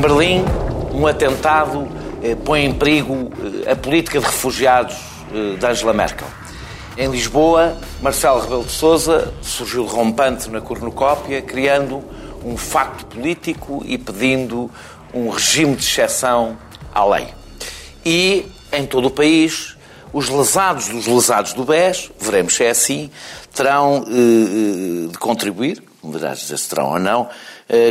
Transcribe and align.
Em 0.00 0.02
Berlim, 0.02 0.44
um 0.94 1.06
atentado 1.06 1.86
eh, 2.22 2.34
põe 2.34 2.64
em 2.64 2.72
perigo 2.72 3.30
eh, 3.66 3.70
a 3.70 3.76
política 3.76 4.18
de 4.18 4.24
refugiados 4.24 4.96
eh, 5.30 5.56
de 5.58 5.66
Angela 5.66 5.92
Merkel. 5.92 6.26
Em 6.96 7.10
Lisboa, 7.10 7.76
Marcelo 8.00 8.40
Rebelo 8.40 8.64
de 8.64 8.72
Sousa 8.72 9.30
surgiu 9.42 9.84
rompante 9.84 10.48
na 10.48 10.62
cornucópia, 10.62 11.42
criando 11.42 12.02
um 12.42 12.56
facto 12.56 13.04
político 13.14 13.82
e 13.84 13.98
pedindo 13.98 14.70
um 15.12 15.28
regime 15.28 15.76
de 15.76 15.84
exceção 15.84 16.56
à 16.94 17.04
lei. 17.04 17.28
E, 18.02 18.46
em 18.72 18.86
todo 18.86 19.08
o 19.08 19.10
país, 19.10 19.76
os 20.14 20.30
lesados 20.30 20.88
dos 20.88 21.06
lesados 21.06 21.52
do 21.52 21.62
BES, 21.62 22.10
veremos 22.18 22.56
se 22.56 22.64
é 22.64 22.70
assim, 22.70 23.10
terão 23.54 24.02
eh, 24.08 25.08
de 25.12 25.18
contribuir, 25.18 25.82
verás 26.02 26.38
dizer 26.38 26.56
se 26.56 26.70
terão 26.70 26.92
ou 26.92 26.98
não, 26.98 27.28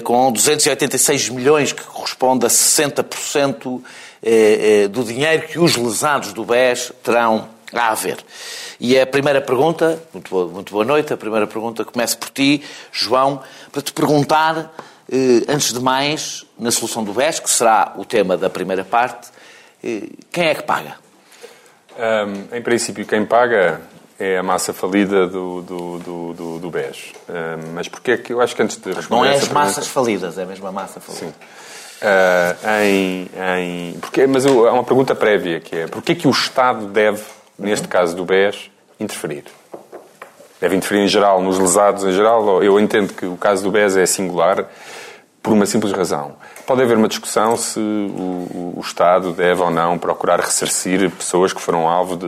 com 0.03 0.31
286 0.31 1.29
milhões, 1.29 1.71
que 1.71 1.83
corresponde 1.83 2.45
a 2.45 2.49
60% 2.49 3.81
eh, 4.21 4.83
eh, 4.83 4.87
do 4.89 5.03
dinheiro 5.03 5.47
que 5.47 5.57
os 5.57 5.77
lesados 5.77 6.33
do 6.33 6.43
BES 6.43 6.91
terão 7.01 7.47
a 7.71 7.89
haver. 7.89 8.17
E 8.79 8.99
a 8.99 9.05
primeira 9.07 9.39
pergunta, 9.39 10.01
muito 10.13 10.29
boa, 10.29 10.47
muito 10.47 10.73
boa 10.73 10.83
noite, 10.83 11.13
a 11.13 11.17
primeira 11.17 11.47
pergunta 11.47 11.85
começa 11.85 12.17
por 12.17 12.29
ti, 12.29 12.61
João, 12.91 13.41
para 13.71 13.81
te 13.81 13.93
perguntar, 13.93 14.73
eh, 15.09 15.45
antes 15.47 15.71
de 15.71 15.79
mais, 15.79 16.45
na 16.57 16.69
solução 16.71 17.03
do 17.03 17.13
BES, 17.13 17.39
que 17.39 17.49
será 17.49 17.93
o 17.95 18.03
tema 18.03 18.35
da 18.35 18.49
primeira 18.49 18.83
parte, 18.83 19.29
eh, 19.83 20.09
quem 20.31 20.47
é 20.47 20.55
que 20.55 20.63
paga? 20.63 20.95
Um, 21.97 22.57
em 22.57 22.61
princípio, 22.61 23.05
quem 23.05 23.25
paga 23.25 23.81
é 24.19 24.37
a 24.37 24.43
massa 24.43 24.73
falida 24.73 25.25
do, 25.27 25.61
do, 25.61 25.99
do, 25.99 26.33
do, 26.33 26.59
do 26.59 26.69
BES. 26.69 27.13
Um, 27.29 27.73
mas 27.73 27.87
porquê 27.87 28.11
é 28.11 28.17
que 28.17 28.33
eu 28.33 28.41
acho 28.41 28.55
que 28.55 28.61
antes 28.61 28.77
de 28.77 28.91
responder 28.91 29.15
Não 29.15 29.25
é 29.25 29.29
as 29.29 29.39
pergunta... 29.39 29.59
massas 29.59 29.87
falidas, 29.87 30.37
é 30.37 30.45
mesmo 30.45 30.67
a 30.67 30.71
massa 30.71 30.99
falida. 30.99 31.27
Sim. 31.27 31.33
Uh, 32.01 32.69
em, 32.83 33.29
em... 33.57 33.99
Porque, 33.99 34.27
mas 34.27 34.45
há 34.45 34.51
uma 34.51 34.83
pergunta 34.83 35.15
prévia 35.15 35.59
que 35.59 35.75
é 35.75 35.87
porquê 35.87 36.15
que 36.15 36.27
o 36.27 36.31
Estado 36.31 36.87
deve, 36.87 37.23
neste 37.57 37.87
caso 37.87 38.15
do 38.15 38.25
BES, 38.25 38.69
interferir? 38.99 39.45
Deve 40.59 40.75
interferir 40.75 41.03
em 41.03 41.07
geral, 41.07 41.41
nos 41.41 41.57
lesados 41.57 42.03
em 42.03 42.11
geral? 42.11 42.61
Eu 42.61 42.77
entendo 42.79 43.13
que 43.13 43.25
o 43.25 43.37
caso 43.37 43.63
do 43.63 43.71
BES 43.71 43.95
é 43.95 44.05
singular 44.05 44.65
por 45.49 45.53
uma 45.55 45.65
simples 45.65 45.91
razão. 45.91 46.33
Pode 46.67 46.83
haver 46.83 46.95
uma 46.95 47.07
discussão 47.07 47.57
se 47.57 47.79
o, 47.79 48.75
o, 48.77 48.81
Estado 48.85 49.33
deve 49.33 49.59
ou 49.63 49.71
não 49.71 49.97
procurar 49.97 50.39
ressarcir 50.39 51.09
pessoas 51.09 51.51
que 51.51 51.59
foram 51.59 51.87
alvo 51.87 52.15
de. 52.15 52.27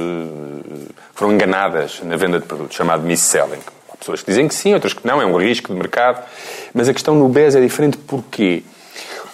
foram 1.14 1.34
enganadas 1.34 2.02
na 2.02 2.18
venda 2.18 2.40
de 2.40 2.48
produtos, 2.48 2.76
chamado 2.76 3.04
mis-selling. 3.04 3.62
Há 3.94 3.96
pessoas 3.96 4.22
que 4.22 4.32
dizem 4.32 4.48
que 4.48 4.56
sim, 4.56 4.74
outras 4.74 4.94
que 4.94 5.06
não, 5.06 5.22
é 5.22 5.26
um 5.26 5.38
risco 5.38 5.72
de 5.72 5.78
mercado. 5.78 6.26
Mas 6.74 6.90
a 6.90 6.94
questão 6.94 7.14
no 7.14 7.30
BES 7.30 7.54
é 7.54 7.62
diferente 7.62 7.96
porquê? 7.96 8.64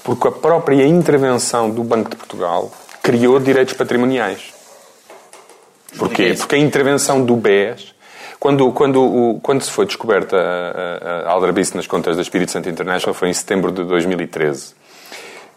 Porque 0.03 0.27
a 0.27 0.31
própria 0.31 0.85
intervenção 0.85 1.69
do 1.69 1.81
Banco 1.81 2.09
de 2.09 2.17
Portugal 2.17 2.69
criou 3.02 3.39
direitos 3.39 3.73
patrimoniais. 3.73 4.53
Porquê? 5.97 6.35
Porque 6.38 6.55
a 6.55 6.59
intervenção 6.59 7.23
do 7.23 7.38
BES 7.38 7.95
quando, 8.39 8.71
quando, 8.71 9.39
quando 9.41 9.61
se 9.61 9.71
foi 9.71 9.85
descoberta 9.85 10.38
a, 10.38 11.25
a, 11.25 11.30
a 11.30 11.31
aldrabice 11.31 11.75
nas 11.75 11.88
contas 11.88 12.16
da 12.16 12.21
Espírito 12.21 12.52
Santo 12.52 12.69
International 12.69 13.13
foi 13.13 13.30
em 13.30 13.33
setembro 13.33 13.71
de 13.71 13.83
2013. 13.83 14.75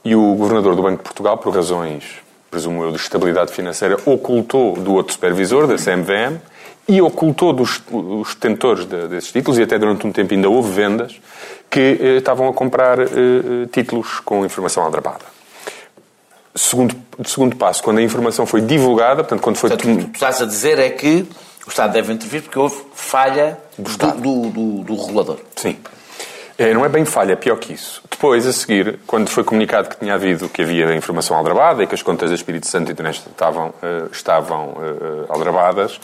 E 0.04 0.16
o 0.16 0.34
governador 0.34 0.74
do 0.74 0.82
Banco 0.82 0.98
de 0.98 1.02
Portugal, 1.02 1.36
por 1.36 1.54
razões, 1.54 2.04
presumo 2.50 2.82
eu, 2.82 2.90
de 2.90 2.96
estabilidade 2.96 3.52
financeira, 3.52 3.98
ocultou 4.06 4.74
do 4.74 4.94
outro 4.94 5.12
supervisor, 5.12 5.66
da 5.66 5.76
CMVM, 5.76 6.40
e 6.88 7.02
ocultou 7.02 7.52
dos 7.52 7.82
os 7.90 8.34
detentores 8.34 8.86
de, 8.86 9.08
desses 9.08 9.30
títulos, 9.30 9.58
e 9.58 9.62
até 9.62 9.78
durante 9.78 10.06
um 10.06 10.10
tempo 10.10 10.32
ainda 10.32 10.48
houve 10.48 10.72
vendas, 10.72 11.20
que 11.68 11.98
eh, 12.00 12.16
estavam 12.16 12.48
a 12.48 12.52
comprar 12.52 12.98
eh, 12.98 13.04
eh 13.04 13.66
títulos 13.70 14.20
com 14.20 14.44
informação 14.44 14.82
aldrabada. 14.82 15.24
Segundo, 16.54 16.96
segundo 17.24 17.54
passo, 17.54 17.82
quando 17.82 17.98
a 17.98 18.02
informação 18.02 18.44
foi 18.44 18.62
divulgada, 18.62 19.22
portanto, 19.22 19.40
quando 19.40 19.56
foi... 19.56 19.70
Portanto, 19.70 19.94
o 19.94 19.98
que 19.98 20.04
tu 20.06 20.14
estás 20.14 20.42
a 20.42 20.46
dizer 20.46 20.80
é 20.80 20.90
que 20.90 21.28
o 21.66 21.70
Estado 21.70 21.92
deve 21.92 22.12
intervir 22.12 22.42
porque 22.42 22.58
houve 22.58 22.82
falha 22.94 23.58
do, 23.78 24.12
do, 24.12 24.50
do, 24.50 24.84
do 24.84 24.96
regulador. 24.96 25.38
Sim. 25.56 25.76
É, 26.60 26.74
não 26.74 26.84
é 26.84 26.90
bem 26.90 27.06
falha, 27.06 27.32
é 27.32 27.36
pior 27.36 27.56
que 27.56 27.72
isso. 27.72 28.02
Depois, 28.10 28.46
a 28.46 28.52
seguir, 28.52 28.98
quando 29.06 29.30
foi 29.30 29.42
comunicado 29.42 29.88
que 29.88 29.96
tinha 29.96 30.12
havido, 30.12 30.46
que 30.46 30.60
havia 30.60 30.94
informação 30.94 31.34
aldrabada 31.34 31.82
e 31.82 31.86
que 31.86 31.94
as 31.94 32.02
contas 32.02 32.28
da 32.28 32.34
Espírito 32.34 32.66
Santo 32.66 32.90
e 32.90 32.94
do 32.94 33.02
Neste 33.02 33.26
estavam, 33.30 33.68
uh, 33.68 34.10
estavam 34.12 34.68
uh, 34.72 35.24
aldrabadas, 35.30 35.98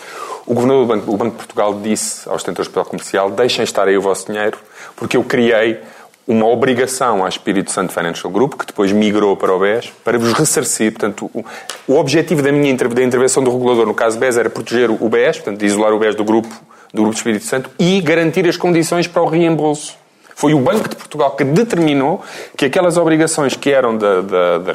o 0.47 0.55
Governador 0.55 0.87
do 0.87 0.95
Banco, 0.95 1.17
Banco 1.19 1.31
de 1.33 1.37
Portugal 1.37 1.79
disse 1.81 2.27
aos 2.27 2.43
detentores 2.43 2.69
de 2.69 2.75
papel 2.75 2.89
comercial 2.89 3.31
deixem 3.31 3.65
estar 3.65 3.87
aí 3.87 3.99
o 3.99 4.01
vosso 4.01 4.33
dinheiro 4.33 4.57
porque 4.97 5.19
eu 5.19 5.25
criei 5.25 5.79
uma 6.27 6.47
obrigação 6.47 7.25
à 7.25 7.29
Espírito 7.29 7.71
Santo 7.71 7.93
Financial 7.93 8.31
Group, 8.33 8.55
que 8.55 8.67
depois 8.67 8.91
migrou 8.91 9.37
para 9.37 9.55
o 9.55 9.59
BES, 9.59 9.93
para 10.05 10.19
vos 10.19 10.33
ressarcir. 10.33 10.93
Portanto, 10.93 11.31
o, 11.33 11.45
o 11.87 11.99
objetivo 11.99 12.43
da 12.43 12.51
minha 12.51 12.75
da 12.75 13.03
intervenção 13.03 13.45
do 13.45 13.51
regulador 13.51 13.87
no 13.87 13.95
caso 13.95 14.19
BES 14.19 14.37
era 14.37 14.51
proteger 14.51 14.91
o 14.91 15.09
BES, 15.09 15.37
portanto, 15.39 15.65
isolar 15.65 15.93
o 15.93 15.99
BES 15.99 16.15
do 16.15 16.25
grupo, 16.25 16.49
do 16.93 17.03
grupo 17.03 17.17
Espírito 17.17 17.45
Santo 17.45 17.71
e 17.79 18.01
garantir 18.01 18.49
as 18.49 18.57
condições 18.57 19.07
para 19.07 19.23
o 19.23 19.27
reembolso. 19.27 19.97
Foi 20.35 20.53
o 20.53 20.59
Banco 20.59 20.89
de 20.89 20.97
Portugal 20.97 21.31
que 21.31 21.45
determinou 21.45 22.23
que 22.57 22.67
aquelas 22.67 22.99
obrigações 22.99 23.57
que 23.57 23.71
eram 23.71 23.97
da, 23.97 24.21
da, 24.21 24.59
da 24.59 24.75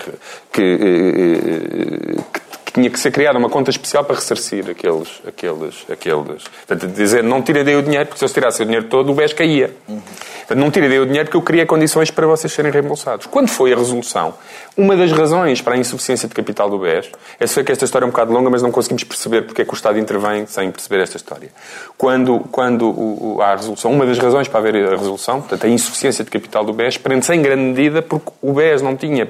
que, 0.51 0.61
eh, 0.61 2.17
eh, 2.17 2.21
que 2.33 2.41
que 2.71 2.79
tinha 2.79 2.89
que 2.89 2.97
ser 2.97 3.11
criada 3.11 3.37
uma 3.37 3.49
conta 3.49 3.69
especial 3.69 4.03
para 4.05 4.15
ressarcir 4.15 4.69
aqueles, 4.69 5.21
aqueles, 5.27 5.85
aqueles. 5.91 6.43
Portanto, 6.65 6.87
dizer, 6.87 7.21
não 7.21 7.41
tirem 7.41 7.65
daí 7.65 7.75
o 7.75 7.83
dinheiro, 7.83 8.05
porque 8.05 8.19
se 8.19 8.25
eu 8.25 8.29
tirasse 8.29 8.61
o 8.61 8.65
dinheiro 8.65 8.87
todo, 8.87 9.11
o 9.11 9.13
BES 9.13 9.33
caía. 9.33 9.75
Portanto, 9.85 10.57
não 10.57 10.71
tirem 10.71 10.87
daí 10.87 10.99
o 10.99 11.05
dinheiro 11.05 11.25
porque 11.25 11.37
eu 11.37 11.41
criei 11.41 11.65
condições 11.65 12.09
para 12.09 12.25
vocês 12.25 12.51
serem 12.51 12.71
reembolsados. 12.71 13.25
Quando 13.25 13.49
foi 13.49 13.73
a 13.73 13.75
resolução, 13.75 14.33
uma 14.77 14.95
das 14.95 15.11
razões 15.11 15.61
para 15.61 15.75
a 15.75 15.77
insuficiência 15.77 16.29
de 16.29 16.33
capital 16.33 16.69
do 16.69 16.79
BES, 16.79 17.09
é 17.39 17.45
sei 17.45 17.63
que 17.63 17.73
esta 17.73 17.83
história 17.83 18.05
é 18.05 18.07
um 18.07 18.11
bocado 18.11 18.31
longa, 18.31 18.49
mas 18.49 18.61
não 18.61 18.71
conseguimos 18.71 19.03
perceber 19.03 19.41
porque 19.41 19.63
é 19.63 19.65
que 19.65 19.71
o 19.71 19.75
Estado 19.75 19.99
intervém 19.99 20.45
sem 20.45 20.71
perceber 20.71 21.01
esta 21.01 21.17
história. 21.17 21.49
Quando, 21.97 22.39
quando 22.51 22.87
o, 22.89 23.35
o, 23.35 23.41
há 23.41 23.51
a 23.51 23.55
resolução, 23.57 23.91
uma 23.91 24.05
das 24.05 24.17
razões 24.17 24.47
para 24.47 24.59
haver 24.59 24.75
a 24.87 24.95
resolução, 24.95 25.41
portanto, 25.41 25.65
a 25.65 25.69
insuficiência 25.69 26.23
de 26.23 26.29
capital 26.29 26.63
do 26.63 26.71
BES, 26.71 26.97
prende-se 26.97 27.33
em 27.33 27.41
grande 27.41 27.63
medida 27.63 28.01
porque 28.01 28.31
o 28.41 28.53
BES 28.53 28.81
não 28.81 28.95
tinha 28.95 29.27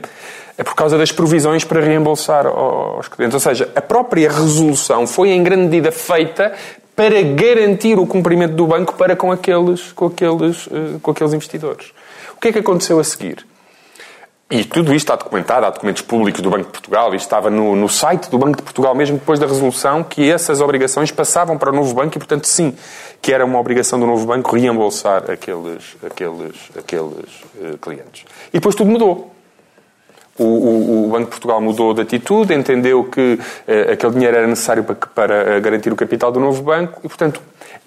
é 0.62 0.64
por 0.64 0.76
causa 0.76 0.96
das 0.96 1.12
provisões 1.12 1.64
para 1.64 1.82
reembolsar 1.82 2.46
aos 2.46 3.08
clientes. 3.08 3.34
Ou 3.34 3.40
seja, 3.40 3.68
a 3.76 3.82
própria 3.82 4.30
resolução 4.30 5.08
foi 5.08 5.30
em 5.30 5.42
grande 5.42 5.64
medida 5.64 5.92
feita 5.92 6.54
para 6.96 7.20
garantir 7.24 7.98
o 7.98 8.06
cumprimento 8.06 8.54
do 8.54 8.68
banco 8.68 8.94
para 8.94 9.16
com 9.16 9.32
aqueles, 9.32 9.92
com 9.92 10.06
aqueles, 10.06 10.70
eh, 10.72 11.00
com 11.02 11.10
aqueles 11.10 11.34
investidores. 11.34 11.92
O 12.36 12.40
que 12.40 12.50
é 12.50 12.52
que 12.52 12.60
aconteceu 12.60 13.00
a 13.00 13.04
seguir? 13.04 13.44
E 14.52 14.64
tudo 14.64 14.94
isto 14.94 15.12
está 15.12 15.16
documentado, 15.16 15.66
há 15.66 15.72
documentos 15.72 16.04
públicos 16.04 16.42
do 16.42 16.52
Banco 16.52 16.66
de 16.66 16.72
Portugal, 16.72 17.12
e 17.14 17.18
estava 17.18 17.50
no, 17.50 17.76
no, 17.76 17.90
site 17.90 18.30
do 18.30 18.38
Banco 18.38 18.58
de 18.58 18.64
Portugal, 18.64 18.94
mesmo 18.94 19.18
depois 19.18 19.40
da 19.40 19.48
resolução, 19.48 20.04
que 20.04 20.30
essas 20.30 20.62
obrigações 20.62 21.10
passavam 21.10 21.58
para 21.58 21.72
o 21.72 21.76
novo 21.76 21.92
banco 21.96 22.18
e, 22.18 22.20
portanto, 22.20 22.46
sim, 22.46 22.76
que 23.20 23.34
era 23.34 23.44
uma 23.44 23.58
obrigação 23.58 24.00
do 24.00 24.06
novo 24.06 24.28
banco 24.28 24.56
reembolsar 24.56 25.24
aqueles, 25.32 25.98
aqueles, 26.06 26.70
aqueles 26.78 27.42
uh, 27.56 27.78
clientes. 27.82 28.26
E 28.50 28.60
depois 28.60 28.76
tudo 28.76 28.92
mudou. 28.92 29.41
O, 30.41 30.46
o, 30.46 31.06
o, 31.06 31.07
Banco 31.09 31.25
de 31.25 31.29
Portugal 31.29 31.62
mudou 31.62 31.94
de 31.94 32.02
atitude, 32.02 32.53
entendeu 32.53 33.03
que 33.03 33.34
uh, 33.34 33.91
aquele 33.91 34.13
dinheiro 34.13 34.38
era 34.38 34.47
necessário 34.47 34.84
para, 34.84 34.96
para 34.96 35.57
uh, 35.57 35.62
garantir 35.62 35.91
o 35.94 35.96
capital 35.96 36.31
do 36.31 36.40
novo 36.40 36.63
banco 36.63 37.00
e, 37.03 37.07
portanto, 37.07 37.40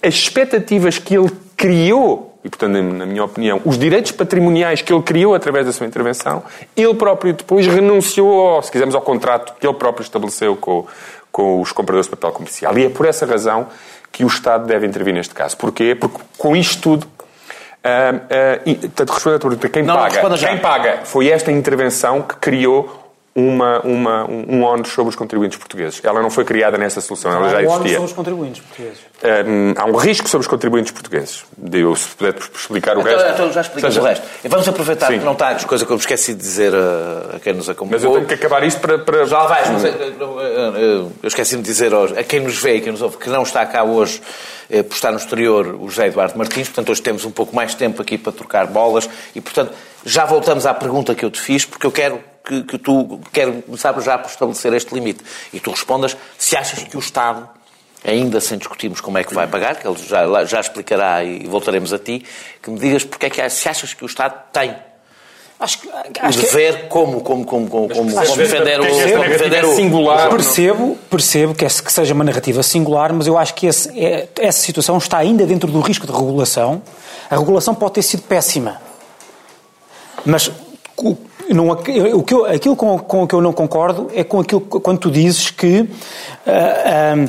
as 0.03 0.15
expectativas 0.15 0.99
que 0.99 1.17
ele 1.17 1.31
criou, 1.57 2.39
e, 2.45 2.49
portanto, 2.49 2.73
na 2.73 3.07
minha 3.07 3.25
opinião, 3.25 3.61
os 3.65 3.79
direitos 3.79 4.13
patrimoniais 4.13 4.83
que 4.83 4.93
ele 4.93 5.03
criou 5.03 5.35
através 5.35 5.67
da 5.67 5.73
sua 5.73 5.87
intervenção, 5.87 6.43
ele 6.77 6.95
próprio 6.95 7.33
depois 7.33 7.67
renunciou, 7.67 8.63
se 8.63 8.71
quisermos, 8.71 8.95
ao 8.95 9.03
contrato 9.03 9.55
que 9.59 9.67
ele 9.67 9.75
próprio 9.75 10.03
estabeleceu 10.03 10.55
com, 10.55 10.87
com 11.33 11.61
os 11.61 11.73
compradores 11.73 12.07
de 12.07 12.11
papel 12.11 12.33
comercial. 12.33 12.77
E 12.79 12.85
é 12.85 12.89
por 12.89 13.07
essa 13.07 13.27
razão 13.27 13.67
que 14.13 14.25
o 14.25 14.29
Estado 14.29 14.67
deve 14.67 14.87
intervir 14.87 15.13
neste 15.13 15.35
caso. 15.35 15.57
Porquê? 15.57 15.95
Porque 15.95 16.19
com 16.39 16.55
isto 16.55 16.81
tudo 16.81 17.07
Uh, 17.85 18.71
uh, 18.71 18.79
portanto, 18.81 19.11
respondendo 19.13 19.37
à 19.37 19.41
pergunta, 19.41 19.69
quem 19.69 19.83
não, 19.83 19.95
paga? 19.95 20.39
Quem 20.39 20.59
paga 20.59 21.01
foi 21.05 21.29
esta 21.29 21.53
intervenção 21.53 22.23
que 22.23 22.37
criou 22.37 23.05
uma, 23.35 23.81
uma, 23.81 24.25
um 24.31 24.63
ónus 24.63 24.89
sobre 24.89 25.11
os 25.11 25.17
contribuintes 25.17 25.59
portugueses. 25.59 26.01
Ela 26.05 26.23
não 26.23 26.31
foi 26.31 26.45
criada 26.45 26.79
nessa 26.79 27.01
solução, 27.01 27.33
ela 27.33 27.51
já 27.51 27.63
existia. 27.63 27.75
Há 27.75 27.81
um 27.81 27.89
sobre 27.89 28.05
os 28.05 28.13
contribuintes 28.13 28.63
portugueses. 28.63 29.01
Um, 29.25 29.73
há 29.75 29.87
um 29.87 29.97
risco 29.97 30.29
sobre 30.29 30.43
os 30.43 30.49
contribuintes 30.49 30.93
portugueses. 30.93 31.45
Eu, 31.73 31.97
se 31.97 32.09
puder 32.09 32.35
explicar 32.37 32.95
o 32.95 33.01
então, 33.01 33.17
resto. 33.17 33.33
Então 33.33 33.53
já 33.53 33.63
seja... 33.63 34.01
o 34.03 34.05
resto. 34.05 34.27
Vamos 34.45 34.69
aproveitar 34.69 35.07
Sim. 35.07 35.19
que 35.19 35.25
não 35.25 35.33
está 35.33 35.49
as 35.49 35.65
coisas 35.65 35.87
que 35.87 35.91
eu 35.91 35.97
me 35.97 36.01
esqueci 36.01 36.35
de 36.35 36.41
dizer 36.41 36.75
a, 36.75 37.37
a 37.37 37.41
quem 37.41 37.55
nos 37.55 37.67
acompanhou. 37.71 38.03
Mas 38.03 38.05
eu 38.05 38.13
tenho 38.13 38.27
que 38.27 38.35
acabar 38.35 38.63
isto 38.65 38.81
para... 38.83 38.99
para... 38.99 39.25
Já 39.25 39.47
vais. 39.47 39.71
Mas, 39.71 39.85
eu 39.85 41.11
esqueci-me 41.23 41.63
de 41.63 41.67
dizer 41.67 41.93
a 41.95 42.23
quem 42.23 42.41
nos 42.41 42.59
vê 42.59 42.77
e 42.77 42.81
quem 42.83 42.93
nos 42.93 43.01
ouve 43.01 43.17
que 43.17 43.31
não 43.31 43.45
está 43.45 43.65
cá 43.65 43.83
hoje 43.83 44.21
eh, 44.69 44.83
por 44.83 44.95
estar 44.95 45.11
no 45.11 45.17
exterior 45.17 45.75
o 45.81 45.89
José 45.89 46.09
Eduardo 46.09 46.37
Martins. 46.37 46.69
Portanto, 46.69 46.93
hoje 46.93 47.01
temos 47.01 47.25
um 47.25 47.31
pouco 47.31 47.57
mais 47.57 47.75
tempo 47.75 48.03
aqui 48.03 48.19
para 48.19 48.31
trocar 48.31 48.67
bolas. 48.67 49.09
E, 49.35 49.41
portanto, 49.41 49.73
já 50.05 50.27
voltamos 50.27 50.67
à 50.67 50.75
pergunta 50.75 51.15
que 51.15 51.25
eu 51.25 51.31
te 51.31 51.41
fiz, 51.41 51.65
porque 51.65 51.87
eu 51.87 51.93
quero 51.93 52.23
que, 52.45 52.63
que 52.63 52.77
tu 52.77 53.19
quero 53.33 53.63
começar 53.63 53.99
já 54.03 54.19
por 54.19 54.29
estabelecer 54.29 54.75
este 54.75 54.95
limite. 54.95 55.25
E 55.51 55.61
tu 55.61 55.71
respondas 55.71 56.15
se 56.37 56.55
achas 56.57 56.83
que 56.83 56.95
o 56.95 57.01
Estado, 57.01 57.49
ainda 58.05 58.41
sem 58.41 58.59
discutirmos 58.59 59.01
como 59.01 59.19
é 59.19 59.25
que 59.25 59.35
vai 59.35 59.47
pagar, 59.47 59.77
que 59.77 59.87
ele 59.87 59.97
já, 60.07 60.45
já 60.45 60.61
explicará 60.61 61.25
e 61.25 61.47
voltaremos 61.47 61.93
a 61.93 61.99
ti, 61.99 62.25
que 62.63 62.71
me 62.71 62.79
digas 62.79 63.05
porque 63.05 63.27
é 63.27 63.31
que 63.31 63.51
se 63.51 63.69
achas 63.69 63.95
que 63.95 64.05
o 64.05 64.07
Estado 64.07 64.35
tem 64.53 64.77
Acho, 65.59 65.79
acho 66.21 66.39
o 66.39 66.43
dever 66.43 66.83
que... 66.83 66.89
como, 66.89 67.21
como, 67.21 67.45
como, 67.47 67.69
como, 67.69 67.89
como, 67.89 68.13
como 68.13 68.37
defender 68.37 68.81
o, 68.81 68.87
como 68.87 69.29
defender 69.29 69.65
o 69.65 69.75
singular. 69.75 70.29
Percebo, 70.29 70.99
percebo 71.09 71.55
que, 71.55 71.65
que 71.65 71.93
seja 71.93 72.13
uma 72.13 72.25
narrativa 72.25 72.63
singular, 72.63 73.13
mas 73.13 73.27
eu 73.27 73.39
acho 73.39 73.55
que 73.55 73.67
esse, 73.67 73.89
é, 73.99 74.29
essa 74.41 74.61
situação 74.61 74.99
está 74.99 75.19
ainda 75.19 75.47
dentro 75.47 75.71
do 75.71 75.81
risco 75.81 76.07
de 76.07 76.13
regulação. 76.13 76.83
A 77.31 77.37
regulação 77.37 77.75
pode 77.75 77.95
ter 77.95 78.03
sido 78.03 78.25
péssima. 78.25 78.83
Mas 80.27 80.51
o, 80.97 81.17
não, 81.49 81.71
o 81.71 82.23
que 82.23 82.35
eu, 82.35 82.47
aquilo 82.47 82.75
com, 82.75 82.99
com 82.99 83.23
o 83.23 83.27
que 83.27 83.35
eu 83.35 83.41
não 83.41 83.53
concordo 83.53 84.11
é 84.13 84.25
com 84.25 84.41
aquilo 84.41 84.61
quando 84.61 84.99
tu 84.99 85.11
dizes 85.11 85.51
que 85.51 85.81
uh, 85.81 85.87
uh, 85.87 87.29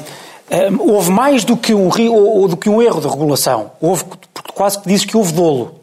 uh, 0.50 0.92
houve 0.94 1.12
mais 1.12 1.44
do 1.44 1.56
que, 1.56 1.74
um, 1.74 1.90
ou, 2.12 2.48
do 2.48 2.58
que 2.58 2.70
um 2.70 2.82
erro 2.82 3.02
de 3.02 3.08
regulação. 3.08 3.72
Houve, 3.82 4.06
quase 4.54 4.80
que 4.80 4.88
dizes 4.88 5.06
que 5.06 5.16
houve 5.18 5.34
dolo. 5.34 5.80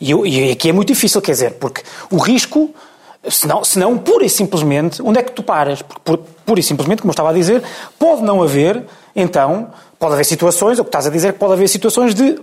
E, 0.00 0.12
e 0.12 0.52
aqui 0.52 0.68
é 0.68 0.72
muito 0.72 0.88
difícil, 0.88 1.20
quer 1.20 1.32
dizer, 1.32 1.52
porque 1.54 1.82
o 2.10 2.18
risco, 2.18 2.70
senão, 3.28 3.64
senão 3.64 3.98
pura 3.98 4.24
e 4.24 4.30
simplesmente, 4.30 5.02
onde 5.02 5.18
é 5.18 5.22
que 5.22 5.32
tu 5.32 5.42
paras? 5.42 5.82
Porque, 5.82 6.22
pura 6.46 6.60
e 6.60 6.62
simplesmente, 6.62 7.02
como 7.02 7.10
eu 7.10 7.14
estava 7.14 7.30
a 7.30 7.32
dizer, 7.32 7.62
pode 7.98 8.22
não 8.22 8.42
haver, 8.42 8.84
então, 9.14 9.70
pode 9.98 10.14
haver 10.14 10.24
situações, 10.24 10.78
o 10.78 10.84
que 10.84 10.88
estás 10.88 11.06
a 11.06 11.10
dizer 11.10 11.28
é 11.28 11.32
pode 11.32 11.52
haver 11.54 11.68
situações 11.68 12.14
de 12.14 12.38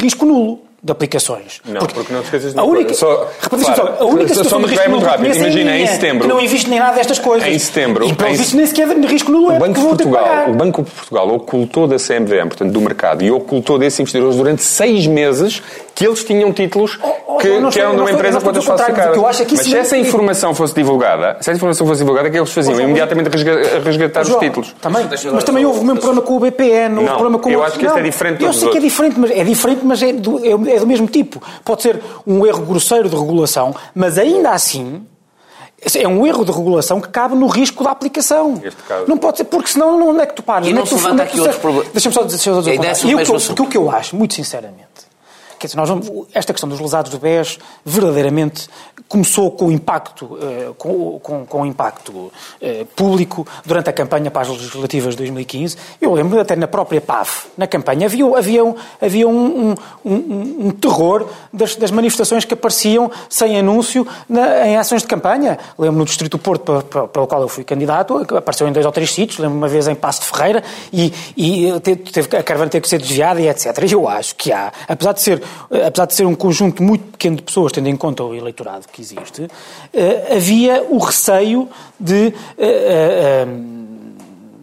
risco 0.00 0.24
nulo 0.24 0.63
de 0.84 0.92
aplicações. 0.92 1.62
Não, 1.64 1.80
porque, 1.80 1.94
porque 1.94 2.12
não 2.12 2.20
te 2.20 2.26
esqueças 2.26 2.52
de 2.52 2.60
a 2.60 2.62
única, 2.62 2.92
só, 2.92 3.26
repara, 3.40 3.74
só, 3.74 3.96
a 4.00 4.04
única 4.04 4.28
situação 4.28 4.60
de 4.60 4.66
risco 4.66 4.84
é 4.84 4.88
muito 4.88 5.06
rápido. 5.06 5.34
Imagina, 5.34 5.70
é 5.72 5.80
em 5.80 5.86
setembro. 5.86 6.20
Que 6.20 6.28
não 6.28 6.38
investe 6.38 6.68
nem 6.68 6.78
nada 6.78 6.94
destas 6.94 7.18
coisas. 7.18 7.48
Em 7.48 7.58
setembro. 7.58 8.06
E, 8.06 8.12
pelo 8.12 8.34
visto, 8.34 8.54
nem 8.54 8.66
sequer 8.66 8.88
de 8.88 9.06
risco 9.06 9.32
nulo 9.32 9.52
é 9.52 9.56
o 9.56 9.58
Banco 9.58 9.80
de 9.80 9.86
Portugal, 9.86 10.50
O 10.50 10.52
Banco 10.52 10.82
de 10.82 10.90
Portugal 10.90 11.28
ocultou 11.30 11.86
da 11.86 11.96
CMVM, 11.96 12.48
portanto, 12.48 12.70
do 12.70 12.80
mercado, 12.82 13.24
e 13.24 13.30
ocultou 13.30 13.78
desses 13.78 13.98
investidores 13.98 14.36
durante 14.36 14.62
seis 14.62 15.06
meses 15.06 15.62
que 15.94 16.06
eles 16.06 16.24
tinham 16.24 16.52
títulos 16.52 16.98
oh, 17.02 17.34
oh, 17.34 17.36
que, 17.36 17.48
que 17.70 17.80
eram 17.80 17.94
de 17.94 18.00
uma 18.00 18.10
empresa 18.10 18.40
com 18.40 18.46
outras 18.46 18.64
falsificadas. 18.64 19.16
Mas 19.16 19.36
se 19.60 19.76
essa 19.76 19.96
informação 19.96 20.54
fosse 20.54 20.74
divulgada, 20.74 21.36
se 21.40 21.50
essa 21.50 21.56
informação 21.56 21.86
fosse 21.86 22.00
divulgada, 22.00 22.28
o 22.28 22.30
que 22.32 22.38
eles 22.38 22.52
faziam? 22.52 22.80
Imediatamente 22.80 23.28
resgatar 23.84 24.22
os 24.22 24.36
títulos. 24.36 24.74
Também, 24.80 25.06
mas 25.32 25.44
também 25.44 25.64
houve 25.64 25.80
o 25.80 25.84
mesmo 25.84 26.00
problema 26.00 26.22
com 26.22 26.36
o 26.36 26.40
BPN, 26.40 26.98
houve 26.98 27.10
problema 27.10 27.38
com 27.38 27.50
eu 27.50 27.62
acho 27.62 27.78
que 27.78 27.86
este 27.86 27.98
é 27.98 28.02
diferente 28.02 28.42
Eu 28.42 28.52
sei 28.52 28.68
que 28.68 28.78
é 28.78 28.80
diferente, 28.80 29.18
mas 29.18 29.30
é 29.30 29.44
diferente, 29.44 29.80
mas 29.84 30.02
é 30.02 30.12
do, 30.12 30.68
é 30.68 30.78
do 30.78 30.86
mesmo 30.86 31.06
tipo. 31.06 31.40
Pode 31.64 31.82
ser 31.82 32.00
um 32.26 32.44
erro 32.44 32.62
grosseiro 32.62 33.08
de 33.08 33.16
regulação, 33.16 33.74
mas 33.94 34.18
ainda 34.18 34.50
assim 34.50 35.06
é 35.96 36.08
um 36.08 36.26
erro 36.26 36.44
de 36.44 36.50
regulação 36.50 37.00
que 37.00 37.08
cabe 37.08 37.34
no 37.34 37.46
risco 37.46 37.84
da 37.84 37.90
aplicação. 37.90 38.60
Não 39.06 39.18
pode 39.18 39.38
ser, 39.38 39.44
porque 39.44 39.68
senão 39.68 39.98
não 39.98 40.20
é 40.20 40.26
que 40.26 40.34
tu 40.34 40.42
pares. 40.42 40.68
E 40.68 40.72
não, 40.72 40.78
não 40.78 40.84
é 40.84 40.86
se 40.86 40.94
levanta 40.94 41.22
aqui 41.22 41.40
outro 41.40 41.60
problema. 41.60 41.90
Deixa-me 41.92 42.14
só 42.14 42.22
dizer, 42.22 42.38
deixa 42.38 42.60
dizer 42.60 43.08
e 43.08 43.14
o 43.14 43.18
que, 43.18 43.62
o 43.62 43.66
que 43.66 43.76
eu 43.76 43.90
acho, 43.90 44.16
muito 44.16 44.34
sinceramente, 44.34 44.84
Quer 45.64 45.68
dizer, 45.68 45.78
nós 45.78 45.88
vamos, 45.88 46.28
esta 46.34 46.52
questão 46.52 46.68
dos 46.68 46.78
lesados 46.78 47.10
do 47.10 47.18
BES 47.18 47.58
verdadeiramente 47.86 48.68
começou 49.08 49.50
com 49.50 49.68
o 49.68 49.72
impacto, 49.72 50.38
eh, 50.42 50.72
com, 50.76 51.18
com, 51.20 51.46
com 51.46 51.64
impacto 51.64 52.30
eh, 52.60 52.84
público 52.94 53.46
durante 53.64 53.88
a 53.88 53.92
campanha 53.92 54.30
para 54.30 54.42
as 54.42 54.48
legislativas 54.48 55.14
de 55.14 55.18
2015. 55.18 55.78
Eu 56.02 56.12
lembro 56.12 56.38
até 56.38 56.54
na 56.54 56.66
própria 56.66 57.00
PAF, 57.00 57.46
na 57.56 57.66
campanha, 57.66 58.04
havia, 58.04 58.26
havia, 58.36 58.62
um, 58.62 58.74
havia 59.00 59.26
um, 59.26 59.74
um, 60.04 60.14
um, 60.66 60.70
terror 60.72 61.26
das, 61.50 61.76
das, 61.76 61.90
manifestações 61.90 62.44
que 62.44 62.52
apareciam 62.52 63.10
sem 63.30 63.58
anúncio 63.58 64.06
na, 64.28 64.66
em 64.66 64.76
ações 64.76 65.00
de 65.00 65.08
campanha. 65.08 65.58
Lembro 65.78 66.00
no 66.00 66.04
Distrito 66.04 66.32
do 66.32 66.38
Porto, 66.38 66.84
para, 66.90 67.08
para, 67.08 67.22
o 67.22 67.26
qual 67.26 67.40
eu 67.40 67.48
fui 67.48 67.64
candidato, 67.64 68.18
apareceu 68.36 68.68
em 68.68 68.72
dois 68.72 68.84
ou 68.84 68.92
três 68.92 69.10
sítios, 69.10 69.38
lembro 69.38 69.56
uma 69.56 69.68
vez 69.68 69.88
em 69.88 69.94
Passo 69.94 70.20
de 70.20 70.26
Ferreira, 70.26 70.62
e, 70.92 71.10
e 71.34 71.80
teve, 71.80 72.36
a 72.36 72.42
caravana 72.42 72.70
teve 72.70 72.82
que 72.82 72.88
ser 72.88 72.98
desviada 72.98 73.40
e 73.40 73.48
etc. 73.48 73.66
E 73.88 73.92
eu 73.92 74.06
acho 74.06 74.36
que 74.36 74.52
há, 74.52 74.70
apesar 74.86 75.12
de 75.12 75.22
ser 75.22 75.40
eh, 75.40 75.53
apesar 75.86 76.06
de 76.06 76.14
ser 76.14 76.26
um 76.26 76.34
conjunto 76.34 76.82
muito 76.82 77.12
pequeno 77.12 77.36
de 77.36 77.42
pessoas, 77.42 77.72
tendo 77.72 77.88
em 77.88 77.96
conta 77.96 78.22
o 78.22 78.34
eleitorado 78.34 78.86
que 78.88 79.00
existe, 79.00 79.48
eh, 79.92 80.36
havia 80.36 80.82
o 80.82 80.98
receio 80.98 81.68
de 81.98 82.32
eh, 82.58 83.46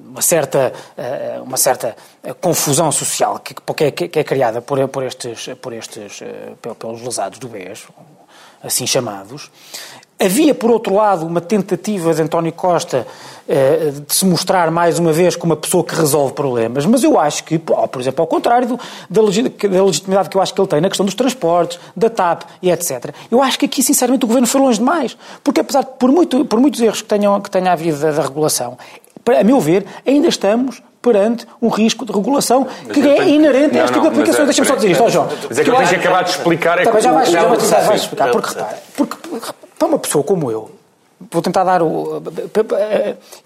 uma 0.10 0.22
certa, 0.22 0.74
uma 1.46 1.56
certa 1.56 1.96
confusão 2.42 2.92
social 2.92 3.40
que, 3.40 3.56
é, 3.86 3.92
que 3.92 4.20
é 4.20 4.24
criada 4.26 4.62
por, 4.62 4.86
por 4.90 5.04
estes, 5.04 5.50
por 5.62 5.72
estes, 5.72 6.22
pelos 6.78 7.02
lesados 7.02 7.40
do 7.40 7.48
BES, 7.48 7.88
assim 8.62 8.86
chamados. 8.86 9.50
Havia, 10.24 10.54
por 10.54 10.70
outro 10.70 10.94
lado, 10.94 11.26
uma 11.26 11.42
tentativa 11.42 12.14
de 12.14 12.22
António 12.22 12.54
Costa 12.54 13.08
eh, 13.41 13.41
de 14.06 14.14
se 14.16 14.26
mostrar 14.26 14.72
mais 14.72 14.98
uma 14.98 15.12
vez 15.12 15.36
como 15.36 15.54
uma 15.54 15.60
pessoa 15.60 15.84
que 15.84 15.94
resolve 15.94 16.34
problemas, 16.34 16.86
mas 16.86 17.04
eu 17.04 17.20
acho 17.20 17.44
que, 17.44 17.60
por 17.60 18.00
exemplo, 18.00 18.22
ao 18.22 18.28
contrário 18.28 18.68
do, 18.68 18.80
da, 19.10 19.22
legitimidade 19.22 20.30
que 20.30 20.38
eu 20.38 20.42
acho 20.42 20.54
que 20.54 20.62
ele 20.62 20.68
tem 20.68 20.82
na 20.82 20.88
questão 20.88 21.06
dos 21.06 21.16
transportes, 21.16 21.80
da 21.96 22.10
TAP 22.10 22.44
e 22.62 22.72
etc., 22.72 23.14
eu 23.30 23.42
acho 23.42 23.60
que 23.60 23.66
aqui, 23.66 23.84
sinceramente, 23.84 24.24
o 24.26 24.28
governo 24.28 24.48
foi 24.48 24.62
longe 24.62 24.80
demais. 24.80 25.18
Porque, 25.44 25.60
apesar 25.60 25.82
de, 25.82 25.90
por, 26.00 26.12
muito, 26.12 26.46
por 26.46 26.60
muitos 26.60 26.80
erros 26.82 27.02
que, 27.02 27.08
tenham, 27.08 27.40
que 27.42 27.50
tenha 27.50 27.72
havido 27.72 28.00
da, 28.00 28.12
da 28.12 28.22
regulação, 28.22 28.78
a 29.28 29.44
meu 29.44 29.60
ver, 29.60 29.86
ainda 30.06 30.28
estamos 30.28 30.82
perante 31.02 31.48
um 31.62 31.68
risco 31.68 32.06
de 32.06 32.12
regulação 32.12 32.68
mas 32.86 32.94
que 32.94 33.00
é 33.02 33.16
tenho... 33.16 33.30
inerente 33.30 33.78
a 33.78 33.86
este 33.86 33.94
tipo 33.94 34.02
de 34.02 34.08
aplicações. 34.08 34.44
É, 34.44 34.46
Deixa-me 34.46 34.68
só 34.68 34.76
dizer 34.76 34.92
isto, 34.92 35.04
ó 35.04 35.10
João. 35.10 35.28
Mas 35.50 35.60
é 35.60 35.64
que 35.64 35.70
eu 35.70 35.76
tenho 35.76 35.90
que 35.90 35.96
acabar 35.96 36.24
de 36.24 36.30
explicar. 36.30 36.80
É 36.80 36.86
que 36.86 37.02
já 37.02 37.12
vais, 37.12 37.30
já 37.30 37.44
vais, 37.44 37.70
vais 37.70 38.02
explicar. 38.02 38.32
Porque, 38.32 38.50
repara, 38.50 38.84
porque 38.96 39.18
para 39.80 39.88
uma 39.88 40.00
pessoa 40.00 40.24
como 40.24 40.52
eu, 40.52 40.70
vou 41.30 41.42
tentar 41.42 41.64
dar 41.64 41.82
o. 41.82 42.22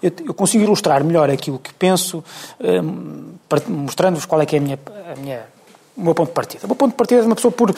Eu 0.02 0.34
consigo 0.34 0.64
ilustrar 0.64 1.02
melhor 1.04 1.30
aquilo 1.30 1.58
que 1.58 1.72
penso, 1.74 2.22
hum, 2.60 3.34
mostrando-vos 3.68 4.24
qual 4.24 4.40
é 4.40 4.46
que 4.46 4.56
é 4.56 4.58
a 4.58 4.62
minha, 4.62 4.78
a 5.12 5.16
minha, 5.20 5.42
o 5.96 6.02
meu 6.02 6.14
ponto 6.14 6.28
de 6.28 6.34
partida. 6.34 6.64
O 6.64 6.68
meu 6.68 6.76
ponto 6.76 6.92
de 6.92 6.96
partida 6.96 7.20
é 7.20 7.22
de 7.22 7.26
uma 7.26 7.36
pessoa 7.36 7.52
por. 7.52 7.74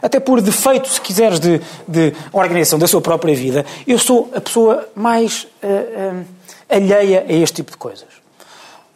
Até 0.00 0.18
por 0.18 0.40
defeito, 0.40 0.88
se 0.88 1.00
quiseres, 1.00 1.38
de, 1.38 1.60
de 1.86 2.14
organização 2.32 2.78
da 2.78 2.86
sua 2.86 3.00
própria 3.00 3.34
vida, 3.34 3.64
eu 3.86 3.98
sou 3.98 4.30
a 4.34 4.40
pessoa 4.40 4.88
mais 4.94 5.46
uh, 5.62 6.20
uh, 6.20 6.24
alheia 6.68 7.24
a 7.28 7.32
este 7.32 7.56
tipo 7.56 7.70
de 7.70 7.76
coisas. 7.76 8.23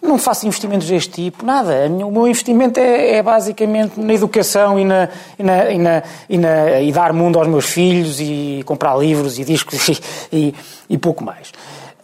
Não 0.01 0.17
faço 0.17 0.47
investimentos 0.47 0.87
deste 0.87 1.11
tipo, 1.11 1.45
nada. 1.45 1.87
O 1.89 2.11
meu 2.11 2.27
investimento 2.27 2.79
é, 2.79 3.17
é 3.17 3.23
basicamente 3.23 3.99
na 3.99 4.15
educação 4.15 4.79
e, 4.79 4.85
na, 4.85 5.09
e, 5.39 5.43
na, 5.43 5.71
e, 5.71 5.79
na, 5.79 6.03
e, 6.29 6.39
na, 6.39 6.81
e, 6.81 6.93
dar 6.93 7.13
mundo 7.13 7.39
aos 7.39 7.49
meus 7.49 7.67
filhos 7.67 8.21
e 8.21 8.63
comprar 8.65 8.97
livros 8.97 9.39
e 9.39 9.45
discos 9.45 10.01
e, 10.33 10.55
e 10.89 10.99
pouco 10.99 11.25
mais. 11.25 11.53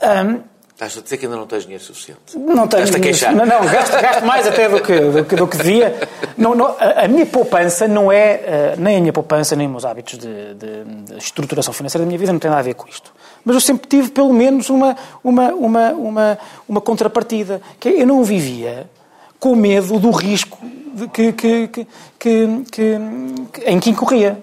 Um, 0.03 0.55
Estás 0.75 0.99
a 0.99 1.03
dizer 1.03 1.19
que 1.19 1.27
ainda 1.27 1.37
não 1.37 1.47
tens 1.47 1.63
dinheiro 1.63 1.85
suficiente? 1.85 2.37
Não 2.37 2.67
tenho. 2.67 2.83
Estás 2.83 2.95
a 2.97 2.99
queixar? 2.99 3.33
Não, 3.33 3.47
não 3.47 3.65
gasto, 3.65 3.93
gasto, 3.93 4.27
mais 4.27 4.45
até 4.45 4.69
do 4.69 4.83
que, 4.83 4.99
do 4.99 5.25
que, 5.25 5.37
do 5.37 5.47
que 5.47 5.57
devia. 5.57 5.97
Não, 6.37 6.53
não, 6.53 6.77
a, 6.81 7.07
minha 7.07 7.25
poupança 7.25 7.87
não 7.87 8.11
é, 8.11 8.75
uh, 8.77 8.81
nem 8.81 8.97
a 8.97 9.01
minha 9.01 9.13
poupança, 9.13 9.55
nem 9.55 9.69
os 9.69 9.71
meus 9.71 9.85
hábitos 9.85 10.19
de, 10.19 10.55
de, 10.55 10.85
de, 10.85 11.17
estruturação 11.17 11.73
financeira 11.73 12.05
da 12.05 12.09
minha 12.09 12.19
vida 12.19 12.33
não 12.33 12.41
tem 12.41 12.51
nada 12.51 12.59
a 12.59 12.65
ver 12.65 12.75
com 12.75 12.89
isto. 12.89 13.14
Mas 13.45 13.55
eu 13.55 13.61
sempre 13.61 13.89
tive, 13.89 14.11
pelo 14.11 14.33
menos, 14.33 14.71
uma, 14.71 14.97
uma, 15.23 15.53
uma, 15.53 15.93
uma, 15.93 16.39
uma 16.69 16.81
contrapartida. 16.81 17.61
Que 17.79 17.89
é, 17.91 18.03
eu 18.03 18.07
não 18.07 18.25
vivia 18.25 18.89
com 19.39 19.55
medo 19.55 19.99
do 19.99 20.11
risco 20.11 20.59
de, 20.95 21.09
que, 21.09 21.33
que, 21.33 21.69
que, 21.69 21.87
que, 22.71 22.99
em 23.67 23.79
que 23.79 23.91
incorria. 23.91 24.43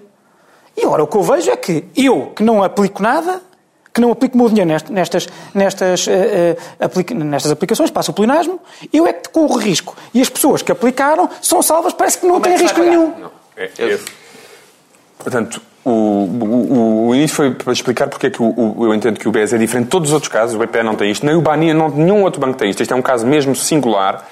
E 0.77 0.85
agora 0.85 1.03
o 1.03 1.07
que 1.07 1.17
eu 1.17 1.23
vejo 1.23 1.49
é 1.49 1.57
que 1.57 1.85
eu, 1.95 2.27
que 2.35 2.43
não 2.43 2.63
aplico 2.63 3.01
nada, 3.01 3.41
que 3.93 3.99
não 3.99 4.11
aplico 4.11 4.35
o 4.35 4.37
meu 4.37 4.47
dinheiro 4.47 4.69
nestas, 4.89 5.27
nestas, 5.53 6.07
uh, 6.07 6.11
aplica, 6.79 7.13
nestas 7.13 7.51
aplicações, 7.51 7.91
passo 7.91 8.11
o 8.11 8.13
plenasmo, 8.13 8.59
eu 8.93 9.05
é 9.05 9.13
que 9.13 9.29
corro 9.29 9.57
risco. 9.57 9.95
E 10.13 10.21
as 10.21 10.29
pessoas 10.29 10.61
que 10.61 10.71
aplicaram 10.71 11.29
são 11.41 11.61
salvas, 11.61 11.93
parece 11.93 12.19
que 12.19 12.25
não 12.25 12.35
Como 12.35 12.45
têm 12.45 12.53
é 12.53 12.57
que 12.57 12.63
risco 12.63 12.79
nenhum. 12.81 13.13
Não. 13.19 13.31
É, 13.57 13.65
é, 13.79 13.99
portanto, 15.17 15.61
o, 15.83 15.89
o, 15.89 17.07
o, 17.07 17.15
início 17.15 17.35
foi 17.35 17.51
para 17.51 17.73
explicar 17.73 18.07
porque 18.07 18.27
é 18.27 18.29
que 18.29 18.41
o, 18.41 18.75
eu 18.79 18.93
entendo 18.93 19.19
que 19.19 19.27
o 19.27 19.31
BES 19.31 19.53
é 19.53 19.57
diferente 19.57 19.85
de 19.85 19.89
todos 19.89 20.09
os 20.09 20.13
outros 20.13 20.31
casos. 20.31 20.55
O 20.55 20.59
BPE 20.59 20.83
não 20.83 20.95
tem 20.95 21.09
isto, 21.09 21.25
nem 21.25 21.35
o 21.35 21.41
Bania, 21.41 21.73
não, 21.73 21.89
nenhum 21.89 22.21
outro 22.23 22.39
banco 22.39 22.57
tem 22.57 22.69
isto. 22.69 22.81
Este 22.81 22.93
é 22.93 22.95
um 22.95 23.01
caso 23.01 23.25
mesmo 23.25 23.55
singular. 23.55 24.27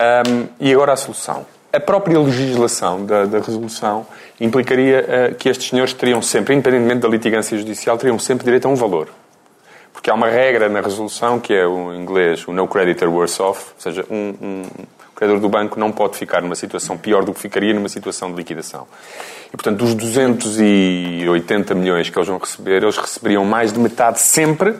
Um, 0.00 0.46
e 0.60 0.72
agora 0.72 0.92
a 0.92 0.96
solução. 0.96 1.46
A 1.72 1.78
própria 1.78 2.18
legislação 2.18 3.04
da, 3.04 3.26
da 3.26 3.38
resolução 3.38 4.06
implicaria 4.40 5.30
uh, 5.32 5.34
que 5.34 5.48
estes 5.48 5.68
senhores 5.68 5.92
teriam 5.92 6.22
sempre, 6.22 6.54
independentemente 6.54 7.00
da 7.00 7.08
litigância 7.08 7.56
judicial, 7.56 7.98
teriam 7.98 8.18
sempre 8.18 8.44
direito 8.44 8.66
a 8.66 8.70
um 8.70 8.74
valor. 8.74 9.08
Porque 9.92 10.10
há 10.10 10.14
uma 10.14 10.28
regra 10.28 10.68
na 10.68 10.80
resolução 10.80 11.38
que 11.38 11.52
é 11.52 11.66
o 11.66 11.92
inglês, 11.94 12.46
o 12.46 12.52
no 12.52 12.66
creditor 12.66 13.08
worse 13.08 13.42
off, 13.42 13.72
ou 13.74 13.80
seja, 13.80 14.06
um, 14.10 14.34
um 14.40 14.62
credor 15.18 15.40
do 15.40 15.48
banco 15.48 15.80
não 15.80 15.90
pode 15.90 16.16
ficar 16.16 16.40
numa 16.40 16.54
situação 16.54 16.96
pior 16.96 17.24
do 17.24 17.34
que 17.34 17.40
ficaria 17.40 17.74
numa 17.74 17.88
situação 17.88 18.30
de 18.30 18.36
liquidação. 18.36 18.86
E, 19.48 19.56
portanto, 19.56 19.78
dos 19.78 19.92
280 19.94 21.74
milhões 21.74 22.08
que 22.08 22.16
eles 22.16 22.28
vão 22.28 22.38
receber, 22.38 22.82
eles 22.82 22.96
receberiam 22.96 23.44
mais 23.44 23.72
de 23.72 23.80
metade 23.80 24.20
sempre 24.20 24.76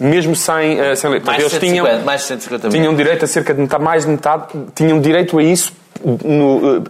mesmo 0.00 0.34
sem, 0.34 0.80
uh, 0.80 0.96
sem 0.96 1.10
mais 1.10 1.38
eles 1.38 1.52
150, 1.52 1.60
tinham, 1.60 2.04
mais 2.04 2.22
150 2.22 2.68
tinham 2.70 2.94
direito 2.96 3.24
a 3.24 3.28
cerca 3.28 3.54
de 3.54 3.60
metade, 3.60 3.84
mais 3.84 4.04
de 4.04 4.10
metade, 4.10 4.46
tinham 4.74 5.00
direito 5.00 5.38
a 5.38 5.42
isso 5.44 5.72
no, 6.04 6.78
uh, 6.78 6.84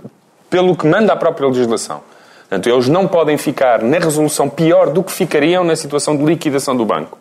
pelo 0.48 0.74
que 0.74 0.86
manda 0.86 1.12
a 1.12 1.16
própria 1.16 1.46
legislação. 1.48 2.00
Portanto, 2.48 2.68
eles 2.68 2.88
não 2.88 3.06
podem 3.06 3.36
ficar 3.36 3.82
na 3.82 3.98
resolução 3.98 4.48
pior 4.48 4.88
do 4.88 5.02
que 5.02 5.12
ficariam 5.12 5.62
na 5.62 5.76
situação 5.76 6.16
de 6.16 6.24
liquidação 6.24 6.74
do 6.74 6.86
banco. 6.86 7.18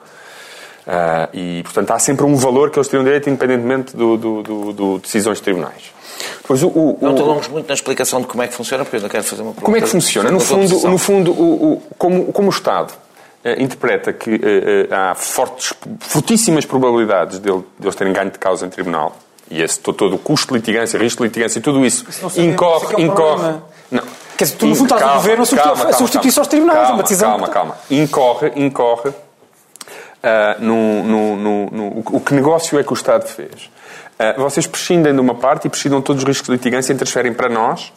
Uh, 0.82 1.30
e, 1.32 1.64
portanto, 1.64 1.92
há 1.92 2.00
sempre 2.00 2.26
um 2.26 2.36
valor 2.36 2.72
que 2.72 2.80
eles 2.80 2.88
teriam 2.88 3.04
direito, 3.04 3.30
independentemente 3.30 3.92
de 3.92 3.98
do, 3.98 4.18
do, 4.18 4.74
do, 4.74 5.00
decisões 5.00 5.38
de 5.38 5.44
tribunais. 5.44 5.92
Pois 6.48 6.64
o, 6.64 6.68
o, 6.68 6.98
não 7.02 7.40
te 7.40 7.50
muito 7.50 7.68
na 7.68 7.74
explicação 7.74 8.22
de 8.22 8.28
como 8.28 8.42
é 8.44 8.48
que 8.48 8.54
funciona, 8.54 8.84
porque 8.84 8.98
eu 8.98 9.02
não 9.02 9.10
quero 9.10 9.24
fazer 9.24 9.42
uma 9.42 9.52
pergunta. 9.52 9.66
Como 9.66 9.78
é 9.78 9.82
que 9.82 9.88
funciona? 9.88 10.32
No 10.32 10.40
fundo, 10.40 10.90
no 10.90 10.98
fundo 10.98 11.32
o, 11.32 11.82
como, 11.98 12.26
como 12.34 12.48
o 12.48 12.52
Estado 12.52 12.94
eh, 13.44 13.62
interpreta 13.62 14.14
que 14.14 14.32
eh, 14.32 14.88
eh, 14.90 14.96
há 14.96 15.16
fortes, 15.16 15.74
fortíssimas 16.00 16.66
probabilidades 16.66 17.40
de 17.40 17.50
eles 17.50 17.96
terem 17.96 18.14
ganho 18.14 18.30
de 18.30 18.38
causa 18.38 18.66
em 18.66 18.70
tribunal, 18.70 19.16
e 19.50 19.62
esse 19.62 19.80
todo 19.80 20.16
o 20.16 20.20
custo 20.20 20.54
de 20.54 20.60
litigância, 20.60 21.00
risco 21.00 21.24
de 21.24 21.30
litigância 21.30 21.60
e 21.60 21.62
tudo 21.62 21.86
isso, 21.86 22.06
isso 22.08 22.42
incorre. 22.42 22.96
É 22.98 23.02
incorre 23.02 23.56
não. 23.90 24.04
Quer 24.38 24.46
dizer, 24.46 24.58
tu 24.58 24.68
no 24.68 24.76
fundo 24.76 24.94
estás 24.94 25.12
a 25.12 25.16
governo 25.16 25.44
a 25.44 25.94
substituir 25.94 26.32
só 26.32 26.42
os 26.42 26.48
tribunais, 26.48 26.80
calma, 26.80 26.92
é 26.92 26.94
uma 26.94 27.04
decisão. 27.04 27.30
Calma, 27.30 27.48
calma. 27.50 27.78
Incorre, 27.90 28.52
incorre 28.56 29.12
uh, 30.24 30.64
no, 30.64 31.04
no, 31.04 31.36
no, 31.36 31.72
no, 31.72 31.88
o 32.12 32.20
que 32.20 32.34
negócio 32.34 32.80
é 32.80 32.84
que 32.84 32.92
o 32.92 32.94
Estado 32.94 33.28
fez. 33.28 33.70
Uh, 34.20 34.40
vocês 34.42 34.68
prescindem 34.68 35.14
de 35.14 35.20
uma 35.20 35.36
parte 35.36 35.68
e 35.68 35.70
prescindam 35.70 36.02
todos 36.02 36.22
os 36.22 36.28
riscos 36.28 36.48
de 36.48 36.54
litigância 36.54 36.94
e 36.94 36.96
transferem 36.96 37.34
para 37.34 37.50
nós 37.50 37.92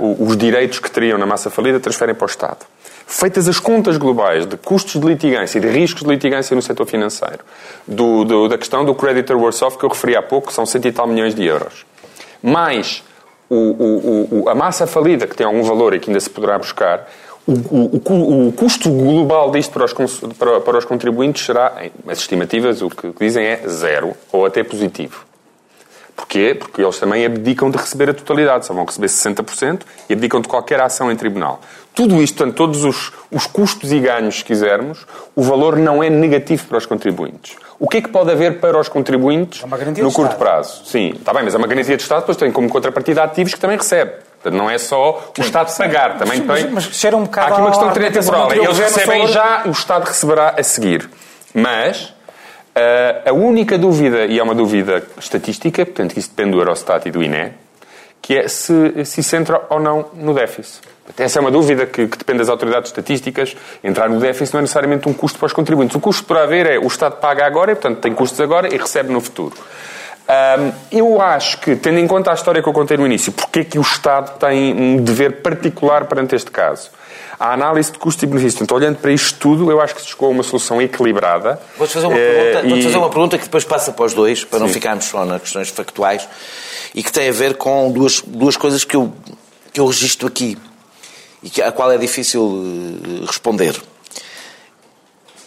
uh, 0.00 0.22
os 0.22 0.36
direitos 0.36 0.78
que 0.78 0.90
teriam 0.90 1.18
na 1.18 1.26
massa 1.26 1.50
falida, 1.50 1.80
transferem 1.80 2.14
para 2.14 2.24
o 2.24 2.28
Estado. 2.28 2.66
Feitas 3.06 3.48
as 3.48 3.60
contas 3.60 3.96
globais 3.96 4.46
de 4.46 4.56
custos 4.56 5.00
de 5.00 5.06
litigância 5.06 5.58
e 5.58 5.60
de 5.60 5.68
riscos 5.68 6.02
de 6.02 6.08
litigância 6.08 6.56
no 6.56 6.60
setor 6.60 6.86
financeiro, 6.86 7.38
do, 7.86 8.24
do, 8.24 8.48
da 8.48 8.58
questão 8.58 8.84
do 8.84 8.94
creditor 8.94 9.36
worse 9.36 9.64
off 9.64 9.78
que 9.78 9.84
eu 9.84 9.88
referi 9.88 10.16
há 10.16 10.22
pouco, 10.22 10.48
que 10.48 10.52
são 10.52 10.66
cento 10.66 10.88
e 10.88 10.92
tal 10.92 11.06
milhões 11.06 11.32
de 11.34 11.44
euros, 11.44 11.86
mais 12.42 13.04
o, 13.48 13.54
o, 13.54 14.42
o, 14.42 14.48
a 14.48 14.54
massa 14.56 14.88
falida, 14.88 15.26
que 15.26 15.36
tem 15.36 15.46
algum 15.46 15.62
valor 15.62 15.94
e 15.94 16.00
que 16.00 16.10
ainda 16.10 16.18
se 16.18 16.28
poderá 16.28 16.58
buscar, 16.58 17.08
o, 17.46 18.52
custo 18.56 18.90
global 18.90 19.52
disto 19.52 19.72
para 19.72 19.84
os, 19.84 19.92
para, 20.36 20.60
para 20.60 20.78
os 20.78 20.84
contribuintes 20.84 21.46
será, 21.46 21.74
as 22.08 22.18
estimativas, 22.18 22.82
o 22.82 22.90
que 22.90 23.12
dizem 23.20 23.44
é 23.44 23.68
zero 23.68 24.14
ou 24.32 24.44
até 24.44 24.64
positivo. 24.64 25.24
Porquê? 26.16 26.56
Porque 26.58 26.82
eles 26.82 26.98
também 26.98 27.26
abdicam 27.26 27.70
de 27.70 27.76
receber 27.76 28.10
a 28.10 28.14
totalidade, 28.14 28.64
só 28.64 28.72
vão 28.72 28.86
receber 28.86 29.06
60% 29.06 29.82
e 30.08 30.14
abdicam 30.14 30.40
de 30.40 30.48
qualquer 30.48 30.80
ação 30.80 31.12
em 31.12 31.16
tribunal. 31.16 31.60
Tudo 31.94 32.22
isto, 32.22 32.38
portanto, 32.38 32.56
todos 32.56 32.84
os, 32.84 33.12
os 33.30 33.46
custos 33.46 33.92
e 33.92 34.00
ganhos, 34.00 34.36
se 34.36 34.44
quisermos, 34.44 35.06
o 35.34 35.42
valor 35.42 35.76
não 35.76 36.02
é 36.02 36.10
negativo 36.10 36.66
para 36.66 36.78
os 36.78 36.86
contribuintes. 36.86 37.56
O 37.78 37.86
que 37.86 37.98
é 37.98 38.02
que 38.02 38.08
pode 38.08 38.30
haver 38.32 38.58
para 38.60 38.78
os 38.78 38.88
contribuintes 38.88 39.62
é 39.62 40.02
no 40.02 40.10
curto 40.10 40.36
prazo? 40.36 40.84
Sim, 40.86 41.10
está 41.10 41.32
bem, 41.34 41.44
mas 41.44 41.54
é 41.54 41.58
uma 41.58 41.66
garantia 41.66 41.96
de 41.96 42.02
Estado, 42.02 42.20
depois 42.20 42.38
tem 42.38 42.50
como 42.50 42.68
contrapartida 42.68 43.22
ativos 43.22 43.54
que 43.54 43.60
também 43.60 43.76
recebe. 43.76 44.12
Não 44.50 44.70
é 44.70 44.78
só 44.78 45.32
o 45.38 45.40
Estado 45.40 45.76
pagar, 45.76 46.18
também 46.18 46.40
tem... 46.40 46.46
Mas, 46.46 46.86
mas 46.86 47.04
um 47.14 47.24
bocado 47.24 47.46
Há 47.46 47.50
aqui 47.52 47.60
uma 47.60 47.70
questão 47.70 47.92
de 47.92 48.10
temporal. 48.10 48.52
Eles 48.52 48.78
recebem 48.78 49.26
já, 49.28 49.62
o 49.66 49.70
Estado 49.70 50.04
receberá 50.04 50.54
a 50.58 50.62
seguir. 50.62 51.08
Mas 51.54 52.16
Uh, 52.76 53.30
a 53.30 53.32
única 53.32 53.78
dúvida, 53.78 54.26
e 54.26 54.38
é 54.38 54.42
uma 54.42 54.54
dúvida 54.54 55.02
estatística, 55.18 55.82
portanto 55.86 56.14
isso 56.18 56.28
depende 56.28 56.50
do 56.50 56.60
Eurostat 56.60 57.08
e 57.08 57.10
do 57.10 57.22
INE, 57.22 57.54
que 58.20 58.36
é 58.36 58.48
se, 58.48 59.02
se 59.06 59.20
isso 59.22 59.34
entra 59.34 59.62
ou 59.70 59.80
não 59.80 60.10
no 60.12 60.34
déficit. 60.34 60.82
Essa 61.16 61.38
é 61.38 61.40
uma 61.40 61.50
dúvida 61.50 61.86
que, 61.86 62.06
que, 62.06 62.18
depende 62.18 62.40
das 62.40 62.50
autoridades 62.50 62.90
estatísticas. 62.90 63.56
Entrar 63.82 64.10
no 64.10 64.20
déficit 64.20 64.52
não 64.52 64.58
é 64.58 64.62
necessariamente 64.62 65.08
um 65.08 65.14
custo 65.14 65.38
para 65.38 65.46
os 65.46 65.54
contribuintes. 65.54 65.96
O 65.96 66.00
custo 66.00 66.24
por 66.24 66.36
haver 66.36 66.66
é 66.66 66.78
o 66.78 66.86
Estado 66.86 67.16
paga 67.16 67.46
agora, 67.46 67.72
e, 67.72 67.74
portanto 67.74 68.00
tem 68.00 68.12
custos 68.12 68.38
agora 68.42 68.68
e 68.68 68.76
recebe 68.76 69.10
no 69.10 69.22
futuro. 69.22 69.56
Um, 70.28 70.72
eu 70.90 71.22
acho 71.22 71.58
que, 71.58 71.76
tendo 71.76 71.98
em 71.98 72.06
conta 72.06 72.32
a 72.32 72.34
história 72.34 72.60
que 72.60 72.68
eu 72.68 72.72
contei 72.72 72.96
no 72.96 73.06
início, 73.06 73.30
porque 73.30 73.60
é 73.60 73.64
que 73.64 73.78
o 73.78 73.82
Estado 73.82 74.38
tem 74.38 74.74
um 74.74 74.96
dever 74.96 75.40
particular 75.40 76.06
perante 76.06 76.34
este 76.34 76.50
caso? 76.50 76.90
a 77.38 77.52
análise 77.52 77.92
de 77.92 77.98
custo 77.98 78.24
e 78.24 78.26
benefício. 78.26 78.62
Então, 78.62 78.76
olhando 78.76 78.96
para 78.96 79.12
isto 79.12 79.38
tudo, 79.38 79.70
eu 79.70 79.80
acho 79.80 79.94
que 79.94 80.00
se 80.00 80.08
chegou 80.08 80.28
a 80.28 80.30
uma 80.30 80.42
solução 80.42 80.80
equilibrada. 80.80 81.60
Vou-te 81.76 81.92
fazer, 81.92 82.06
uma 82.06 82.16
pergunta, 82.16 82.66
eh, 82.66 82.78
e... 82.78 82.82
fazer 82.82 82.96
uma 82.96 83.10
pergunta 83.10 83.38
que 83.38 83.44
depois 83.44 83.64
passa 83.64 83.92
para 83.92 84.04
os 84.06 84.14
dois, 84.14 84.44
para 84.44 84.58
Sim. 84.58 84.64
não 84.64 84.72
ficarmos 84.72 85.04
só 85.04 85.24
nas 85.24 85.42
questões 85.42 85.68
factuais, 85.68 86.26
e 86.94 87.02
que 87.02 87.12
tem 87.12 87.28
a 87.28 87.32
ver 87.32 87.56
com 87.56 87.92
duas, 87.92 88.22
duas 88.26 88.56
coisas 88.56 88.84
que 88.84 88.96
eu, 88.96 89.12
que 89.72 89.80
eu 89.80 89.86
registro 89.86 90.26
aqui, 90.26 90.56
e 91.42 91.50
que, 91.50 91.60
a 91.60 91.70
qual 91.70 91.92
é 91.92 91.98
difícil 91.98 92.64
eh, 93.04 93.26
responder. 93.26 93.76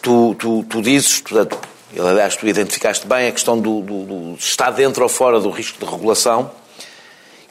Tu, 0.00 0.34
tu, 0.38 0.64
tu 0.68 0.80
dizes, 0.80 1.20
portanto, 1.20 1.58
aliás, 1.98 2.36
tu 2.36 2.46
identificaste 2.46 3.06
bem 3.06 3.28
a 3.28 3.32
questão 3.32 3.58
do, 3.58 3.80
do, 3.80 4.04
do 4.04 4.34
estar 4.34 4.70
dentro 4.70 5.02
ou 5.02 5.08
fora 5.08 5.40
do 5.40 5.50
risco 5.50 5.84
de 5.84 5.90
regulação. 5.90 6.50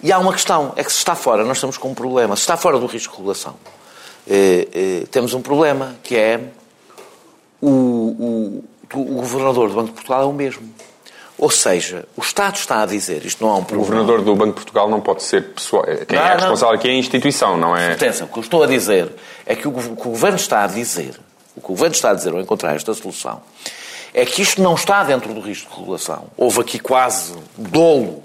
E 0.01 0.11
há 0.11 0.19
uma 0.19 0.31
questão, 0.31 0.73
é 0.75 0.83
que 0.83 0.91
se 0.91 0.99
está 0.99 1.13
fora, 1.13 1.43
nós 1.43 1.57
estamos 1.57 1.77
com 1.77 1.89
um 1.89 1.93
problema. 1.93 2.35
Se 2.35 2.41
está 2.41 2.55
fora 2.55 2.79
do 2.79 2.85
risco 2.85 3.11
de 3.11 3.17
regulação, 3.17 3.55
eh, 4.27 4.67
eh, 4.73 5.07
temos 5.11 5.33
um 5.33 5.41
problema, 5.41 5.95
que 6.01 6.15
é 6.15 6.39
o, 7.61 7.67
o, 7.67 8.63
o, 8.93 9.03
governador 9.15 9.69
do 9.69 9.75
Banco 9.75 9.87
de 9.87 9.93
Portugal 9.93 10.21
é 10.23 10.25
o 10.25 10.33
mesmo. 10.33 10.69
Ou 11.37 11.49
seja, 11.49 12.05
o 12.15 12.21
Estado 12.21 12.55
está 12.55 12.83
a 12.83 12.85
dizer, 12.85 13.25
isto 13.25 13.43
não 13.45 13.55
é 13.55 13.57
um 13.57 13.63
problema. 13.63 13.81
O 13.81 13.85
governador 13.85 14.21
do 14.23 14.35
Banco 14.35 14.49
de 14.49 14.55
Portugal 14.55 14.89
não 14.89 15.01
pode 15.01 15.23
ser 15.23 15.53
pessoal. 15.53 15.83
Quem 16.07 16.17
não, 16.17 16.25
é 16.25 16.33
responsável 16.33 16.75
aqui 16.75 16.87
é 16.87 16.91
a 16.91 16.95
instituição, 16.95 17.57
não 17.57 17.75
é? 17.75 17.93
Atenção, 17.93 18.27
o 18.27 18.29
que 18.29 18.39
eu 18.39 18.43
estou 18.43 18.63
a 18.63 18.67
dizer 18.67 19.11
é 19.45 19.55
que 19.55 19.67
o, 19.67 19.71
que 19.71 20.07
o 20.07 20.11
Governo 20.11 20.37
está 20.37 20.63
a 20.63 20.67
dizer, 20.67 21.19
o 21.55 21.61
que 21.61 21.67
o 21.67 21.69
Governo 21.69 21.95
está 21.95 22.11
a 22.11 22.13
dizer 22.13 22.33
ao 22.33 22.39
encontrar 22.39 22.75
esta 22.75 22.93
solução, 22.93 23.41
é 24.13 24.25
que 24.25 24.41
isto 24.41 24.61
não 24.61 24.75
está 24.75 25.03
dentro 25.03 25.33
do 25.33 25.39
risco 25.39 25.71
de 25.71 25.79
regulação. 25.79 26.25
Houve 26.37 26.61
aqui 26.61 26.79
quase 26.79 27.33
dolo 27.57 28.23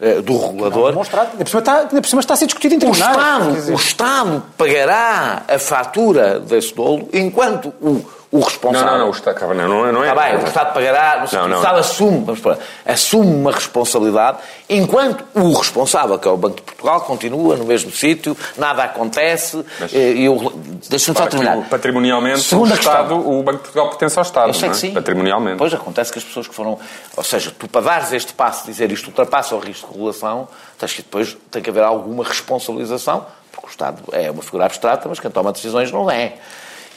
eh, 0.00 0.20
do 0.20 0.36
regulador. 0.36 0.92
Não, 0.92 1.02
ainda, 1.02 1.44
por 1.44 1.48
cima 1.48 1.60
está, 1.60 1.86
por 1.86 2.06
cima 2.06 2.20
está 2.20 2.34
a 2.34 2.36
ser 2.36 2.46
discutido 2.46 2.74
em 2.74 2.78
tribunais. 2.78 3.16
O 3.16 3.20
Estado, 3.20 3.72
o 3.72 3.74
Estado 3.76 4.42
pagará 4.56 5.42
a 5.48 5.58
fatura 5.58 6.40
desse 6.40 6.74
dolo 6.74 7.08
enquanto 7.12 7.72
o 7.80 8.04
o 8.34 8.40
responsável. 8.40 8.86
Não, 8.86 8.92
não, 8.92 8.98
não, 8.98 9.08
o 9.10 9.12
Estado, 9.12 9.54
não, 9.54 9.68
não, 9.68 9.92
não 9.92 10.04
é. 10.04 10.08
Está 10.08 10.22
bem, 10.24 10.36
o 10.36 10.44
Estado 10.44 10.74
pagará, 10.74 11.24
não, 11.32 11.46
não, 11.46 11.56
o 11.56 11.60
Estado 11.60 11.78
assume, 11.78 12.24
vamos 12.24 12.40
para, 12.40 12.58
assume 12.84 13.32
uma 13.32 13.52
responsabilidade, 13.52 14.38
enquanto 14.68 15.24
o 15.34 15.52
responsável, 15.52 16.18
que 16.18 16.26
é 16.26 16.30
o 16.32 16.36
Banco 16.36 16.56
de 16.56 16.62
Portugal, 16.62 17.00
continua 17.02 17.56
no 17.56 17.64
mesmo 17.64 17.92
sítio, 17.92 18.36
nada 18.58 18.82
acontece. 18.82 19.64
Mas, 19.78 19.94
eh, 19.94 20.14
eu, 20.18 20.52
deixa-me 20.90 21.16
só 21.16 21.26
terminar. 21.28 21.58
Patrimonialmente, 21.68 22.40
Segunda 22.40 22.74
o, 22.74 22.76
Estado, 22.76 23.14
questão. 23.14 23.38
o 23.38 23.42
Banco 23.44 23.58
de 23.58 23.62
Portugal 23.62 23.88
pertence 23.90 24.18
ao 24.18 24.24
Estado. 24.24 24.48
Eu 24.48 24.54
sei 24.54 24.68
que 24.68 24.74
é? 24.74 24.78
sim. 24.80 24.92
Patrimonialmente. 24.92 25.58
Pois 25.58 25.72
acontece 25.72 26.10
que 26.10 26.18
as 26.18 26.24
pessoas 26.24 26.48
que 26.48 26.54
foram. 26.56 26.76
Ou 27.16 27.22
seja, 27.22 27.52
tu 27.56 27.68
para 27.68 27.82
dares 27.82 28.12
este 28.12 28.32
passo, 28.32 28.66
dizer 28.66 28.90
isto 28.90 29.06
ultrapassa 29.06 29.54
o 29.54 29.60
risco 29.60 29.86
de 29.86 29.92
regulação, 29.92 30.48
tens 30.76 30.92
que 30.92 31.02
depois 31.02 31.36
tem 31.52 31.62
que 31.62 31.70
haver 31.70 31.84
alguma 31.84 32.24
responsabilização, 32.24 33.26
porque 33.52 33.68
o 33.68 33.70
Estado 33.70 34.02
é 34.10 34.28
uma 34.28 34.42
figura 34.42 34.64
abstrata, 34.64 35.08
mas 35.08 35.20
quem 35.20 35.30
toma 35.30 35.52
decisões 35.52 35.92
não 35.92 36.10
é. 36.10 36.32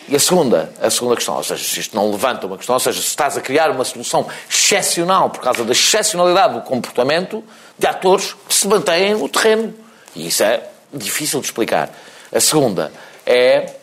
E 0.08 0.16
a 0.16 0.20
segunda, 0.20 0.72
a 0.82 0.90
segunda 0.90 1.16
questão, 1.16 1.36
ou 1.36 1.44
seja, 1.44 1.64
se 1.64 1.80
isto 1.82 1.96
não 1.96 2.10
levanta 2.10 2.48
uma 2.48 2.56
questão, 2.56 2.76
ou 2.76 2.80
seja, 2.80 3.02
se 3.02 3.08
estás 3.08 3.38
a 3.38 3.42
criar 3.42 3.70
uma 3.70 3.84
solução 3.84 4.26
excepcional 4.50 5.30
por 5.30 5.42
causa 5.42 5.66
da 5.66 5.74
excepcionalidade 5.74 6.54
do 6.54 6.62
comportamento 6.62 7.44
de 7.78 7.88
atores 7.88 8.34
que 8.48 8.54
se 8.54 8.68
mantêm 8.68 9.16
no 9.16 9.28
terreno. 9.28 9.74
E 10.16 10.28
isso 10.28 10.44
é 10.44 10.64
difícil 10.94 11.42
de 11.42 11.48
explicar. 11.48 11.90
A 12.34 12.40
segunda 12.40 12.92
é. 13.26 13.74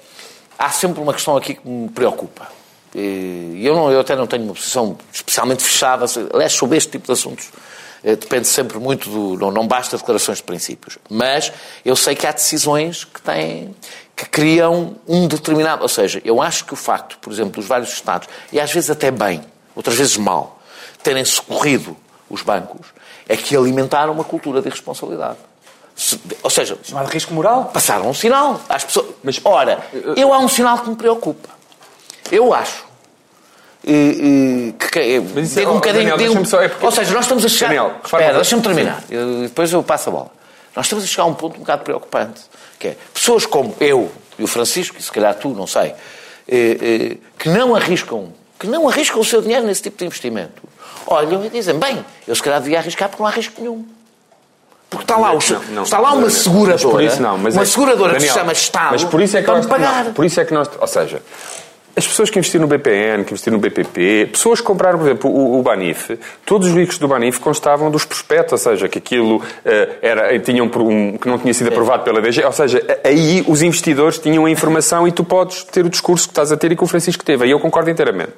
Há 0.56 0.70
sempre 0.70 1.00
uma 1.00 1.12
questão 1.12 1.36
aqui 1.36 1.54
que 1.54 1.68
me 1.68 1.88
preocupa. 1.88 2.46
E 2.94 3.60
eu, 3.64 3.74
não, 3.74 3.90
eu 3.90 4.00
até 4.00 4.14
não 4.14 4.26
tenho 4.26 4.44
uma 4.44 4.54
posição 4.54 4.96
especialmente 5.12 5.64
fechada, 5.64 6.06
aliás, 6.32 6.52
sobre 6.52 6.78
este 6.78 6.92
tipo 6.92 7.06
de 7.06 7.12
assuntos. 7.12 7.50
Eh, 8.04 8.16
depende 8.16 8.46
sempre 8.46 8.78
muito 8.78 9.08
do. 9.08 9.38
Não, 9.38 9.50
não 9.50 9.66
basta 9.66 9.96
declarações 9.96 10.38
de 10.38 10.44
princípios. 10.44 10.98
Mas 11.08 11.50
eu 11.84 11.96
sei 11.96 12.14
que 12.14 12.26
há 12.26 12.32
decisões 12.32 13.04
que 13.04 13.20
têm 13.22 13.74
que 14.14 14.26
criam 14.26 14.96
um 15.08 15.26
determinado. 15.26 15.82
Ou 15.82 15.88
seja, 15.88 16.20
eu 16.24 16.42
acho 16.42 16.66
que 16.66 16.74
o 16.74 16.76
facto, 16.76 17.18
por 17.18 17.32
exemplo, 17.32 17.52
dos 17.52 17.66
vários 17.66 17.92
Estados, 17.92 18.28
e 18.52 18.60
às 18.60 18.70
vezes 18.70 18.90
até 18.90 19.10
bem, 19.10 19.42
outras 19.74 19.96
vezes 19.96 20.16
mal, 20.16 20.60
terem 21.02 21.24
socorrido 21.24 21.96
os 22.28 22.42
bancos, 22.42 22.88
é 23.28 23.36
que 23.36 23.56
alimentaram 23.56 24.12
uma 24.12 24.24
cultura 24.24 24.60
de 24.60 24.68
irresponsabilidade. 24.68 25.38
ou 26.42 26.50
seja, 26.50 26.78
chamado 26.82 27.08
risco 27.08 27.32
moral. 27.32 27.70
Passaram 27.72 28.08
um 28.08 28.14
sinal 28.14 28.60
às 28.68 28.84
pessoas. 28.84 29.14
Mas, 29.22 29.40
ora, 29.44 29.84
eu 30.16 30.32
há 30.32 30.38
um 30.38 30.48
sinal 30.48 30.78
que 30.78 30.90
me 30.90 30.96
preocupa. 30.96 31.48
Eu 32.30 32.52
acho 32.52 32.84
e, 33.86 34.70
e, 34.70 34.72
que, 34.72 35.20
digo 35.34 35.60
é, 35.60 35.68
um 35.68 35.74
bocadinho. 35.74 36.10
Daniel, 36.10 36.16
digo, 36.16 36.46
só, 36.46 36.62
é 36.62 36.68
porque... 36.68 36.86
Ou 36.86 36.92
seja, 36.92 37.12
nós 37.12 37.24
estamos 37.24 37.44
a 37.44 37.48
chegar. 37.48 37.68
Daniel, 37.68 37.92
espera, 38.04 38.34
deixa-me 38.34 38.62
terminar. 38.62 39.04
Eu, 39.10 39.42
depois 39.42 39.72
eu 39.72 39.82
passo 39.82 40.08
a 40.08 40.12
bola. 40.12 40.30
Nós 40.74 40.86
estamos 40.86 41.04
a 41.04 41.06
chegar 41.06 41.24
a 41.24 41.26
um 41.26 41.34
ponto 41.34 41.56
um 41.56 41.60
bocado 41.60 41.84
preocupante. 41.84 42.42
Que 42.78 42.88
é 42.88 42.96
pessoas 43.12 43.46
como 43.46 43.74
eu 43.80 44.10
e 44.38 44.44
o 44.44 44.46
Francisco, 44.46 44.96
e 44.98 45.02
se 45.02 45.12
calhar 45.12 45.34
tu, 45.34 45.50
não 45.50 45.66
sei, 45.66 45.94
eh, 46.48 46.78
eh, 46.80 47.16
que 47.38 47.48
não 47.48 47.74
arriscam, 47.74 48.32
que 48.58 48.66
não 48.66 48.88
arriscam 48.88 49.20
o 49.20 49.24
seu 49.24 49.40
dinheiro 49.40 49.66
nesse 49.66 49.82
tipo 49.82 49.98
de 49.98 50.06
investimento, 50.06 50.62
olham 51.06 51.44
e 51.44 51.48
dizem, 51.48 51.78
bem, 51.78 52.04
eu 52.26 52.34
se 52.34 52.42
calhar 52.42 52.60
devia 52.60 52.78
arriscar 52.78 53.08
porque 53.08 53.22
não 53.22 53.28
há 53.28 53.32
risco 53.32 53.60
nenhum. 53.60 53.86
Porque 54.90 55.04
está 55.04 55.16
lá, 55.16 55.32
o, 55.32 55.38
não, 55.38 55.62
não, 55.70 55.82
está 55.82 55.98
lá 55.98 56.12
uma 56.12 56.30
seguradora, 56.30 57.16
não, 57.16 57.36
uma 57.36 57.48
é, 57.48 57.64
seguradora 57.64 58.12
Daniel, 58.12 58.20
que 58.20 58.32
se 58.32 58.38
chama 58.38 58.52
Estado 58.52 58.92
mas 58.92 59.04
por 59.04 59.20
isso 59.20 59.36
é 59.36 59.40
que 59.40 59.46
para 59.46 59.56
nós, 59.56 59.66
pagar. 59.66 60.04
por 60.12 60.24
isso 60.24 60.40
é 60.40 60.44
que 60.44 60.54
nós, 60.54 60.70
ou 60.78 60.86
seja, 60.86 61.20
as 61.96 62.06
pessoas 62.06 62.28
que 62.28 62.38
investiram 62.38 62.66
no 62.66 62.68
BPN, 62.68 63.24
que 63.24 63.30
investiram 63.30 63.56
no 63.56 63.62
BPP, 63.62 64.30
pessoas 64.32 64.60
que 64.60 64.66
compraram, 64.66 64.98
por 64.98 65.06
exemplo, 65.06 65.30
o, 65.30 65.60
o 65.60 65.62
Banif, 65.62 66.18
todos 66.44 66.68
os 66.68 66.74
ricos 66.74 66.98
do 66.98 67.06
Banif 67.06 67.38
constavam 67.38 67.90
dos 67.90 68.04
prospectos, 68.04 68.52
ou 68.52 68.58
seja, 68.58 68.88
que 68.88 68.98
aquilo 68.98 69.36
uh, 69.36 69.42
era, 70.02 70.38
tinham 70.40 70.66
um, 70.66 71.16
que 71.16 71.28
não 71.28 71.38
tinha 71.38 71.54
sido 71.54 71.68
aprovado 71.68 72.02
pela 72.02 72.20
DG, 72.20 72.44
ou 72.44 72.52
seja, 72.52 72.82
aí 73.04 73.44
os 73.46 73.62
investidores 73.62 74.18
tinham 74.18 74.44
a 74.44 74.50
informação 74.50 75.06
e 75.06 75.12
tu 75.12 75.22
podes 75.22 75.62
ter 75.64 75.84
o 75.84 75.88
discurso 75.88 76.26
que 76.26 76.32
estás 76.32 76.50
a 76.50 76.56
ter 76.56 76.72
e 76.72 76.76
que 76.76 76.82
o 76.82 76.86
Francisco 76.86 77.24
teve. 77.24 77.44
Aí 77.44 77.50
eu 77.50 77.60
concordo 77.60 77.90
inteiramente. 77.90 78.34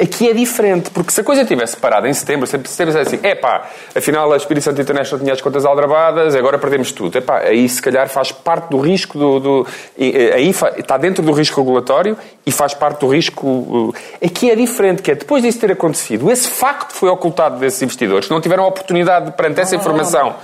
Aqui 0.00 0.28
é 0.28 0.32
diferente, 0.32 0.90
porque 0.90 1.12
se 1.12 1.20
a 1.20 1.24
coisa 1.24 1.44
tivesse 1.44 1.76
parado 1.76 2.06
em 2.06 2.12
setembro, 2.12 2.46
se 2.46 2.58
setembro 2.64 2.96
é 2.96 3.00
assim, 3.02 3.18
é 3.22 3.34
pá, 3.34 3.68
afinal 3.94 4.32
a 4.32 4.36
Espírito 4.36 4.64
Santo 4.64 4.80
International 4.80 5.20
tinha 5.20 5.32
as 5.32 5.40
contas 5.40 5.64
aldrabadas, 5.64 6.34
agora 6.34 6.58
perdemos 6.58 6.92
tudo. 6.92 7.18
É 7.18 7.20
pá, 7.20 7.38
aí 7.38 7.68
se 7.68 7.82
calhar 7.82 8.08
faz 8.08 8.32
parte 8.32 8.70
do 8.70 8.78
risco 8.78 9.18
do. 9.18 9.40
do 9.40 9.66
aí 9.98 10.50
está 10.76 10.96
dentro 10.96 11.22
do 11.22 11.32
risco 11.32 11.60
regulatório 11.60 12.16
e 12.46 12.52
faz 12.52 12.74
parte 12.74 12.87
do 12.94 13.08
risco. 13.08 13.94
Aqui 14.24 14.50
é 14.50 14.56
diferente, 14.56 15.02
que 15.02 15.10
é 15.10 15.14
depois 15.14 15.42
disso 15.42 15.58
ter 15.58 15.72
acontecido, 15.72 16.30
esse 16.30 16.48
facto 16.48 16.92
foi 16.92 17.08
ocultado 17.08 17.58
desses 17.58 17.82
investidores, 17.82 18.26
que 18.26 18.32
não 18.32 18.40
tiveram 18.40 18.64
a 18.64 18.68
oportunidade 18.68 19.32
perante 19.32 19.60
essa 19.60 19.76
informação. 19.76 20.36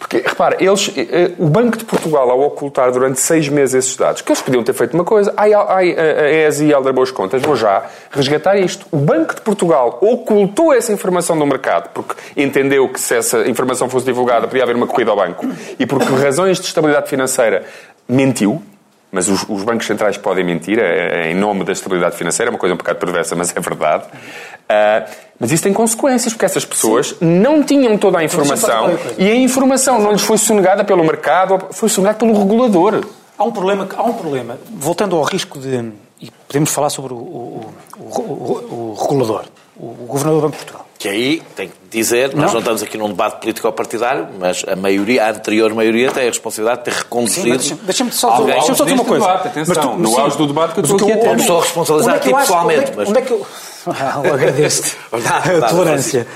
Porque, 0.00 0.16
repara, 0.26 0.56
eles, 0.58 0.90
eh, 0.96 1.06
eh, 1.10 1.30
o 1.38 1.46
Banco 1.46 1.76
de 1.76 1.84
Portugal, 1.84 2.30
ao 2.30 2.40
ocultar 2.40 2.90
durante 2.90 3.20
seis 3.20 3.50
meses 3.50 3.74
esses 3.74 3.96
dados, 3.96 4.22
que 4.22 4.32
eles 4.32 4.40
podiam 4.40 4.64
ter 4.64 4.72
feito 4.72 4.94
uma 4.94 5.04
coisa, 5.04 5.30
ai, 5.36 5.52
ai, 5.52 5.94
a 5.94 6.48
ESI 6.48 6.72
Alder 6.72 6.94
Boas 6.94 7.10
Contas, 7.10 7.42
vou 7.42 7.54
já 7.54 7.84
resgatar 8.10 8.56
isto. 8.56 8.86
O 8.90 8.96
Banco 8.96 9.34
de 9.34 9.42
Portugal 9.42 9.98
ocultou 10.00 10.72
essa 10.72 10.90
informação 10.90 11.38
do 11.38 11.44
mercado, 11.44 11.90
porque 11.92 12.14
entendeu 12.34 12.88
que 12.88 12.98
se 12.98 13.14
essa 13.14 13.46
informação 13.46 13.90
fosse 13.90 14.06
divulgada 14.06 14.48
podia 14.48 14.62
haver 14.62 14.74
uma 14.74 14.86
corrida 14.86 15.10
ao 15.10 15.16
banco, 15.18 15.46
e 15.78 15.84
porque 15.84 16.06
por 16.06 16.18
razões 16.18 16.58
de 16.58 16.66
estabilidade 16.66 17.06
financeira 17.06 17.66
mentiu, 18.08 18.62
mas 19.12 19.28
os, 19.28 19.44
os, 19.48 19.62
bancos 19.64 19.86
centrais 19.86 20.16
podem 20.16 20.44
mentir 20.44 20.78
é, 20.78 21.26
é, 21.26 21.30
em 21.30 21.34
nome 21.34 21.64
da 21.64 21.72
estabilidade 21.72 22.16
financeira, 22.16 22.50
é 22.50 22.52
uma 22.52 22.58
coisa 22.58 22.74
um 22.74 22.78
bocado 22.78 22.98
perversa, 22.98 23.34
mas 23.34 23.54
é 23.54 23.60
verdade. 23.60 24.04
Uh, 24.04 25.10
mas 25.38 25.50
isso 25.50 25.62
tem 25.62 25.72
consequências, 25.72 26.32
porque 26.32 26.44
essas 26.44 26.64
pessoas 26.64 27.08
Sim. 27.08 27.40
não 27.40 27.62
tinham 27.62 27.96
toda 27.98 28.18
a 28.18 28.24
informação 28.24 28.98
e 29.18 29.28
a 29.28 29.34
informação 29.34 30.00
não 30.00 30.12
lhes 30.12 30.22
foi 30.22 30.38
sonegada 30.38 30.84
pelo 30.84 31.02
mercado, 31.02 31.58
foi 31.72 31.88
sonegada 31.88 32.18
pelo 32.18 32.38
regulador. 32.38 33.04
Há 33.36 33.44
um 33.44 33.50
problema, 33.50 33.88
há 33.96 34.02
um 34.02 34.12
problema. 34.12 34.58
Voltando 34.70 35.16
ao 35.16 35.22
risco 35.22 35.58
de. 35.58 35.92
E 36.20 36.30
podemos 36.46 36.70
falar 36.70 36.90
sobre 36.90 37.14
o, 37.14 37.16
o, 37.16 37.74
o, 37.98 38.94
o 38.94 38.96
regulador, 39.00 39.44
o 39.74 40.06
governador 40.06 40.42
do 40.42 40.46
Banco 40.48 40.58
de 40.58 40.64
Portugal. 40.64 40.89
Que 41.00 41.08
aí, 41.08 41.42
tem 41.56 41.68
que 41.68 41.74
dizer, 41.90 42.34
nós 42.34 42.48
não, 42.48 42.52
não 42.52 42.58
estamos 42.58 42.82
aqui 42.82 42.98
num 42.98 43.08
debate 43.08 43.40
político-partidário, 43.40 44.28
mas 44.38 44.62
a 44.68 44.76
maioria, 44.76 45.24
a 45.24 45.30
anterior 45.30 45.72
maioria 45.72 46.12
tem 46.12 46.24
a 46.24 46.26
responsabilidade 46.26 46.80
de 46.80 46.84
ter 46.84 46.92
reconduzido... 46.92 47.76
Deixa-me 47.84 48.12
só, 48.12 48.42
deixa 48.42 48.74
só 48.74 48.84
dizer 48.84 48.96
uma 48.96 49.04
coisa. 49.06 49.26
Debate, 49.26 49.48
atenção, 49.48 49.96
tu, 49.96 49.98
no 49.98 50.20
auge 50.20 50.36
do 50.36 50.46
debate 50.46 50.74
que 50.74 50.80
eu 50.80 50.84
estou 50.84 50.96
aqui 50.98 51.12
a 51.12 51.16
ter. 51.16 51.40
Estou 51.40 51.56
a 51.56 51.62
responsabilizar 51.62 52.14
aqui 52.16 52.34
pessoalmente, 52.34 52.92
mas... 52.94 53.08
Onde 53.08 53.18
é 53.18 53.22
que 53.22 53.30
eu... 53.30 53.46
Ah, 53.86 54.18
agradeço-te 54.18 54.98
a 55.64 55.68
tolerância. 55.70 56.26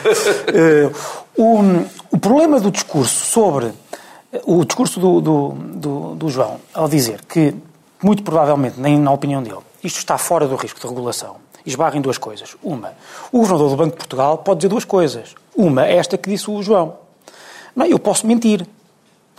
Uh, 0.48 0.96
o, 1.36 2.16
o 2.16 2.18
problema 2.18 2.58
do 2.58 2.70
discurso 2.70 3.26
sobre... 3.26 3.70
O 4.46 4.64
discurso 4.64 4.98
do, 4.98 5.20
do, 5.20 5.48
do, 5.50 6.14
do 6.14 6.28
João, 6.30 6.58
ao 6.72 6.88
dizer 6.88 7.20
que, 7.28 7.54
muito 8.02 8.22
provavelmente, 8.22 8.80
nem 8.80 8.98
na 8.98 9.12
opinião 9.12 9.42
dele, 9.42 9.58
isto 9.82 9.98
está 9.98 10.16
fora 10.16 10.48
do 10.48 10.56
risco 10.56 10.80
de 10.80 10.86
regulação 10.86 11.43
esbarra 11.66 11.96
em 11.96 12.00
duas 12.00 12.18
coisas. 12.18 12.56
Uma, 12.62 12.92
o 13.32 13.38
governador 13.38 13.70
do 13.70 13.76
Banco 13.76 13.90
de 13.92 13.96
Portugal 13.96 14.38
pode 14.38 14.60
dizer 14.60 14.68
duas 14.68 14.84
coisas. 14.84 15.34
Uma, 15.56 15.86
esta 15.86 16.18
que 16.18 16.28
disse 16.28 16.50
o 16.50 16.62
João. 16.62 16.96
Não, 17.74 17.86
eu 17.86 17.98
posso 17.98 18.26
mentir. 18.26 18.66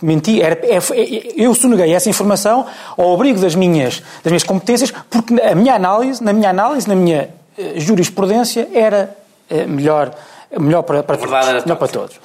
Mentir, 0.02 0.44
era, 0.44 0.54
é, 0.62 0.76
é, 0.76 1.32
eu 1.36 1.54
soneguei 1.54 1.94
essa 1.94 2.10
informação 2.10 2.66
ao 2.98 3.14
abrigo 3.14 3.40
das 3.40 3.54
minhas, 3.54 4.02
das 4.22 4.30
minhas 4.30 4.42
competências, 4.42 4.92
porque 5.08 5.40
a 5.40 5.54
minha 5.54 5.74
análise, 5.74 6.22
na 6.22 6.34
minha 6.34 6.50
análise, 6.50 6.86
na 6.86 6.94
minha 6.94 7.30
uh, 7.56 7.80
jurisprudência, 7.80 8.68
era 8.74 9.16
uh, 9.50 9.66
melhor, 9.66 10.14
melhor 10.58 10.82
para, 10.82 11.02
para 11.02 11.16
todos. 11.16 11.32
Melhor 11.64 11.76
para 11.76 11.88
todos. 11.88 12.20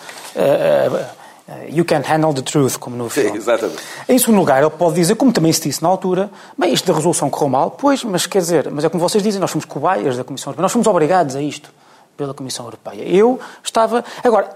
Uh, 1.50 1.54
you 1.70 1.84
can't 1.84 2.08
handle 2.08 2.34
the 2.34 2.42
truth, 2.42 2.78
como 2.78 2.96
no 2.96 3.10
filme. 3.10 3.32
Sim, 3.32 3.38
exatamente. 3.38 3.82
Em 4.08 4.18
segundo 4.18 4.38
lugar, 4.38 4.62
ele 4.62 4.70
pode 4.70 4.96
dizer, 4.96 5.16
como 5.16 5.34
também 5.34 5.52
se 5.52 5.62
disse 5.62 5.82
na 5.82 5.90
altura, 5.90 6.30
bem, 6.58 6.72
isto 6.72 6.86
da 6.86 6.94
resolução 6.94 7.30
correu 7.30 7.50
mal, 7.50 7.72
pois, 7.72 8.04
mas 8.04 8.26
quer 8.26 8.40
dizer, 8.40 8.70
mas 8.72 8.86
é 8.86 8.90
como 8.90 9.02
vocês 9.02 9.24
dizem, 9.24 9.42
nós 9.42 9.52
fomos 9.52 9.66
cobaias 9.66 10.16
da 10.16 10.24
Comissão 10.24 10.52
Europeia, 10.52 10.62
nós 10.62 10.72
fomos 10.72 10.88
obrigados 10.88 11.36
a 11.36 11.42
isto 11.42 11.74
pela 12.16 12.34
Comissão 12.34 12.66
Europeia. 12.66 13.04
Eu 13.04 13.40
estava. 13.64 14.06
Agora, 14.24 14.50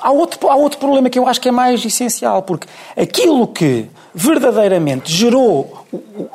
há 0.00 0.10
outro, 0.10 0.48
há 0.48 0.56
outro 0.56 0.78
problema 0.78 1.10
que 1.10 1.18
eu 1.18 1.28
acho 1.28 1.40
que 1.40 1.48
é 1.48 1.52
mais 1.52 1.84
essencial, 1.84 2.42
porque 2.42 2.66
aquilo 2.96 3.46
que 3.46 3.88
verdadeiramente 4.14 5.12
gerou, 5.12 5.86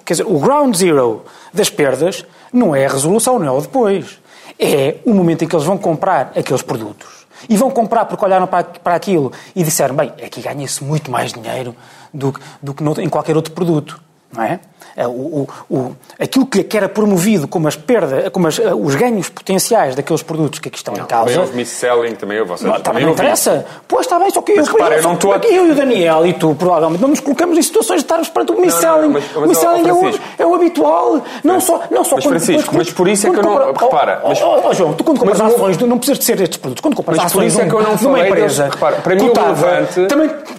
quer 0.05 0.13
dizer, 0.13 0.27
o 0.27 0.39
ground 0.39 0.75
zero 0.75 1.23
das 1.53 1.69
perdas, 1.69 2.23
não 2.53 2.75
é 2.75 2.85
a 2.85 2.89
resolução, 2.89 3.39
não 3.39 3.47
é 3.47 3.51
o 3.51 3.61
depois. 3.61 4.19
É 4.59 4.97
o 5.05 5.13
momento 5.13 5.43
em 5.43 5.47
que 5.47 5.55
eles 5.55 5.65
vão 5.65 5.77
comprar 5.77 6.31
aqueles 6.35 6.61
produtos 6.61 7.26
e 7.49 7.55
vão 7.57 7.69
comprar 7.71 8.05
porque 8.05 8.23
olharam 8.23 8.47
para, 8.47 8.63
para 8.63 8.95
aquilo 8.95 9.31
e 9.55 9.63
disseram, 9.63 9.95
bem, 9.95 10.13
aqui 10.23 10.41
ganha-se 10.41 10.83
muito 10.83 11.11
mais 11.11 11.33
dinheiro 11.33 11.75
do, 12.13 12.33
do 12.61 12.73
que 12.73 12.83
em 13.01 13.09
qualquer 13.09 13.35
outro 13.35 13.53
produto. 13.53 14.06
Não 14.31 14.43
é? 14.43 14.59
É, 14.95 15.07
o, 15.07 15.11
o, 15.11 15.47
o, 15.69 15.95
aquilo 16.19 16.45
que 16.47 16.75
era 16.75 16.89
promovido 16.89 17.47
como 17.47 17.67
as 17.67 17.75
perdas, 17.75 18.29
como 18.29 18.47
as, 18.47 18.59
os 18.59 18.95
ganhos 18.95 19.29
potenciais 19.29 19.95
daqueles 19.95 20.23
produtos 20.23 20.59
que 20.59 20.69
aqui 20.69 20.77
estão 20.77 20.95
não, 20.95 21.03
em 21.03 21.07
causa. 21.07 21.25
Também 21.25 21.39
houve 21.39 21.55
mis-selling, 21.55 22.15
também 22.15 22.39
houve. 22.39 22.63
Não, 22.63 22.79
também 22.79 23.05
não 23.05 23.11
interessa. 23.11 23.63
Pois 23.87 24.07
está 24.07 24.17
bem, 24.17 24.31
só 24.31 24.41
que 24.41 24.55
mas, 24.55 24.67
eu, 24.67 24.73
repara, 24.73 24.95
eu, 24.95 25.03
não 25.03 25.13
estou 25.13 25.33
a... 25.33 25.37
eu 25.37 25.67
e 25.67 25.71
o 25.71 25.75
Daniel 25.75 26.25
e 26.25 26.33
tu, 26.33 26.55
provavelmente, 26.55 27.01
não 27.01 27.09
nos 27.09 27.19
colocamos 27.19 27.57
em 27.57 27.61
situações 27.61 27.97
de 27.97 28.05
estarmos 28.05 28.27
perante 28.29 28.51
o 28.53 28.59
mis-selling. 28.59 29.13
O 29.35 29.47
mis-selling 29.47 29.87
é, 29.87 29.93
o, 29.93 30.19
é 30.39 30.45
o 30.45 30.55
habitual. 30.55 31.23
Não 31.43 31.59
só, 31.59 31.83
não 31.91 32.03
só 32.03 32.15
mas, 32.15 32.25
quando, 32.25 32.39
Francisco, 32.39 32.69
quando, 32.71 32.77
mas 32.77 32.91
por 32.91 33.07
isso 33.07 33.27
é 33.27 33.29
que 33.29 33.37
eu 33.37 33.43
não. 33.43 33.73
Repara. 33.73 34.21
Mas, 34.27 34.41
oh, 34.41 34.61
oh, 34.63 34.73
João, 34.73 34.93
tu 34.93 35.03
quando 35.03 35.19
compras 35.19 35.41
ações, 35.41 35.77
não 35.77 35.97
precisas 35.97 36.19
de 36.19 36.25
ser 36.25 36.41
estes 36.41 36.57
produtos. 36.57 36.81
Quando 36.81 36.95
compras 36.95 37.19
ações 37.19 37.57
é 37.57 37.67
eu 37.67 37.97
numa 38.01 38.27
empresa. 38.27 38.69
Repara, 38.71 38.95
para 38.97 39.15
mim 39.15 39.29
o 39.29 39.33
relevante. 39.33 40.07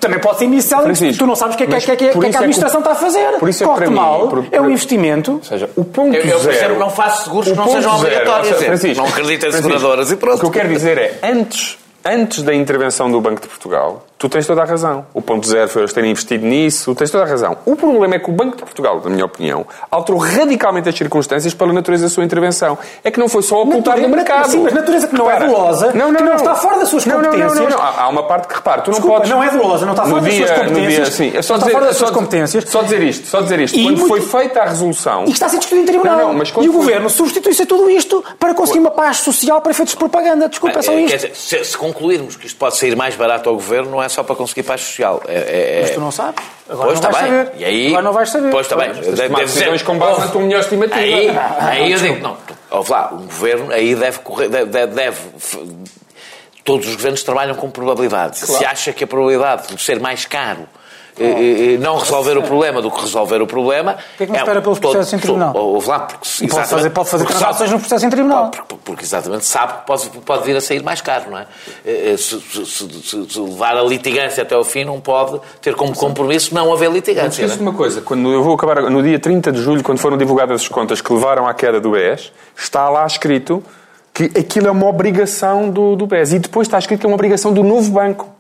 Também 0.01 0.21
pode 0.21 0.39
ser 0.39 0.47
mis-selling, 0.47 1.13
tu 1.15 1.27
não 1.27 1.35
sabes 1.35 1.57
o 1.57 1.59
que 1.59 1.65
é 1.65 1.97
que 1.97 2.05
a 2.05 2.39
administração 2.39 2.81
está 2.81 2.93
a 2.93 2.95
fazer. 2.95 3.37
Corre 3.65 3.89
mal, 3.89 4.45
é 4.51 4.61
um 4.61 4.71
investimento 4.71 5.33
ou 5.33 5.43
seja, 5.43 5.71
o 5.77 5.85
ponto 5.85 6.17
eu, 6.17 6.25
eu, 6.25 6.39
zero... 6.39 6.75
Eu 6.75 6.79
não 6.79 6.91
faço 6.91 7.25
seguros 7.25 7.49
que 7.49 7.57
não 7.57 7.69
sejam 7.69 7.97
obrigatórios. 7.97 8.57
Francisco, 8.59 9.03
não 9.03 9.11
acredito 9.11 9.47
em 9.47 9.53
seguradoras 9.53 10.11
e 10.11 10.17
pronto. 10.17 10.37
O 10.37 10.41
que 10.41 10.47
eu 10.47 10.51
quero 10.51 10.69
dizer 10.69 10.99
é, 10.99 11.19
antes, 11.23 11.79
antes 12.05 12.43
da 12.43 12.55
intervenção 12.55 13.11
do 13.11 13.21
Banco 13.21 13.41
de 13.41 13.49
Portugal, 13.49 14.05
Tu 14.19 14.29
tens 14.29 14.45
toda 14.45 14.63
a 14.63 14.65
razão. 14.65 15.07
O 15.15 15.23
ponto 15.23 15.47
zero 15.47 15.69
foi 15.69 15.83
eles 15.83 15.93
terem 15.93 16.11
investido 16.11 16.45
nisso, 16.45 16.93
tens 16.97 17.09
toda 17.09 17.23
a 17.23 17.27
razão. 17.27 17.57
O 17.65 17.77
problema 17.77 18.17
é 18.17 18.19
que 18.19 18.29
o 18.29 18.33
Banco 18.33 18.57
de 18.57 18.65
Portugal, 18.65 19.01
na 19.05 19.11
minha 19.11 19.25
opinião, 19.25 19.65
alterou 19.89 20.21
radicalmente 20.21 20.89
as 20.89 20.97
circunstâncias 20.97 21.55
pela 21.55 21.73
natureza 21.73 22.07
da 22.07 22.11
sua 22.11 22.25
intervenção. 22.25 22.77
É 23.05 23.13
que 23.13 23.21
não 23.21 23.29
foi 23.29 23.43
só 23.43 23.63
ocultar 23.63 23.95
natureza, 23.95 24.09
no 24.09 24.17
mercado. 24.17 24.51
Sim, 24.51 24.59
mas 24.65 24.75
natureza 24.75 25.07
que 25.07 25.15
não 25.15 25.31
é 25.31 25.35
repara, 25.35 25.53
é 25.53 25.55
dolosa, 25.55 25.93
não, 25.93 26.09
não, 26.11 26.17
que 26.17 26.23
não, 26.25 26.31
não, 26.31 26.37
está 26.37 26.55
fora 26.57 26.81
das 26.81 26.89
suas 26.89 27.05
competências. 27.05 27.55
Não, 27.55 27.63
não, 27.63 27.71
não, 27.71 27.81
Há 27.81 28.09
uma 28.09 28.25
parte 28.25 28.49
que, 28.49 28.55
repara, 28.57 28.83
tu 28.83 28.91
Desculpa, 28.91 29.09
não 29.09 29.19
podes... 29.19 29.31
não 29.31 29.45
é 29.45 29.51
dolosa, 29.51 29.87
não 29.87 29.93
está 29.93 30.05
fora 30.05 30.21
das 30.21 30.35
suas 30.35 30.51
competências. 30.51 31.09
Dia, 31.09 31.11
sim, 31.13 31.37
é 31.37 31.43
só 31.43 31.55
dizer, 31.55 31.67
está 31.69 31.79
fora 31.79 31.87
das 31.87 31.97
suas 31.97 32.11
competências. 32.11 32.65
Só 32.69 32.83
dizer 32.83 33.03
isto, 33.05 33.29
só 33.29 33.41
dizer 33.41 33.61
isto. 33.61 33.79
E 33.79 33.85
quando 33.85 33.99
muito... 33.99 34.09
foi 34.09 34.21
feita 34.21 34.63
a 34.63 34.65
resolução... 34.65 35.27
E 35.27 35.31
está 35.31 35.47
a 35.47 35.49
ser 35.49 35.59
discutido 35.59 35.83
em 35.83 35.87
tribunal. 35.87 36.19
Não, 36.19 36.29
não, 36.29 36.35
mas 36.35 36.49
e 36.49 36.53
o 36.53 36.55
foi... 36.55 36.73
Governo 36.73 37.09
substitui-se 37.09 37.63
a 37.63 37.67
tudo 37.67 37.89
isto 37.89 38.25
para 38.37 38.53
conseguir 38.53 38.81
uma 38.81 38.91
paz 38.91 39.19
social 39.19 39.61
para 39.61 39.71
efeitos 39.71 39.95
de 39.95 39.99
propaganda. 39.99 40.49
Desculpa, 40.49 40.81
é 40.81 40.83
só 40.83 40.93
isto. 40.99 41.11
Quer 41.11 41.29
dizer, 41.29 41.37
se 41.37 41.57
concluirmos 41.93 42.37
que 42.37 42.47
isto 42.47 42.59
pode 42.59 42.77
sair 42.77 42.97
mais 42.97 43.15
barato 43.17 43.49
ao 43.49 43.55
Governo, 43.55 43.91
não 43.91 44.03
é 44.03 44.09
só 44.09 44.23
para 44.23 44.37
conseguir 44.37 44.63
paz 44.63 44.81
social. 44.81 45.23
É, 45.27 45.35
é, 45.35 45.79
é, 45.79 45.81
Mas 45.83 45.91
tu 45.93 46.01
não 46.01 46.11
sabes. 46.11 46.45
Agora 46.69 46.89
pois 46.89 47.01
não 47.01 47.09
está 47.09 47.23
bem. 47.23 47.31
Saber. 47.31 47.53
E 47.57 47.65
aí, 47.65 47.89
Agora 47.89 48.03
não 48.03 48.13
vais 48.13 48.29
saber. 48.31 48.51
Pois 48.51 48.67
está 48.67 48.77
bem. 48.77 48.93
Deve, 48.93 49.29
deve 49.29 49.49
ser 49.49 49.85
com 49.85 49.99
base 49.99 50.21
na 50.21 50.29
tua 50.29 50.43
melhor 50.43 50.61
estimativa. 50.61 50.97
Aí, 50.97 51.31
aí 51.61 51.93
eu 51.93 51.99
digo, 51.99 52.21
não, 52.21 52.37
ouve 52.71 52.91
lá, 52.91 53.11
um 53.13 53.27
governo 53.27 53.73
aí 53.73 53.95
deve 53.95 54.19
correr, 54.21 54.49
deve, 54.49 54.87
deve 54.87 55.19
todos 56.65 56.87
os 56.87 56.97
governos 56.97 57.23
trabalham 57.23 57.55
com 57.55 57.71
probabilidade. 57.71 58.41
Claro. 58.41 58.59
Se 58.59 58.65
acha 58.65 58.93
que 58.93 59.03
a 59.03 59.07
probabilidade 59.07 59.75
de 59.75 59.83
ser 59.83 59.99
mais 59.99 60.27
caro 60.27 60.69
não 61.81 61.99
resolver 61.99 62.37
o 62.39 62.43
problema 62.43 62.83
do 62.83 62.91
que 62.91 63.01
resolver 63.01 63.43
o 63.43 63.47
problema. 63.47 63.95
Porquê 63.95 64.25
é 64.25 64.27
que 64.27 64.33
não 64.33 64.39
espera 64.39 64.63
pelos 64.63 64.79
processos 64.79 65.13
em 65.13 65.19
tribunal? 65.19 65.81
Lá, 65.87 66.01
porque, 66.01 66.45
e 66.45 66.49
pode 66.49 66.69
fazer, 66.69 66.91
pode 66.91 67.09
fazer 67.09 67.25
transações 67.27 67.71
no 67.71 67.79
processo 67.79 68.07
em 68.07 68.11
tribunal. 68.11 68.51
Porque, 68.51 68.77
porque, 68.85 69.05
exatamente 69.05 69.47
sabe 69.47 69.75
que 69.75 69.87
pode, 69.87 70.09
pode 70.25 70.45
vir 70.45 70.57
a 70.57 70.61
sair 70.61 70.83
mais 70.83 71.01
caro, 71.01 71.31
não 71.31 71.39
é? 71.39 71.47
Eh, 71.85 72.13
eh, 72.13 72.17
se, 72.17 72.41
se, 72.41 72.67
se, 72.67 73.31
se 73.31 73.41
levar 73.41 73.77
a 73.77 73.83
litigância 73.83 74.43
até 74.43 74.55
ao 74.55 74.65
fim, 74.65 74.85
não 74.85 75.01
pode 75.01 75.41
ter 75.61 75.75
como 75.75 75.95
compromisso 75.95 76.55
não 76.55 76.73
haver 76.73 76.91
litigância. 76.91 77.47
Mas 77.47 77.59
é? 77.59 77.61
uma 77.61 77.73
coisa, 77.73 78.01
quando 78.01 78.33
eu 78.33 78.43
vou 78.43 78.55
acabar 78.55 78.83
no 78.83 79.03
dia 79.03 79.19
30 79.19 79.53
de 79.53 79.61
julho, 79.61 79.83
quando 79.83 79.99
foram 79.99 80.17
divulgadas 80.17 80.63
as 80.63 80.69
contas 80.69 81.01
que 81.01 81.13
levaram 81.13 81.47
à 81.47 81.55
queda 81.55 81.81
do 81.81 81.91
BES, 81.91 82.33
está 82.57 82.89
lá 82.89 83.07
escrito 83.07 83.63
que 84.13 84.25
aquilo 84.39 84.67
é 84.67 84.71
uma 84.71 84.87
obrigação 84.87 85.71
do, 85.71 85.95
do 85.95 86.07
BES. 86.07 86.33
E 86.33 86.39
depois 86.39 86.67
está 86.67 86.79
escrito 86.79 87.01
que 87.01 87.07
é 87.07 87.09
uma 87.09 87.15
obrigação 87.15 87.53
do 87.53 87.63
novo 87.63 87.91
banco. 87.93 88.38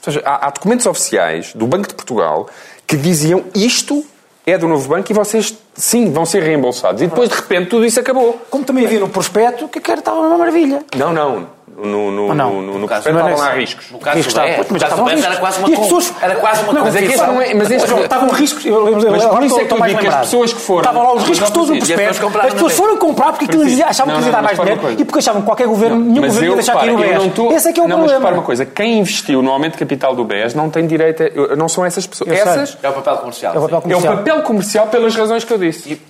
Ou 0.00 0.12
seja, 0.12 0.22
há, 0.24 0.46
há 0.46 0.50
documentos 0.50 0.86
oficiais 0.86 1.52
do 1.54 1.66
Banco 1.66 1.88
de 1.88 1.94
Portugal 1.94 2.48
que 2.86 2.96
diziam 2.96 3.44
isto 3.54 4.04
é 4.46 4.58
do 4.58 4.66
novo 4.66 4.88
banco 4.88 5.10
e 5.12 5.14
vocês, 5.14 5.56
sim, 5.74 6.10
vão 6.10 6.24
ser 6.24 6.42
reembolsados. 6.42 7.02
E 7.02 7.06
depois, 7.06 7.28
de 7.28 7.34
repente, 7.36 7.68
tudo 7.68 7.84
isso 7.84 8.00
acabou. 8.00 8.40
Como 8.50 8.64
também 8.64 8.84
havia 8.84 8.98
no 8.98 9.08
prospecto, 9.08 9.68
que 9.68 9.78
a 9.78 9.82
cara 9.82 10.00
estava 10.00 10.18
uma 10.20 10.38
maravilha. 10.38 10.84
Não, 10.96 11.12
não. 11.12 11.48
No, 11.76 12.10
no, 12.10 12.34
no, 12.34 12.62
no, 12.62 12.78
no 12.78 12.86
caso, 12.86 13.08
estavam 13.08 13.36
lá 13.36 13.54
riscos. 13.54 13.90
No 13.90 13.98
caso 13.98 14.16
riscos, 14.16 14.34
do 14.34 14.40
BES, 14.40 14.66
mas 14.70 14.82
estavam 14.82 15.04
riscos. 15.06 15.24
Era 15.24 15.36
quase 15.36 15.58
uma, 15.58 15.68
pessoas, 15.68 16.14
era 16.20 16.34
quase 16.36 16.62
uma 16.64 16.72
não, 16.72 16.82
mas 16.82 16.96
é 16.96 17.02
que 17.02 17.16
não 17.16 17.40
é, 17.40 17.54
mas 17.54 17.70
estes 17.70 17.90
estavam 17.90 18.28
riscos. 18.30 18.64
Mas 18.64 19.24
por 19.24 19.42
isso 19.42 19.60
é 19.60 19.64
que 19.64 19.72
eu 19.72 19.80
digo 19.80 19.98
que 19.98 20.06
as 20.06 20.16
pessoas 20.16 20.52
que 20.52 20.60
foram. 20.60 20.80
Estavam 20.80 21.02
lá 21.02 21.14
os 21.14 21.24
riscos 21.24 21.50
todos 21.50 21.70
no 21.70 21.76
prospecto. 21.76 22.38
As 22.38 22.52
pessoas 22.52 22.72
foram 22.74 22.96
comprar 22.96 23.32
porque 23.32 23.44
aquilo 23.46 23.62
achavam 23.84 24.16
que 24.16 24.24
ia 24.24 24.32
dar 24.32 24.42
mais 24.42 24.58
dinheiro 24.58 24.80
e 24.98 25.04
porque 25.04 25.18
achavam 25.20 25.40
que 25.40 25.46
qualquer 25.46 25.66
governo, 25.66 25.96
nenhum 25.96 26.26
governo 26.26 26.48
ia 26.48 26.54
deixar 26.54 26.74
cair 26.74 26.90
o 26.90 26.98
BES. 26.98 27.56
Esse 27.56 27.68
é 27.68 27.72
que 27.72 27.80
é 27.80 27.82
o 27.82 27.86
problema. 27.86 28.02
Mas 28.02 28.12
repara 28.12 28.34
uma 28.34 28.44
coisa, 28.44 28.66
quem 28.66 28.98
investiu 28.98 29.42
no 29.42 29.50
aumento 29.50 29.72
de 29.72 29.78
capital 29.78 30.14
do 30.14 30.24
BES 30.24 30.54
não 30.54 30.68
tem 30.70 30.86
direito, 30.86 31.22
não 31.56 31.68
são 31.68 31.84
essas 31.84 32.06
pessoas. 32.06 32.30
Essas 32.30 32.78
é 32.82 32.88
o 32.88 32.92
papel 32.92 33.16
comercial. 33.18 33.54
É 33.54 33.58
o 33.58 33.62
papel 33.62 33.80
comercial. 33.80 34.12
É 34.12 34.14
o 34.14 34.18
papel 34.18 34.42
comercial 34.42 34.86
pelas 34.88 35.14
razões 35.14 35.44
que 35.44 35.52
eu 35.52 35.58
disse. 35.58 36.00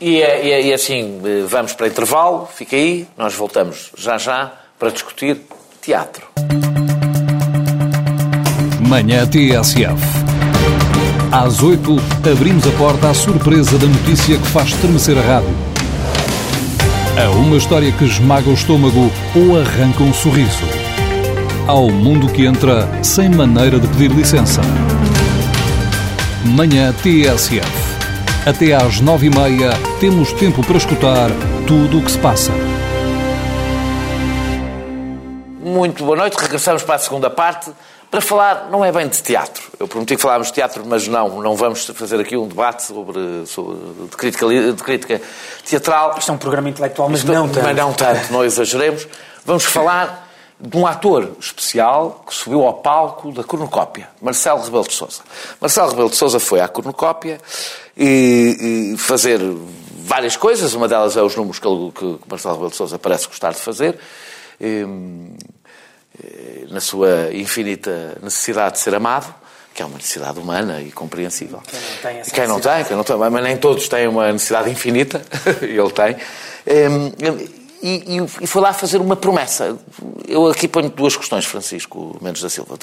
E, 0.00 0.18
e, 0.18 0.68
e 0.68 0.74
assim, 0.74 1.20
vamos 1.46 1.74
para 1.74 1.86
intervalo, 1.86 2.48
fica 2.52 2.74
aí, 2.74 3.06
nós 3.16 3.34
voltamos 3.34 3.92
já 3.96 4.18
já 4.18 4.50
para 4.82 4.90
discutir 4.90 5.40
teatro. 5.80 6.26
Manhã 8.80 9.24
TSF. 9.28 9.94
Às 11.30 11.62
8, 11.62 11.96
abrimos 12.32 12.66
a 12.66 12.70
porta 12.72 13.10
à 13.10 13.14
surpresa 13.14 13.78
da 13.78 13.86
notícia 13.86 14.36
que 14.36 14.46
faz 14.48 14.70
estremecer 14.70 15.16
a 15.16 15.20
rádio. 15.20 15.54
A 17.16 17.30
uma 17.30 17.58
história 17.58 17.92
que 17.92 18.04
esmaga 18.04 18.50
o 18.50 18.54
estômago 18.54 19.08
ou 19.36 19.60
arranca 19.60 20.02
um 20.02 20.12
sorriso. 20.12 20.64
Ao 21.68 21.88
mundo 21.88 22.26
que 22.26 22.44
entra 22.44 22.88
sem 23.04 23.28
maneira 23.28 23.78
de 23.78 23.86
pedir 23.86 24.10
licença. 24.10 24.62
Manhã 26.44 26.92
TSF. 26.92 27.70
Até 28.44 28.74
às 28.74 29.00
nove 29.00 29.28
e 29.28 29.30
meia 29.30 29.74
temos 30.00 30.32
tempo 30.32 30.60
para 30.66 30.76
escutar 30.76 31.30
tudo 31.68 32.00
o 32.00 32.02
que 32.02 32.10
se 32.10 32.18
passa. 32.18 32.71
Muito 35.62 36.04
boa 36.04 36.16
noite. 36.16 36.34
Regressamos 36.34 36.82
para 36.82 36.96
a 36.96 36.98
segunda 36.98 37.30
parte 37.30 37.70
para 38.10 38.20
falar, 38.20 38.68
não 38.68 38.84
é 38.84 38.90
bem 38.90 39.06
de 39.06 39.22
teatro. 39.22 39.62
Eu 39.78 39.86
prometi 39.86 40.16
que 40.16 40.20
falávamos 40.20 40.48
de 40.48 40.54
teatro, 40.54 40.82
mas 40.84 41.06
não, 41.06 41.40
não 41.40 41.54
vamos 41.54 41.86
fazer 41.86 42.18
aqui 42.18 42.36
um 42.36 42.48
debate 42.48 42.82
sobre, 42.82 43.46
sobre 43.46 43.76
de, 44.10 44.16
crítica, 44.16 44.48
de 44.48 44.82
crítica 44.82 45.22
teatral. 45.64 46.16
Isto 46.18 46.32
é 46.32 46.34
um 46.34 46.38
programa 46.38 46.68
intelectual, 46.68 47.08
mas 47.08 47.20
Isto, 47.20 47.32
não 47.32 47.48
tanto. 47.48 47.62
Mas 47.64 47.76
não 47.76 47.92
tanto, 47.92 48.32
não 48.32 48.44
exageremos. 48.44 49.06
Vamos 49.46 49.64
falar 49.64 50.28
de 50.58 50.76
um 50.76 50.84
ator 50.84 51.30
especial 51.38 52.24
que 52.26 52.34
subiu 52.34 52.64
ao 52.64 52.74
palco 52.74 53.30
da 53.30 53.44
cornucópia, 53.44 54.08
Marcelo 54.20 54.62
Rebelo 54.62 54.88
de 54.88 54.94
Sousa. 54.94 55.22
Marcelo 55.60 55.90
Rebelo 55.90 56.10
de 56.10 56.16
Sousa 56.16 56.40
foi 56.40 56.60
à 56.60 56.66
cornucópia 56.66 57.40
e, 57.96 58.94
e 58.94 58.98
fazer 58.98 59.38
várias 60.04 60.36
coisas, 60.36 60.74
uma 60.74 60.88
delas 60.88 61.16
é 61.16 61.22
os 61.22 61.36
números 61.36 61.60
que, 61.60 61.68
que 61.92 62.18
Marcelo 62.28 62.54
Rebelo 62.54 62.70
de 62.70 62.76
Sousa 62.76 62.98
parece 62.98 63.28
gostar 63.28 63.52
de 63.52 63.60
fazer. 63.60 63.96
E, 64.60 64.86
eh, 66.22 66.66
na 66.70 66.80
sua 66.80 67.32
infinita 67.32 68.18
necessidade 68.22 68.74
de 68.74 68.80
ser 68.80 68.94
amado, 68.94 69.34
que 69.74 69.82
é 69.82 69.84
uma 69.84 69.96
necessidade 69.96 70.38
humana 70.38 70.80
e 70.80 70.92
compreensível. 70.92 71.60
Quem 71.66 71.80
não 71.80 71.96
tem, 72.02 72.22
quem 72.22 72.46
não 72.46 72.60
tem, 72.60 72.84
quem 72.84 72.96
não 72.96 73.04
tem, 73.04 73.16
mas 73.16 73.42
nem 73.42 73.56
todos 73.56 73.88
têm 73.88 74.06
uma 74.06 74.30
necessidade 74.30 74.70
infinita, 74.70 75.22
ele 75.62 75.90
tem. 75.90 76.16
E, 77.82 78.16
e, 78.16 78.46
foi 78.46 78.62
lá 78.62 78.72
fazer 78.72 78.98
uma 78.98 79.16
promessa. 79.16 79.76
Eu 80.28 80.46
aqui 80.46 80.68
ponho 80.68 80.88
duas 80.88 81.16
questões, 81.16 81.44
Francisco 81.44 82.16
Mendes 82.22 82.40
da 82.40 82.48
Silva. 82.48 82.78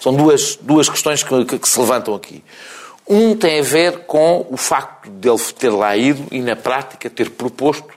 São 0.00 0.14
duas, 0.14 0.56
duas 0.56 0.88
questões 0.88 1.24
que, 1.24 1.44
que, 1.44 1.58
que 1.58 1.68
se 1.68 1.80
levantam 1.80 2.14
aqui. 2.14 2.44
Um 3.06 3.36
tem 3.36 3.58
a 3.58 3.62
ver 3.62 4.06
com 4.06 4.46
o 4.48 4.56
facto 4.56 5.10
dele 5.10 5.38
ter 5.58 5.70
lá 5.70 5.96
ido 5.96 6.24
e, 6.30 6.40
na 6.40 6.54
prática, 6.54 7.10
ter 7.10 7.30
proposto, 7.30 7.88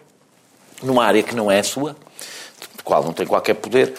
numa 0.81 1.05
área 1.05 1.21
que 1.21 1.35
não 1.35 1.51
é 1.51 1.59
a 1.59 1.63
sua, 1.63 1.95
qual 2.87 3.03
não 3.03 3.11
tem 3.11 3.27
qualquer 3.27 3.55
poder, 3.55 3.93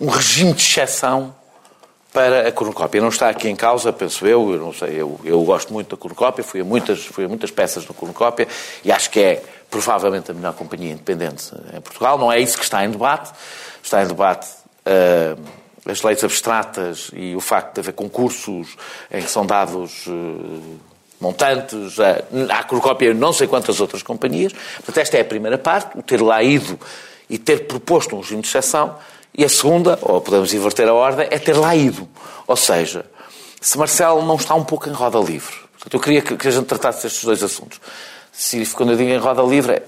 um 0.00 0.08
regime 0.08 0.52
de 0.52 0.60
exceção 0.60 1.32
para 2.12 2.48
a 2.48 2.52
cornucópia. 2.52 3.00
Não 3.00 3.08
está 3.08 3.28
aqui 3.28 3.48
em 3.48 3.54
causa, 3.54 3.92
penso 3.92 4.26
eu, 4.26 4.52
eu 4.52 4.58
não 4.58 4.72
sei, 4.72 5.00
eu, 5.00 5.20
eu 5.24 5.40
gosto 5.42 5.72
muito 5.72 5.94
da 5.94 5.96
cornucópia, 5.96 6.42
fui 6.42 6.60
a 6.60 6.64
muitas, 6.64 7.04
fui 7.04 7.26
a 7.26 7.28
muitas 7.28 7.52
peças 7.52 7.84
da 7.84 7.94
cornucópia 7.94 8.48
e 8.84 8.90
acho 8.90 9.08
que 9.08 9.20
é 9.20 9.42
provavelmente 9.70 10.32
a 10.32 10.34
melhor 10.34 10.52
companhia 10.54 10.92
independente 10.92 11.52
em 11.72 11.80
Portugal. 11.80 12.18
Não 12.18 12.30
é 12.30 12.40
isso 12.40 12.58
que 12.58 12.64
está 12.64 12.84
em 12.84 12.90
debate. 12.90 13.32
Está 13.82 14.02
em 14.02 14.08
debate 14.08 14.48
uh, 14.86 15.40
as 15.86 16.02
leis 16.02 16.24
abstratas 16.24 17.10
e 17.12 17.36
o 17.36 17.40
facto 17.40 17.74
de 17.74 17.80
haver 17.80 17.92
concursos 17.92 18.76
em 19.10 19.22
que 19.22 19.30
são 19.30 19.46
dados 19.46 20.06
uh, 20.06 20.78
montantes. 21.20 21.98
Uh, 21.98 22.50
há 22.50 22.64
cornucópia 22.64 23.14
não 23.14 23.32
sei 23.32 23.46
quantas 23.46 23.80
outras 23.80 24.02
companhias. 24.02 24.52
Portanto, 24.52 24.98
esta 24.98 25.18
é 25.18 25.20
a 25.20 25.24
primeira 25.24 25.58
parte, 25.58 25.98
o 25.98 26.02
ter 26.02 26.20
lá 26.20 26.42
ido 26.42 26.78
e 27.28 27.38
ter 27.38 27.66
proposto 27.66 28.16
um 28.16 28.20
regime 28.20 28.42
de 28.42 28.48
exceção. 28.48 28.96
E 29.36 29.44
a 29.44 29.48
segunda, 29.48 29.98
ou 30.02 30.20
podemos 30.20 30.52
inverter 30.54 30.88
a 30.88 30.94
ordem, 30.94 31.26
é 31.30 31.38
ter 31.38 31.56
lá 31.56 31.74
ido. 31.74 32.08
Ou 32.46 32.56
seja, 32.56 33.04
se 33.60 33.76
Marcelo 33.76 34.24
não 34.24 34.36
está 34.36 34.54
um 34.54 34.64
pouco 34.64 34.88
em 34.88 34.92
roda 34.92 35.18
livre. 35.18 35.54
Portanto, 35.72 35.94
eu 35.94 36.00
queria 36.00 36.22
que 36.22 36.48
a 36.48 36.50
gente 36.50 36.66
tratasse 36.66 37.02
destes 37.02 37.24
dois 37.24 37.42
assuntos. 37.42 37.80
Se, 38.32 38.64
quando 38.66 38.92
eu 38.92 38.96
digo 38.96 39.10
em 39.10 39.18
roda 39.18 39.42
livre, 39.42 39.82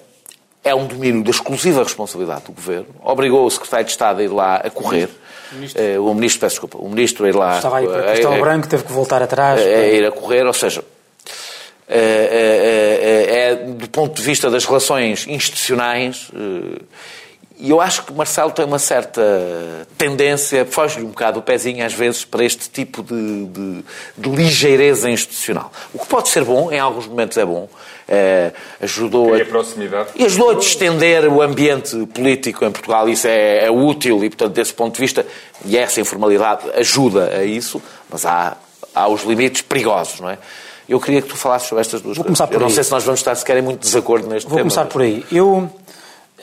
é 0.64 0.74
um 0.74 0.86
domínio 0.86 1.22
da 1.22 1.30
exclusiva 1.30 1.82
responsabilidade 1.82 2.44
do 2.46 2.52
Governo. 2.52 2.88
Obrigou 3.02 3.46
o 3.46 3.50
Secretário 3.50 3.86
de 3.86 3.92
Estado 3.92 4.20
a 4.20 4.24
ir 4.24 4.28
lá 4.28 4.56
a 4.56 4.70
correr. 4.70 5.08
Ministro. 5.52 5.80
Eh, 5.80 5.98
o 5.98 6.12
Ministro, 6.12 6.40
peço 6.40 6.54
desculpa, 6.54 6.78
o 6.78 6.88
Ministro 6.88 7.24
a 7.24 7.28
ir 7.28 7.36
lá... 7.36 7.56
Estava 7.56 7.78
aí 7.78 7.86
para 7.86 8.02
Castelo 8.02 8.34
é, 8.34 8.40
Branco, 8.40 8.68
teve 8.68 8.82
que 8.82 8.92
voltar 8.92 9.22
atrás. 9.22 9.60
É, 9.60 9.94
ir 9.94 10.04
a 10.04 10.10
correr, 10.10 10.44
ou 10.44 10.52
seja, 10.52 10.82
é, 11.88 12.00
é, 13.30 13.38
é, 13.38 13.54
do 13.54 13.88
ponto 13.88 14.16
de 14.16 14.22
vista 14.22 14.50
das 14.50 14.64
relações 14.64 15.26
institucionais 15.28 16.30
e 17.58 17.70
eu 17.70 17.80
acho 17.80 18.04
que 18.04 18.12
Marcelo 18.12 18.50
tem 18.50 18.66
uma 18.66 18.78
certa 18.78 19.22
tendência, 19.96 20.66
foge-lhe 20.66 21.04
um 21.04 21.08
bocado 21.08 21.40
o 21.40 21.42
pezinho 21.42 21.84
às 21.84 21.92
vezes 21.94 22.24
para 22.24 22.44
este 22.44 22.68
tipo 22.68 23.02
de, 23.02 23.46
de, 23.46 23.84
de, 24.18 24.28
ligeireza 24.28 25.08
institucional. 25.08 25.72
O 25.94 25.98
que 25.98 26.06
pode 26.06 26.28
ser 26.28 26.44
bom, 26.44 26.70
em 26.70 26.78
alguns 26.78 27.06
momentos 27.06 27.38
é 27.38 27.46
bom. 27.46 27.66
É, 28.06 28.52
ajudou 28.82 29.34
a, 29.34 29.38
a 29.38 29.44
proximidade. 29.44 30.10
E 30.14 30.24
ajudou 30.26 30.50
a 30.50 30.54
distender 30.54 31.26
o 31.26 31.40
ambiente 31.40 31.96
político 32.08 32.64
em 32.64 32.70
Portugal. 32.70 33.08
Isso 33.08 33.26
é, 33.26 33.64
é 33.64 33.70
útil 33.70 34.22
e, 34.22 34.28
portanto, 34.28 34.52
desse 34.52 34.74
ponto 34.74 34.94
de 34.94 35.00
vista, 35.00 35.26
e 35.64 35.78
essa 35.78 35.98
informalidade 35.98 36.70
ajuda 36.74 37.38
a 37.38 37.44
isso, 37.44 37.82
mas 38.10 38.26
há, 38.26 38.56
há 38.94 39.08
os 39.08 39.22
limites 39.22 39.62
perigosos, 39.62 40.20
não 40.20 40.28
é? 40.28 40.38
Eu 40.86 41.00
queria 41.00 41.20
que 41.22 41.28
tu 41.28 41.36
falasses 41.36 41.68
sobre 41.68 41.80
estas 41.80 42.00
duas 42.02 42.16
Vou 42.16 42.24
coisas. 42.24 42.38
Começar 42.38 42.46
por 42.46 42.54
Eu 42.54 42.60
não 42.60 42.68
aí. 42.68 42.74
sei 42.74 42.84
se 42.84 42.90
nós 42.92 43.02
vamos 43.02 43.20
estar 43.20 43.34
sequer 43.34 43.56
em 43.56 43.62
muito 43.62 43.80
desacordo 43.80 44.28
neste 44.28 44.48
Vou 44.48 44.58
tema. 44.58 44.68
Vou 44.68 44.76
começar 44.76 44.92
por 44.92 45.02
aí. 45.02 45.24
Eu 45.32 45.68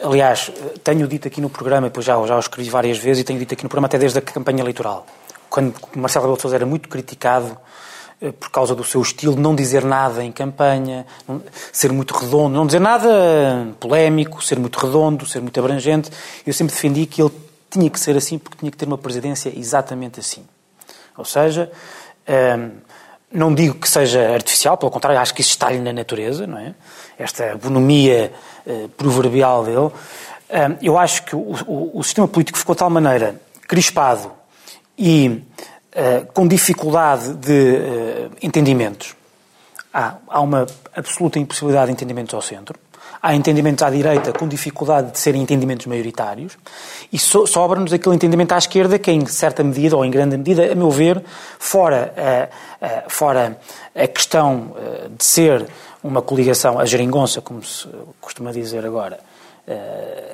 Aliás, 0.02 0.52
tenho 0.84 1.08
dito 1.08 1.28
aqui 1.28 1.40
no 1.40 1.50
programa, 1.50 1.88
depois 1.88 2.06
já, 2.06 2.14
já 2.26 2.36
o 2.36 2.40
escrevi 2.40 2.70
várias 2.70 2.98
vezes 2.98 3.22
e 3.22 3.24
tenho 3.24 3.38
dito 3.38 3.54
aqui 3.54 3.64
no 3.64 3.70
programa 3.70 3.86
até 3.86 3.98
desde 3.98 4.18
a 4.18 4.22
campanha 4.22 4.62
eleitoral, 4.62 5.06
quando 5.50 5.76
Marcelo 5.96 6.24
Rebelo 6.24 6.36
de 6.38 6.42
Sousa 6.42 6.56
era 6.56 6.66
muito 6.66 6.90
criticado 6.90 7.56
eh, 8.20 8.32
por 8.32 8.50
causa 8.50 8.74
do 8.74 8.84
seu 8.84 9.02
estilo 9.02 9.36
de 9.36 9.42
não 9.42 9.54
dizer 9.54 9.84
nada 9.84 10.24
em 10.24 10.32
campanha, 10.32 11.06
ser 11.72 11.92
muito 11.92 12.16
redondo, 12.16 12.56
não 12.56 12.66
dizer 12.66 12.80
nada 12.80 13.68
polémico, 13.80 14.44
ser 14.44 14.58
muito 14.58 14.80
redondo, 14.80 15.28
ser 15.28 15.42
muito 15.42 15.60
abrangente. 15.60 16.10
Eu 16.46 16.54
sempre 16.54 16.74
defendi 16.74 17.06
que 17.06 17.22
ele 17.22 17.32
tinha 17.70 17.90
que 17.90 18.00
ser 18.00 18.16
assim 18.18 18.40
porque 18.40 18.58
tinha 18.58 18.72
que 18.72 18.78
ter 18.78 18.86
uma 18.86 18.98
presidência 18.98 19.52
exatamente 19.56 20.20
assim. 20.20 20.44
Ou 21.18 21.26
seja, 21.26 21.72
ehm, 22.26 22.72
não 23.34 23.54
digo 23.54 23.76
que 23.76 23.90
seja 23.90 24.32
artificial, 24.34 24.78
pelo 24.78 24.92
contrário, 24.92 25.20
acho 25.20 25.34
que 25.34 25.42
isso 25.42 25.50
está-lhe 25.50 25.80
na 25.80 25.92
natureza, 25.92 26.46
não 26.46 26.60
é? 26.60 26.76
Esta 27.18 27.56
bonomia 27.56 28.32
uh, 28.66 28.88
proverbial 28.90 29.64
dele. 29.64 29.78
Uh, 29.78 29.92
eu 30.82 30.98
acho 30.98 31.24
que 31.24 31.36
o, 31.36 31.56
o, 31.66 32.00
o, 32.00 32.04
sistema 32.04 32.28
político 32.28 32.58
ficou 32.58 32.76
de 32.76 32.80
tal 32.80 32.90
maneira 32.90 33.42
crispado 33.68 34.32
e 34.98 35.42
uh, 35.96 36.32
com 36.32 36.48
dificuldade 36.48 37.34
de 37.34 38.30
entendimentos. 38.42 39.16
Há, 39.92 40.16
há 40.28 40.40
uma 40.40 40.68
absoluta 40.96 41.40
impossibilidade 41.40 41.88
de 41.88 41.94
entendimentos 41.94 42.34
ao 42.36 42.42
centro. 42.42 42.80
Há 43.26 43.34
entendimentos 43.34 43.82
à 43.82 43.90
direita 43.90 44.34
com 44.34 44.46
dificuldade 44.50 45.12
de 45.12 45.18
serem 45.18 45.42
entendimentos 45.42 45.86
maioritários 45.86 46.58
e 47.10 47.18
so, 47.18 47.48
sobra-nos 47.48 47.94
aquele 47.94 48.16
entendimento 48.16 48.52
à 48.52 48.58
esquerda 48.58 49.00
que, 49.00 49.10
em 49.10 49.26
certa 49.26 49.64
medida, 49.64 49.96
ou 49.96 50.04
em 50.04 50.12
grande 50.12 50.36
medida, 50.36 50.70
a 50.70 50.76
meu 50.76 50.92
ver, 50.92 51.24
fora, 51.58 52.14
uh, 52.18 52.86
uh, 52.86 53.10
fora 53.10 53.58
a 53.96 54.08
questão 54.08 54.76
uh, 54.76 55.10
de 55.18 55.24
ser 55.24 55.66
uma 56.04 56.22
coligação, 56.22 56.78
a 56.78 56.86
geringonça, 56.86 57.40
como 57.40 57.64
se 57.64 57.88
costuma 58.20 58.52
dizer 58.52 58.86
agora, 58.86 59.18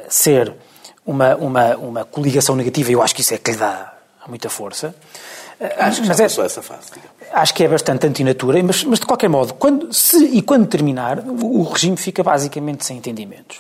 ser 0.10 0.52
uma, 1.06 1.36
uma, 1.36 1.76
uma 1.76 2.06
coligação 2.06 2.56
negativa, 2.56 2.92
eu 2.92 3.04
acho 3.04 3.14
que 3.14 3.22
isso 3.22 3.36
é 3.36 3.38
que 3.38 3.52
lhe 3.52 3.58
dá 3.58 3.94
muita 4.28 4.50
força. 4.50 4.96
Acho 5.78 6.02
que 6.02 6.08
já 6.08 6.16
passou 6.16 6.44
é, 6.44 6.48
essa 6.48 6.62
fase. 6.62 6.88
Digamos. 6.94 7.12
Acho 7.34 7.54
que 7.54 7.64
é 7.64 7.68
bastante 7.68 8.08
antinatura, 8.08 8.64
mas, 8.64 8.84
mas 8.86 9.00
de 9.00 9.06
qualquer 9.06 9.28
modo, 9.28 9.54
quando, 9.54 9.94
se 9.94 10.26
e 10.26 10.42
quando 10.42 10.66
terminar, 10.68 11.20
o, 11.20 11.60
o 11.60 11.64
regime 11.64 11.98
fica 11.98 12.24
basicamente 12.24 12.86
sem 12.86 12.98
entendimentos. 12.98 13.60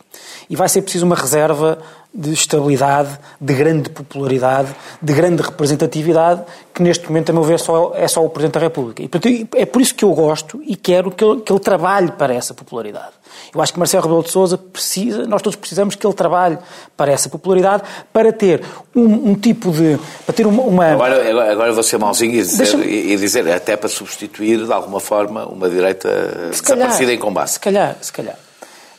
E 0.49 0.55
vai 0.55 0.69
ser 0.69 0.81
preciso 0.81 1.05
uma 1.05 1.15
reserva 1.15 1.77
de 2.13 2.33
estabilidade, 2.33 3.19
de 3.39 3.53
grande 3.53 3.89
popularidade, 3.89 4.73
de 5.01 5.13
grande 5.13 5.43
representatividade, 5.43 6.43
que 6.73 6.81
neste 6.81 7.05
momento, 7.07 7.29
a 7.29 7.33
meu 7.33 7.43
ver, 7.43 7.59
só, 7.59 7.93
é 7.95 8.07
só 8.07 8.25
o 8.25 8.29
Presidente 8.29 8.53
da 8.53 8.61
República. 8.61 9.03
E 9.03 9.07
portanto, 9.07 9.47
é 9.55 9.65
por 9.65 9.81
isso 9.81 9.93
que 9.93 10.03
eu 10.03 10.13
gosto 10.13 10.61
e 10.65 10.75
quero 10.75 11.11
que 11.11 11.23
ele, 11.23 11.41
que 11.41 11.51
ele 11.51 11.59
trabalhe 11.59 12.11
para 12.13 12.33
essa 12.33 12.53
popularidade. 12.53 13.18
Eu 13.53 13.61
acho 13.61 13.73
que 13.73 13.79
Marcelo 13.79 14.03
Rebelo 14.03 14.23
de 14.23 14.31
Sousa 14.31 14.57
precisa, 14.57 15.25
nós 15.25 15.41
todos 15.41 15.55
precisamos 15.55 15.95
que 15.95 16.05
ele 16.05 16.13
trabalhe 16.13 16.57
para 16.95 17.11
essa 17.11 17.29
popularidade, 17.29 17.83
para 18.13 18.31
ter 18.31 18.63
um, 18.95 19.31
um 19.31 19.35
tipo 19.35 19.71
de. 19.71 19.99
para 20.25 20.33
ter 20.33 20.45
uma. 20.45 20.63
uma... 20.63 20.85
Agora, 20.85 21.51
agora 21.51 21.73
vou 21.73 21.83
ser 21.83 21.97
mauzinho 21.97 22.33
e 22.33 22.37
dizer, 22.37 22.79
e 22.85 23.17
dizer, 23.17 23.51
até 23.51 23.75
para 23.75 23.89
substituir 23.89 24.65
de 24.65 24.71
alguma 24.71 24.99
forma 24.99 25.45
uma 25.45 25.69
direita 25.69 26.09
se 26.53 26.61
desaparecida 26.61 27.05
calhar, 27.05 27.15
em 27.15 27.19
combate. 27.19 27.51
Se 27.51 27.59
calhar, 27.59 27.97
se 28.01 28.13
calhar. 28.13 28.35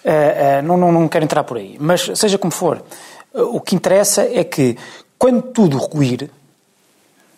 Uh, 0.04 0.60
uh, 0.60 0.62
não, 0.62 0.76
não, 0.76 0.92
não 0.92 1.08
quero 1.08 1.24
entrar 1.24 1.44
por 1.44 1.58
aí, 1.58 1.76
mas 1.78 2.10
seja 2.14 2.38
como 2.38 2.50
for, 2.50 2.82
uh, 3.34 3.42
o 3.54 3.60
que 3.60 3.74
interessa 3.76 4.22
é 4.22 4.42
que 4.42 4.76
quando 5.18 5.42
tudo 5.42 5.76
ruir, 5.76 6.30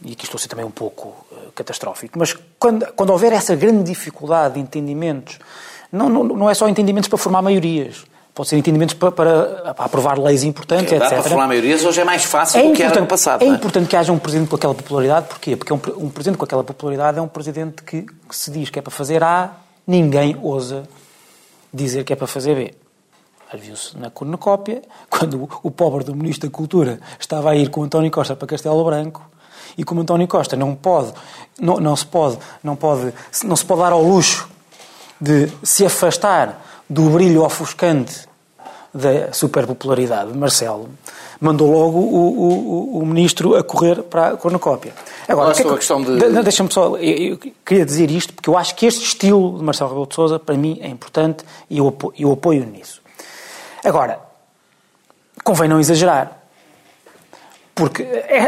e 0.05 0.13
aqui 0.13 0.25
estou 0.25 0.39
a 0.39 0.41
ser 0.41 0.49
também 0.49 0.65
um 0.65 0.71
pouco 0.71 1.13
catastrófico, 1.55 2.19
mas 2.19 2.37
quando, 2.59 2.87
quando 2.95 3.11
houver 3.11 3.33
essa 3.33 3.55
grande 3.55 3.85
dificuldade 3.85 4.55
de 4.55 4.61
entendimentos 4.61 5.39
não, 5.93 6.09
não, 6.09 6.25
não 6.25 6.51
é 6.51 6.55
só 6.55 6.69
entendimentos 6.69 7.09
para 7.09 7.19
formar 7.19 7.43
maiorias. 7.43 8.05
Pode 8.35 8.49
ser 8.49 8.57
entendimentos 8.57 8.95
para, 8.95 9.13
para, 9.13 9.75
para 9.75 9.85
aprovar 9.85 10.19
leis 10.19 10.43
importantes, 10.43 10.91
é, 10.91 10.97
etc. 10.97 11.09
Para 11.11 11.23
formar 11.23 11.47
maiorias 11.47 11.85
hoje 11.85 12.01
é 12.01 12.05
mais 12.05 12.25
fácil 12.25 12.61
é 12.61 12.67
do 12.67 12.73
que 12.73 12.83
era 12.83 12.99
no 12.99 13.07
passado. 13.07 13.43
É, 13.43 13.45
é, 13.45 13.49
importante 13.49 13.89
que 13.89 13.95
haja 13.95 14.11
um 14.11 14.19
presidente 14.19 14.49
com 14.49 14.57
aquela 14.57 14.75
popularidade. 14.75 15.27
Porquê? 15.29 15.55
Porque 15.55 15.71
um, 15.71 15.81
um 15.99 16.09
presidente 16.09 16.39
com 16.39 16.45
aquela 16.47 16.65
popularidade 16.65 17.19
é 17.19 17.21
um 17.21 17.29
presidente 17.29 17.83
que, 17.83 18.03
que, 18.03 18.35
se 18.35 18.51
diz 18.51 18.71
que 18.71 18.79
é 18.79 18.83
para 18.83 18.91
fazer 18.91 19.23
A, 19.23 19.51
ninguém 19.87 20.35
ousa 20.41 20.85
dizer 21.73 22.05
que 22.05 22.13
é 22.15 22.17
para 22.17 22.27
fazer 22.27 22.55
B. 22.55 22.75
Viu-se 23.55 23.99
na 23.99 24.09
cornucópia, 24.09 24.81
quando 25.11 25.43
o, 25.43 25.49
o 25.65 25.71
pobre 25.71 26.03
do 26.03 26.15
Ministro 26.15 26.49
da 26.49 26.57
Cultura 26.57 27.01
estava 27.21 27.51
a 27.51 27.55
ir 27.55 27.69
com 27.69 27.83
António 27.83 28.11
Costa 28.11 28.35
para 28.35 28.49
Castelo 28.49 28.83
Branco, 28.83 29.31
e 29.77 29.85
como 29.85 30.01
António 30.01 30.27
Costa 30.27 30.57
não 30.57 30.75
pode, 30.75 31.13
não, 31.61 31.77
não 31.77 31.95
se 31.95 32.07
pode, 32.07 32.39
não 32.65 32.77
pode, 32.77 33.13
não 33.45 33.57
se 33.57 33.65
pode 33.65 33.83
dar 33.83 33.93
ao 33.93 34.03
luxo 34.03 34.49
de 35.23 35.53
se 35.63 35.87
afastar 35.87 36.61
do 36.91 37.09
brilho 37.11 37.45
ofuscante 37.45 38.27
da 38.93 39.33
superpopularidade 39.33 40.33
de 40.33 40.37
Marcelo, 40.37 40.89
mandou 41.41 41.71
logo 41.71 41.99
o, 41.99 42.97
o, 42.97 42.99
o, 42.99 43.07
ministro 43.07 43.55
a 43.55 43.63
correr 43.63 44.03
para 44.03 44.31
a 44.31 44.37
cornucópia. 44.37 44.93
Agora, 45.29 45.55
que 45.55 45.63
é 45.63 45.65
que, 45.65 45.71
a 45.71 45.77
questão 45.77 46.03
de... 46.03 46.19
Deixa-me 46.43 46.71
só, 46.73 46.97
eu, 46.97 46.99
eu, 46.99 47.39
queria 47.65 47.87
dizer 47.87 48.11
isto, 48.11 48.35
porque 48.35 48.51
eu 48.51 48.59
acho 48.59 48.75
que 48.75 48.85
este 48.85 49.05
estilo 49.05 49.59
de 49.59 49.65
Marcelo 49.65 49.91
Rebelo 49.91 50.09
de 50.09 50.15
Sousa, 50.15 50.39
para 50.41 50.57
mim, 50.57 50.79
é 50.83 50.89
importante 50.89 51.45
e 51.71 51.79
eu, 51.79 51.97
eu 52.19 52.33
apoio 52.33 52.67
nisso. 52.67 53.01
Agora, 53.85 54.19
convém 55.45 55.69
não 55.69 55.79
exagerar. 55.79 56.41
Porque 57.75 58.03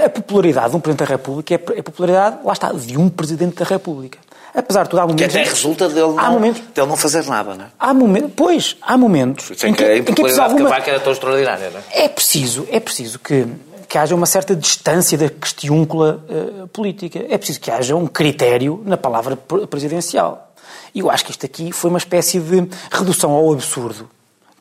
a 0.04 0.10
popularidade 0.10 0.70
de 0.70 0.76
um 0.76 0.80
Presidente 0.80 1.08
da 1.08 1.16
República 1.16 1.54
é 1.54 1.80
a 1.80 1.82
popularidade, 1.82 2.38
lá 2.44 2.52
está, 2.52 2.72
de 2.72 2.98
um 2.98 3.08
Presidente 3.08 3.56
da 3.56 3.64
República. 3.64 4.18
Apesar 4.54 4.84
de 4.84 4.90
tudo, 4.90 5.00
há 5.00 5.06
momentos... 5.06 5.32
Que 5.32 5.40
até 5.40 5.50
resulta 5.50 5.88
dele 5.88 6.12
não, 6.14 6.32
momentos, 6.32 6.62
dele 6.72 6.86
não 6.86 6.96
fazer 6.96 7.24
nada, 7.24 7.54
não 7.54 7.64
é? 7.64 7.68
Há 7.78 7.92
momentos, 7.92 8.32
pois, 8.36 8.76
há 8.80 8.96
momentos... 8.96 9.50
Isso 9.50 9.66
é 9.66 9.68
em 9.68 9.74
que, 9.74 9.84
a 9.84 9.96
impopularidade 9.98 10.54
de 10.54 10.62
Cavaco 10.62 10.90
era 10.90 11.00
tão 11.00 11.12
extraordinária, 11.12 11.70
não 11.70 11.80
é? 11.80 12.04
É 12.04 12.08
preciso, 12.08 12.66
é 12.70 12.78
preciso 12.78 13.18
que, 13.18 13.46
que 13.88 13.98
haja 13.98 14.14
uma 14.14 14.26
certa 14.26 14.54
distância 14.54 15.18
da 15.18 15.28
questiúncula 15.28 16.24
uh, 16.28 16.68
política. 16.68 17.24
É 17.28 17.36
preciso 17.36 17.60
que 17.60 17.70
haja 17.70 17.96
um 17.96 18.06
critério 18.06 18.80
na 18.84 18.96
palavra 18.96 19.36
presidencial. 19.36 20.52
E 20.94 21.00
eu 21.00 21.10
acho 21.10 21.24
que 21.24 21.32
isto 21.32 21.44
aqui 21.44 21.72
foi 21.72 21.90
uma 21.90 21.98
espécie 21.98 22.38
de 22.38 22.68
redução 22.92 23.32
ao 23.32 23.52
absurdo 23.52 24.08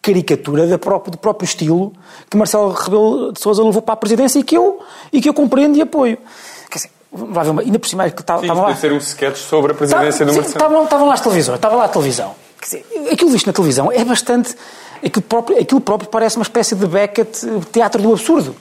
caricatura 0.04 0.68
do 0.68 0.78
próprio, 0.78 1.12
do 1.14 1.18
próprio 1.18 1.46
estilo 1.46 1.94
que 2.30 2.36
Marcelo 2.36 2.72
Rebelo 2.72 3.32
de 3.32 3.40
Sousa 3.40 3.64
levou 3.64 3.82
para 3.82 3.94
a 3.94 3.98
presidência 3.98 4.38
e 4.38 4.44
que 4.44 4.56
eu, 4.56 4.84
e 5.14 5.22
que 5.22 5.30
eu 5.30 5.34
compreendo 5.34 5.78
e 5.78 5.82
apoio. 5.82 6.18
Quer 6.70 6.78
dizer, 6.78 6.92
ainda 7.62 7.80
por 7.80 7.88
cima 7.88 8.10
que 8.10 8.21
estavam 8.21 8.56
lá. 8.56 8.76
ser 8.76 8.91
um 8.91 8.97
sketch 8.97 9.38
sobre 9.38 9.71
a 9.71 9.76
presidência 9.76 10.26
do 10.26 10.34
Marcelo. 10.34 10.56
Estavam, 10.56 10.84
estavam 10.84 11.08
lá 11.08 11.13
as 11.13 11.21
televisões, 11.21 11.56
estava 11.56 11.76
lá 11.76 11.86
a 11.86 11.88
televisão. 11.88 12.36
Quer 12.60 12.65
dizer, 12.65 13.12
aquilo 13.12 13.30
visto 13.32 13.47
na 13.47 13.54
televisão 13.54 13.91
é 13.91 14.04
bastante. 14.04 14.56
Aquilo 15.06 15.21
próprio, 15.23 15.60
aquilo 15.60 15.82
próprio 15.82 16.10
parece 16.10 16.38
uma 16.38 16.43
espécie 16.43 16.76
de 16.76 16.88
Beckett 16.88 17.45
teatro 17.71 18.02
do 18.02 18.12
absurdo. 18.13 18.56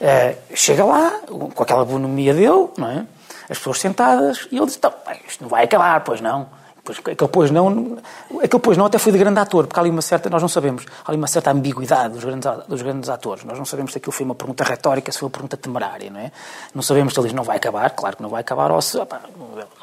Uh, 0.00 0.36
chega 0.54 0.84
lá, 0.84 1.20
com 1.28 1.62
aquela 1.62 1.84
bonomia 1.84 2.34
dele, 2.34 2.68
não 2.76 2.90
é? 2.90 3.06
As 3.48 3.58
pessoas 3.58 3.78
sentadas, 3.78 4.48
e 4.50 4.56
ele 4.56 4.66
diz: 4.66 4.76
então, 4.76 4.92
isto 5.28 5.42
não 5.42 5.48
vai 5.48 5.64
acabar, 5.64 6.00
pois 6.02 6.20
não. 6.20 6.46
Pois, 6.84 6.98
aquele 6.98 7.30
pois 7.30 7.50
não, 7.50 7.96
aquele 8.42 8.62
pois 8.62 8.76
não 8.76 8.84
até 8.84 8.98
foi 8.98 9.10
de 9.10 9.16
grande 9.16 9.40
ator, 9.40 9.66
porque 9.66 9.80
há 9.80 9.82
ali 9.82 9.88
uma 9.88 10.02
certa, 10.02 10.28
nós 10.28 10.42
não 10.42 10.50
sabemos, 10.50 10.84
há 11.02 11.10
ali 11.10 11.16
uma 11.16 11.26
certa 11.26 11.50
ambiguidade 11.50 12.12
dos 12.12 12.22
grandes, 12.22 12.50
dos 12.68 12.82
grandes 12.82 13.08
atores. 13.08 13.42
Nós 13.42 13.56
não 13.56 13.64
sabemos 13.64 13.92
se 13.92 13.98
aquilo 13.98 14.12
foi 14.12 14.26
uma 14.26 14.34
pergunta 14.34 14.62
retórica, 14.64 15.10
se 15.10 15.18
foi 15.18 15.26
uma 15.26 15.32
pergunta 15.32 15.56
temerária, 15.56 16.10
não 16.10 16.20
é? 16.20 16.30
Não 16.74 16.82
sabemos 16.82 17.14
se 17.14 17.20
ele 17.20 17.28
diz 17.28 17.34
não 17.34 17.42
vai 17.42 17.56
acabar, 17.56 17.88
claro 17.92 18.18
que 18.18 18.22
não 18.22 18.28
vai 18.28 18.42
acabar, 18.42 18.70
ou 18.70 18.82
se, 18.82 18.98
opa, 18.98 19.18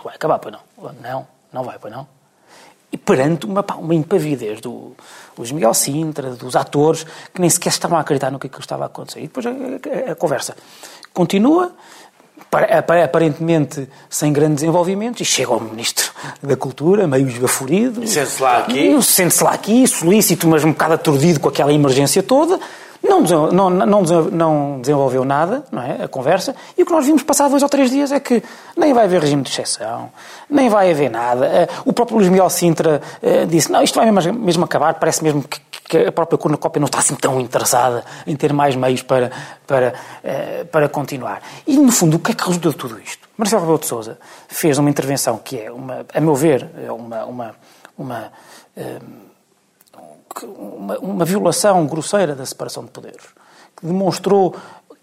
vai 0.03 0.13
acabar, 0.13 0.37
pois 0.37 0.53
não. 0.53 0.93
Não, 1.01 1.27
não 1.51 1.63
vai, 1.63 1.79
pois 1.79 1.91
não. 1.91 2.07
E 2.91 2.97
perante 2.97 3.47
uma, 3.47 3.63
pá, 3.63 3.75
uma 3.75 3.95
impavidez 3.95 4.61
do 4.61 4.95
Luís 5.35 5.51
Miguel 5.51 5.73
Sintra, 5.73 6.31
dos 6.31 6.55
atores, 6.55 7.03
que 7.33 7.41
nem 7.41 7.49
sequer 7.49 7.69
estavam 7.69 7.97
a 7.97 8.01
acreditar 8.01 8.29
no 8.29 8.37
que, 8.37 8.45
é 8.45 8.49
que 8.49 8.59
estava 8.59 8.83
a 8.83 8.87
acontecer. 8.87 9.21
E 9.21 9.23
depois 9.23 9.45
a, 9.45 9.49
a, 9.49 10.11
a 10.11 10.15
conversa 10.15 10.55
continua, 11.13 11.71
aparentemente 12.51 13.87
sem 14.09 14.33
grande 14.33 14.55
desenvolvimento, 14.55 15.21
e 15.21 15.25
chega 15.25 15.51
ao 15.51 15.59
Ministro 15.59 16.11
da 16.43 16.57
Cultura, 16.57 17.07
meio 17.07 17.27
esbaforido. 17.27 18.05
Sente-se 18.05 18.41
lá 18.41 18.57
aqui. 18.59 19.01
Sente-se 19.01 19.43
lá 19.43 19.51
aqui, 19.51 19.87
solícito, 19.87 20.47
mas 20.47 20.63
um 20.63 20.71
bocado 20.71 20.95
aturdido 20.95 21.39
com 21.39 21.49
aquela 21.49 21.71
emergência 21.71 22.21
toda. 22.21 22.59
Não, 23.03 23.21
não, 23.21 23.69
não, 23.69 24.03
não 24.03 24.79
desenvolveu 24.79 25.25
nada, 25.25 25.63
não 25.71 25.81
é? 25.81 26.03
A 26.03 26.07
conversa. 26.07 26.55
E 26.77 26.83
o 26.83 26.85
que 26.85 26.91
nós 26.91 27.05
vimos 27.05 27.23
passar 27.23 27.49
dois 27.49 27.63
ou 27.63 27.69
três 27.69 27.89
dias 27.89 28.11
é 28.11 28.19
que 28.19 28.43
nem 28.77 28.93
vai 28.93 29.05
haver 29.05 29.21
regime 29.21 29.41
de 29.41 29.49
exceção, 29.49 30.11
nem 30.47 30.69
vai 30.69 30.91
haver 30.91 31.09
nada. 31.09 31.47
Eh, 31.47 31.67
o 31.83 31.91
próprio 31.91 32.17
Luís 32.17 32.29
Miguel 32.29 32.49
Sintra 32.49 33.01
eh, 33.23 33.45
disse: 33.45 33.71
não, 33.71 33.81
isto 33.81 33.95
vai 33.95 34.11
mesmo 34.11 34.63
acabar, 34.63 34.93
parece 34.95 35.23
mesmo 35.23 35.41
que 35.41 35.59
que 35.91 35.97
a 35.97 36.11
própria 36.11 36.37
cornucópia 36.37 36.79
não 36.79 36.85
está 36.85 36.99
assim 36.99 37.15
tão 37.15 37.37
interessada 37.41 38.05
em 38.25 38.33
ter 38.33 38.53
mais 38.53 38.77
meios 38.77 39.01
para, 39.01 39.29
para, 39.67 39.93
uh, 40.23 40.65
para 40.67 40.87
continuar. 40.87 41.41
E, 41.67 41.75
no 41.75 41.91
fundo, 41.91 42.15
o 42.15 42.19
que 42.19 42.31
é 42.31 42.33
que 42.33 42.45
resulta 42.45 42.69
de 42.69 42.77
tudo 42.77 42.97
isto? 42.97 43.27
Marcelo 43.35 43.63
Rebelo 43.63 43.79
de 43.79 43.87
Sousa 43.87 44.17
fez 44.47 44.77
uma 44.77 44.89
intervenção 44.89 45.37
que 45.37 45.59
é, 45.59 45.69
uma, 45.69 46.05
a 46.13 46.21
meu 46.21 46.33
ver, 46.33 46.69
é 46.81 46.89
uma, 46.89 47.25
uma, 47.25 47.55
uma, 47.97 48.31
uh, 48.77 49.03
uma, 50.45 50.97
uma 50.99 51.25
violação 51.25 51.85
grosseira 51.85 52.35
da 52.35 52.45
separação 52.45 52.85
de 52.85 52.91
poderes, 52.91 53.25
que 53.75 53.85
demonstrou 53.85 54.55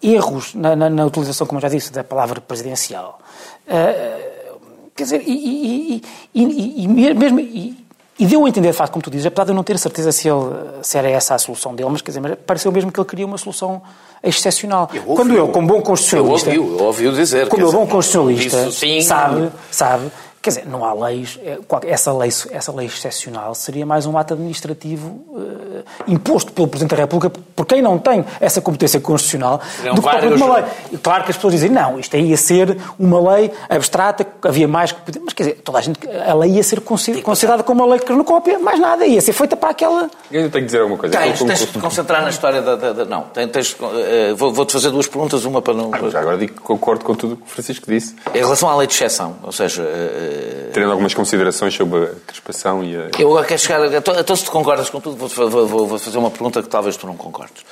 erros 0.02 0.54
na, 0.54 0.74
na, 0.74 0.88
na, 0.88 1.04
utilização, 1.04 1.46
como 1.46 1.60
já 1.60 1.68
disse, 1.68 1.92
da 1.92 2.02
palavra 2.02 2.40
presidencial. 2.40 3.20
Uh, 3.66 4.58
quer 4.96 5.02
dizer, 5.02 5.22
e, 5.26 5.96
e, 5.96 6.02
e, 6.34 6.84
e 6.84 6.88
mesmo. 6.88 7.87
E 8.18 8.26
deu 8.26 8.44
a 8.44 8.48
entender, 8.48 8.70
de 8.70 8.76
facto, 8.76 8.92
como 8.92 9.02
tu 9.02 9.10
dizes, 9.10 9.26
apesar 9.26 9.44
de 9.44 9.50
eu 9.50 9.54
não 9.54 9.62
ter 9.62 9.78
certeza 9.78 10.10
se, 10.10 10.28
ele, 10.28 10.38
se 10.82 10.98
era 10.98 11.08
essa 11.08 11.34
a 11.34 11.38
solução 11.38 11.74
dele, 11.74 11.88
mas 11.90 12.02
quer 12.02 12.10
dizer, 12.10 12.36
pareceu 12.36 12.72
mesmo 12.72 12.90
que 12.90 12.98
ele 12.98 13.08
queria 13.08 13.24
uma 13.24 13.38
solução 13.38 13.80
excepcional. 14.22 14.90
Eu 14.92 15.02
Quando 15.02 15.34
eu, 15.34 15.48
como 15.48 15.68
bom 15.68 15.80
constitucionalista... 15.80 16.50
Eu 16.50 16.64
ouvi, 16.64 16.78
eu 16.78 16.84
ouvi 16.84 17.10
dizer. 17.12 17.48
Como 17.48 17.62
eu, 17.62 17.70
bom 17.70 17.86
constitucionalista, 17.86 18.70
sabe, 19.02 19.52
sabe 19.70 20.10
Quer 20.48 20.60
dizer, 20.60 20.70
não 20.70 20.84
há 20.84 20.94
leis. 20.94 21.38
É, 21.42 21.58
essa 21.86 22.12
lei, 22.12 22.30
essa 22.50 22.72
lei 22.72 22.86
excepcional 22.86 23.54
seria 23.54 23.84
mais 23.84 24.06
um 24.06 24.16
ato 24.16 24.32
administrativo 24.32 25.08
uh, 25.08 25.84
imposto 26.06 26.52
pelo 26.52 26.66
Presidente 26.66 26.90
da 26.92 27.02
República 27.02 27.30
por 27.54 27.66
quem 27.66 27.82
não 27.82 27.98
tem 27.98 28.24
essa 28.40 28.60
competência 28.60 28.98
constitucional 28.98 29.60
Seriam 29.76 29.94
do 29.94 30.00
que 30.00 30.06
vários... 30.06 30.40
uma 30.40 30.54
lei. 30.56 30.64
E 30.92 30.96
claro 30.96 31.24
que 31.24 31.30
as 31.30 31.36
pessoas 31.36 31.52
dizem, 31.52 31.70
não, 31.70 31.98
isto 31.98 32.16
aí 32.16 32.30
ia 32.30 32.36
ser 32.36 32.78
uma 32.98 33.32
lei 33.32 33.50
abstrata, 33.68 34.26
havia 34.42 34.66
mais 34.66 34.92
que. 34.92 34.98
Mas 35.22 35.34
quer 35.34 35.42
dizer, 35.42 35.60
toda 35.62 35.78
a 35.78 35.80
gente. 35.82 35.98
A 36.26 36.34
lei 36.34 36.52
ia 36.52 36.62
ser 36.62 36.80
considerada 36.80 37.62
como 37.62 37.84
uma 37.84 37.90
lei 37.94 38.00
cronocópia, 38.00 38.58
mais 38.58 38.80
nada, 38.80 39.04
ia 39.04 39.20
ser 39.20 39.34
feita 39.34 39.56
para 39.56 39.70
aquela. 39.70 40.10
Eu 40.30 40.50
tenho 40.50 40.52
que 40.52 40.60
dizer 40.62 40.80
alguma 40.80 40.98
coisa. 40.98 41.18
Tens, 41.18 41.42
tens 41.42 41.58
de 41.58 41.66
te 41.66 41.78
concentrar 41.78 42.22
na 42.22 42.30
história 42.30 42.62
da. 42.62 42.76
da, 42.76 42.92
da 42.92 43.04
não, 43.04 43.24
tens, 43.24 43.72
uh, 43.72 44.36
vou-te 44.36 44.72
fazer 44.72 44.90
duas 44.90 45.06
perguntas, 45.06 45.44
uma 45.44 45.60
para 45.60 45.74
não. 45.74 45.90
Ah, 45.92 46.08
já 46.08 46.20
agora 46.20 46.38
digo 46.38 46.54
que 46.54 46.60
concordo 46.60 47.04
com 47.04 47.14
tudo 47.14 47.34
o 47.34 47.36
que 47.36 47.42
o 47.42 47.46
Francisco 47.46 47.86
disse. 47.86 48.14
Em 48.34 48.38
relação 48.38 48.68
à 48.68 48.76
lei 48.76 48.86
de 48.86 48.94
exceção, 48.94 49.36
ou 49.42 49.52
seja. 49.52 49.82
Uh, 49.82 50.37
Tendo 50.72 50.90
algumas 50.90 51.14
considerações 51.14 51.74
sobre 51.74 52.04
a 52.04 52.14
crispação 52.26 52.84
e 52.84 52.96
a... 52.96 53.10
Eu 53.18 53.44
quero 53.44 53.58
chegar... 53.58 53.92
Então, 53.92 54.36
se 54.36 54.44
tu 54.44 54.50
concordas 54.50 54.90
com 54.90 55.00
tudo, 55.00 55.16
vou, 55.16 55.50
vou, 55.66 55.86
vou 55.86 55.98
fazer 55.98 56.18
uma 56.18 56.30
pergunta 56.30 56.62
que 56.62 56.68
talvez 56.68 56.96
tu 56.96 57.06
não 57.06 57.16
concordes. 57.16 57.64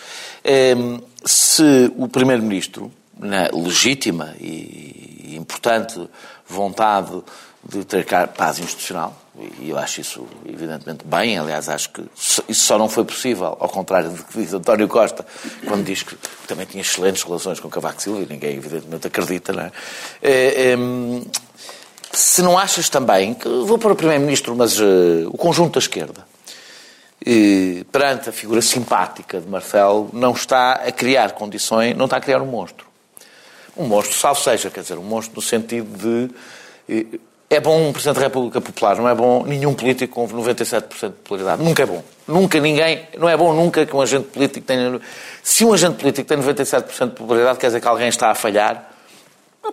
Um, 0.76 1.00
se 1.24 1.92
o 1.96 2.08
Primeiro-Ministro, 2.08 2.92
na 3.18 3.48
legítima 3.52 4.34
e 4.40 5.34
importante 5.36 6.08
vontade 6.48 7.22
de 7.68 7.84
ter 7.84 8.06
paz 8.28 8.58
institucional, 8.60 9.16
e 9.60 9.70
eu 9.70 9.78
acho 9.78 10.00
isso 10.00 10.26
evidentemente 10.48 11.04
bem, 11.04 11.36
aliás, 11.36 11.68
acho 11.68 11.90
que 11.90 12.02
isso 12.48 12.66
só 12.66 12.78
não 12.78 12.88
foi 12.88 13.04
possível, 13.04 13.56
ao 13.58 13.68
contrário 13.68 14.10
do 14.10 14.22
que 14.22 14.38
diz 14.38 14.54
António 14.54 14.88
Costa, 14.88 15.26
quando 15.66 15.84
diz 15.84 16.02
que 16.02 16.16
também 16.46 16.64
tinha 16.64 16.80
excelentes 16.80 17.22
relações 17.22 17.58
com 17.58 17.68
Cavaco 17.68 18.00
Silva, 18.00 18.22
e 18.22 18.26
ninguém 18.26 18.56
evidentemente 18.56 19.06
acredita, 19.08 19.52
não 19.52 19.62
é, 19.62 19.72
é 20.22 20.76
se 22.12 22.42
não 22.42 22.58
achas 22.58 22.88
também, 22.88 23.34
que 23.34 23.48
vou 23.48 23.78
para 23.78 23.92
o 23.92 23.96
Primeiro-Ministro, 23.96 24.54
mas 24.54 24.78
uh, 24.78 25.28
o 25.28 25.36
conjunto 25.36 25.74
da 25.74 25.78
esquerda, 25.78 26.26
uh, 27.20 27.84
perante 27.86 28.28
a 28.28 28.32
figura 28.32 28.62
simpática 28.62 29.40
de 29.40 29.48
Marcelo, 29.48 30.10
não 30.12 30.32
está 30.32 30.72
a 30.72 30.92
criar 30.92 31.32
condições, 31.32 31.96
não 31.96 32.06
está 32.06 32.16
a 32.16 32.20
criar 32.20 32.40
um 32.40 32.46
monstro. 32.46 32.86
Um 33.76 33.86
monstro, 33.86 34.16
salvo 34.16 34.40
seja, 34.40 34.70
quer 34.70 34.80
dizer, 34.80 34.98
um 34.98 35.02
monstro 35.02 35.36
no 35.36 35.42
sentido 35.42 35.96
de 35.98 37.14
uh, 37.14 37.20
é 37.48 37.60
bom 37.60 37.88
um 37.88 37.92
Presidente 37.92 38.16
da 38.16 38.22
República 38.22 38.60
popular, 38.60 38.96
não 38.96 39.08
é 39.08 39.14
bom 39.14 39.44
nenhum 39.44 39.72
político 39.72 40.14
com 40.14 40.28
97% 40.28 40.88
de 40.88 41.10
popularidade. 41.10 41.62
Nunca 41.62 41.82
é 41.82 41.86
bom. 41.86 42.02
Nunca 42.26 42.58
ninguém, 42.58 43.06
não 43.16 43.28
é 43.28 43.36
bom 43.36 43.54
nunca 43.54 43.86
que 43.86 43.94
um 43.94 44.00
agente 44.00 44.26
político 44.26 44.66
tenha... 44.66 45.00
Se 45.44 45.64
um 45.64 45.72
agente 45.72 45.96
político 45.96 46.26
tem 46.26 46.38
97% 46.38 47.10
de 47.10 47.14
popularidade, 47.14 47.58
quer 47.58 47.68
dizer 47.68 47.80
que 47.80 47.86
alguém 47.86 48.08
está 48.08 48.30
a 48.30 48.34
falhar. 48.34 48.95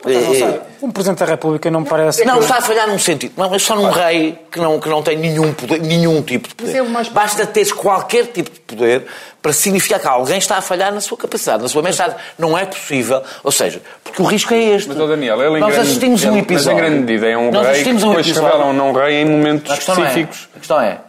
É, 0.05 0.61
um 0.81 0.91
Presidente 0.91 1.19
da 1.19 1.25
República 1.25 1.69
não 1.71 1.81
me 1.81 1.87
parece. 1.87 2.25
Não, 2.25 2.37
que... 2.37 2.43
está 2.43 2.57
a 2.57 2.61
falhar 2.61 2.87
num 2.87 2.99
sentido. 2.99 3.33
Não, 3.37 3.49
mas 3.49 3.61
só 3.61 3.75
num 3.75 3.89
rei 3.89 4.37
que 4.51 4.59
não, 4.59 4.79
que 4.79 4.89
não 4.89 5.01
tem 5.01 5.17
nenhum, 5.17 5.53
poder, 5.53 5.79
nenhum 5.79 6.21
tipo 6.21 6.49
de 6.49 6.55
poder. 6.55 6.77
É 6.77 6.81
mais... 6.81 7.07
Basta 7.09 7.45
teres 7.45 7.71
qualquer 7.71 8.27
tipo 8.27 8.51
de 8.51 8.59
poder 8.59 9.05
para 9.41 9.53
significar 9.53 9.99
que 9.99 10.07
alguém 10.07 10.37
está 10.37 10.57
a 10.57 10.61
falhar 10.61 10.93
na 10.93 11.01
sua 11.01 11.17
capacidade, 11.17 11.61
na 11.61 11.69
sua 11.69 11.81
mensagem. 11.81 12.15
Não 12.37 12.57
é 12.57 12.65
possível. 12.65 13.21
Ou 13.43 13.51
seja, 13.51 13.81
porque 14.03 14.21
o 14.21 14.25
risco 14.25 14.53
é 14.53 14.57
este. 14.57 14.89
Mas, 14.89 14.97
Daniel, 14.97 15.41
ele 15.41 15.59
Nós 15.59 15.77
assistimos 15.77 16.23
um 16.23 16.37
episódio. 16.37 16.65
Mas 16.65 16.67
em 16.67 16.75
grande 16.75 16.99
medida 17.05 17.27
é 17.27 17.37
um 17.37 17.51
Nós 17.51 17.67
rei 17.67 17.83
que 17.83 17.89
um 17.89 17.95
depois 17.95 18.37
um 18.37 18.73
não 18.73 18.93
rei 18.93 19.21
em 19.21 19.25
momentos 19.25 19.71
a 19.71 19.75
específicos. 19.75 20.49
É, 20.53 20.57
a 20.57 20.59
questão 20.59 20.81
é, 20.81 20.99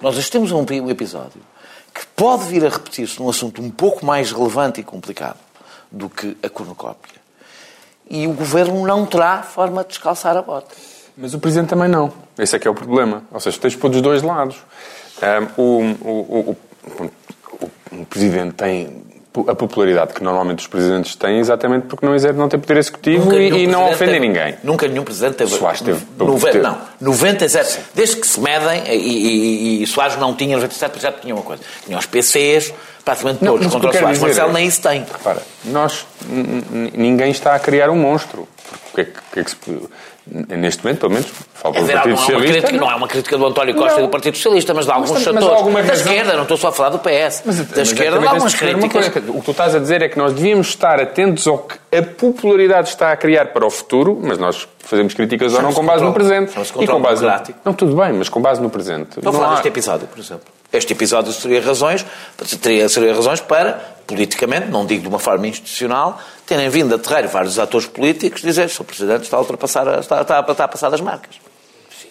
nós 0.00 0.14
assistimos 0.14 0.52
a 0.52 0.56
um 0.56 0.90
episódio 0.90 1.40
que 1.94 2.06
pode 2.14 2.44
vir 2.44 2.64
a 2.64 2.68
repetir-se 2.68 3.20
num 3.20 3.28
assunto 3.28 3.60
um 3.60 3.70
pouco 3.70 4.06
mais 4.06 4.30
relevante 4.30 4.80
e 4.80 4.84
complicado 4.84 5.38
do 5.90 6.08
que 6.08 6.36
a 6.42 6.48
cornucópia 6.48 7.17
e 8.10 8.26
o 8.26 8.32
governo 8.32 8.86
não 8.86 9.04
terá 9.04 9.42
forma 9.42 9.82
de 9.82 9.90
descalçar 9.90 10.36
a 10.36 10.42
bota. 10.42 10.74
Mas 11.16 11.34
o 11.34 11.38
Presidente 11.38 11.68
também 11.68 11.88
não. 11.88 12.12
Esse 12.38 12.56
é 12.56 12.58
que 12.58 12.68
é 12.68 12.70
o 12.70 12.74
problema. 12.74 13.24
Ou 13.32 13.40
seja, 13.40 13.58
tens 13.58 13.74
pôr 13.74 13.90
dos 13.90 14.00
dois 14.00 14.22
lados. 14.22 14.56
Um, 15.58 15.62
o, 15.62 15.82
o, 16.00 16.56
o, 17.00 17.10
o, 17.92 18.06
Presidente 18.06 18.54
tem 18.54 19.02
a 19.46 19.54
popularidade 19.54 20.14
que 20.14 20.22
normalmente 20.22 20.60
os 20.60 20.66
Presidentes 20.66 21.14
têm 21.14 21.38
exatamente 21.38 21.86
porque 21.86 22.04
não, 22.04 22.14
não 22.34 22.48
tem 22.48 22.58
poder 22.58 22.78
executivo 22.78 23.32
e, 23.32 23.64
e 23.64 23.66
não 23.66 23.90
ofendem 23.90 24.20
ninguém. 24.20 24.56
Nunca 24.62 24.88
nenhum 24.88 25.04
Presidente 25.04 25.36
teve... 25.36 25.54
Soares 25.54 25.80
teve... 25.80 26.04
Nove, 26.16 26.58
não, 26.58 26.78
97. 27.00 27.78
Desde 27.94 28.16
que 28.16 28.26
se 28.26 28.40
medem, 28.40 28.82
e, 28.88 29.80
e, 29.80 29.82
e 29.82 29.86
Soares 29.86 30.16
não 30.16 30.34
tinha 30.34 30.56
97, 30.56 31.00
já 31.00 31.12
tinha 31.12 31.34
uma 31.34 31.42
coisa. 31.42 31.62
Tinha 31.84 31.98
os 31.98 32.06
PCs, 32.06 32.72
praticamente 33.04 33.44
todos 33.44 33.66
não, 33.66 33.70
contra 33.70 33.90
o 33.90 33.92
Soares. 33.92 34.18
Marcelo 34.18 34.52
nem 34.52 34.66
isso 34.66 34.82
tem. 34.82 35.00
Repara, 35.00 35.42
nós, 35.64 36.06
ninguém 36.94 37.30
está 37.30 37.54
a 37.54 37.58
criar 37.58 37.90
um 37.90 37.96
monstro. 37.96 38.48
Porque 38.84 39.00
é 39.00 39.04
que, 39.04 39.20
que, 39.32 39.40
é 39.40 39.44
que 39.44 39.50
se, 39.50 39.56
neste 40.56 40.84
momento, 40.84 41.00
pelo 41.00 41.12
menos, 41.12 41.28
falta 41.54 41.78
é 41.78 41.82
do 41.82 41.88
Partido 41.88 42.10
não 42.10 42.16
Socialista. 42.16 42.56
É 42.56 42.60
crítica, 42.60 42.80
não 42.80 42.90
é 42.90 42.94
uma 42.94 43.08
crítica 43.08 43.38
do 43.38 43.46
António 43.46 43.74
Costa 43.74 43.92
não. 43.94 43.98
e 44.00 44.02
do 44.02 44.10
Partido 44.10 44.36
Socialista, 44.36 44.74
mas 44.74 44.84
de 44.84 44.92
alguns 44.92 45.10
mas, 45.10 45.22
setores. 45.22 45.44
Da 45.44 45.80
razão... 45.80 45.92
esquerda, 45.92 46.32
não 46.34 46.42
estou 46.42 46.56
só 46.56 46.68
a 46.68 46.72
falar 46.72 46.90
do 46.90 46.98
PS. 46.98 47.42
Mas, 47.44 47.58
da 47.58 47.64
mas 47.76 47.88
esquerda, 47.88 48.18
de 48.18 48.26
algumas 48.26 48.54
críticas. 48.54 49.06
o 49.06 49.10
que 49.10 49.42
tu 49.42 49.50
estás 49.50 49.74
a 49.74 49.78
dizer 49.78 50.02
é 50.02 50.08
que 50.08 50.18
nós 50.18 50.32
devíamos 50.32 50.68
estar 50.68 51.00
atentos 51.00 51.46
ao 51.46 51.58
que 51.58 51.76
a 51.96 52.02
popularidade 52.02 52.88
está 52.88 53.12
a 53.12 53.16
criar 53.16 53.46
para 53.46 53.66
o 53.66 53.70
futuro, 53.70 54.18
mas 54.22 54.38
nós 54.38 54.68
fazemos 54.80 55.14
críticas 55.14 55.54
ou 55.54 55.62
não 55.62 55.72
com 55.72 55.84
base 55.84 56.04
no 56.04 56.12
presente. 56.12 56.52
E 56.80 56.86
com 56.86 57.00
base 57.00 57.24
no... 57.24 57.30
Não, 57.64 57.72
tudo 57.72 57.96
bem, 57.96 58.12
mas 58.12 58.28
com 58.28 58.40
base 58.40 58.60
no 58.60 58.70
presente. 58.70 59.18
Estou 59.18 59.30
a 59.30 59.32
falar 59.32 59.46
há... 59.46 59.50
deste 59.52 59.68
episódio, 59.68 60.06
por 60.06 60.18
exemplo. 60.18 60.57
Este 60.72 60.92
episódio 60.92 61.32
teria 61.32 61.62
razões, 61.62 62.04
teria, 62.60 62.88
teria 62.88 63.14
razões 63.14 63.40
para, 63.40 63.72
politicamente, 64.06 64.68
não 64.68 64.84
digo 64.84 65.02
de 65.02 65.08
uma 65.08 65.18
forma 65.18 65.46
institucional, 65.46 66.20
terem 66.46 66.68
vindo 66.68 66.94
a 66.94 66.98
terreiro 66.98 67.28
vários 67.28 67.58
atores 67.58 67.86
políticos 67.86 68.42
dizer 68.42 68.68
que 68.68 68.80
o 68.80 68.84
Presidente 68.84 69.22
está 69.22 69.38
a 69.38 69.40
ultrapassar, 69.40 69.98
está, 69.98 70.20
está, 70.20 70.40
está 70.40 70.64
a 70.64 70.68
passar 70.68 70.90
das 70.90 71.00
marcas. 71.00 71.47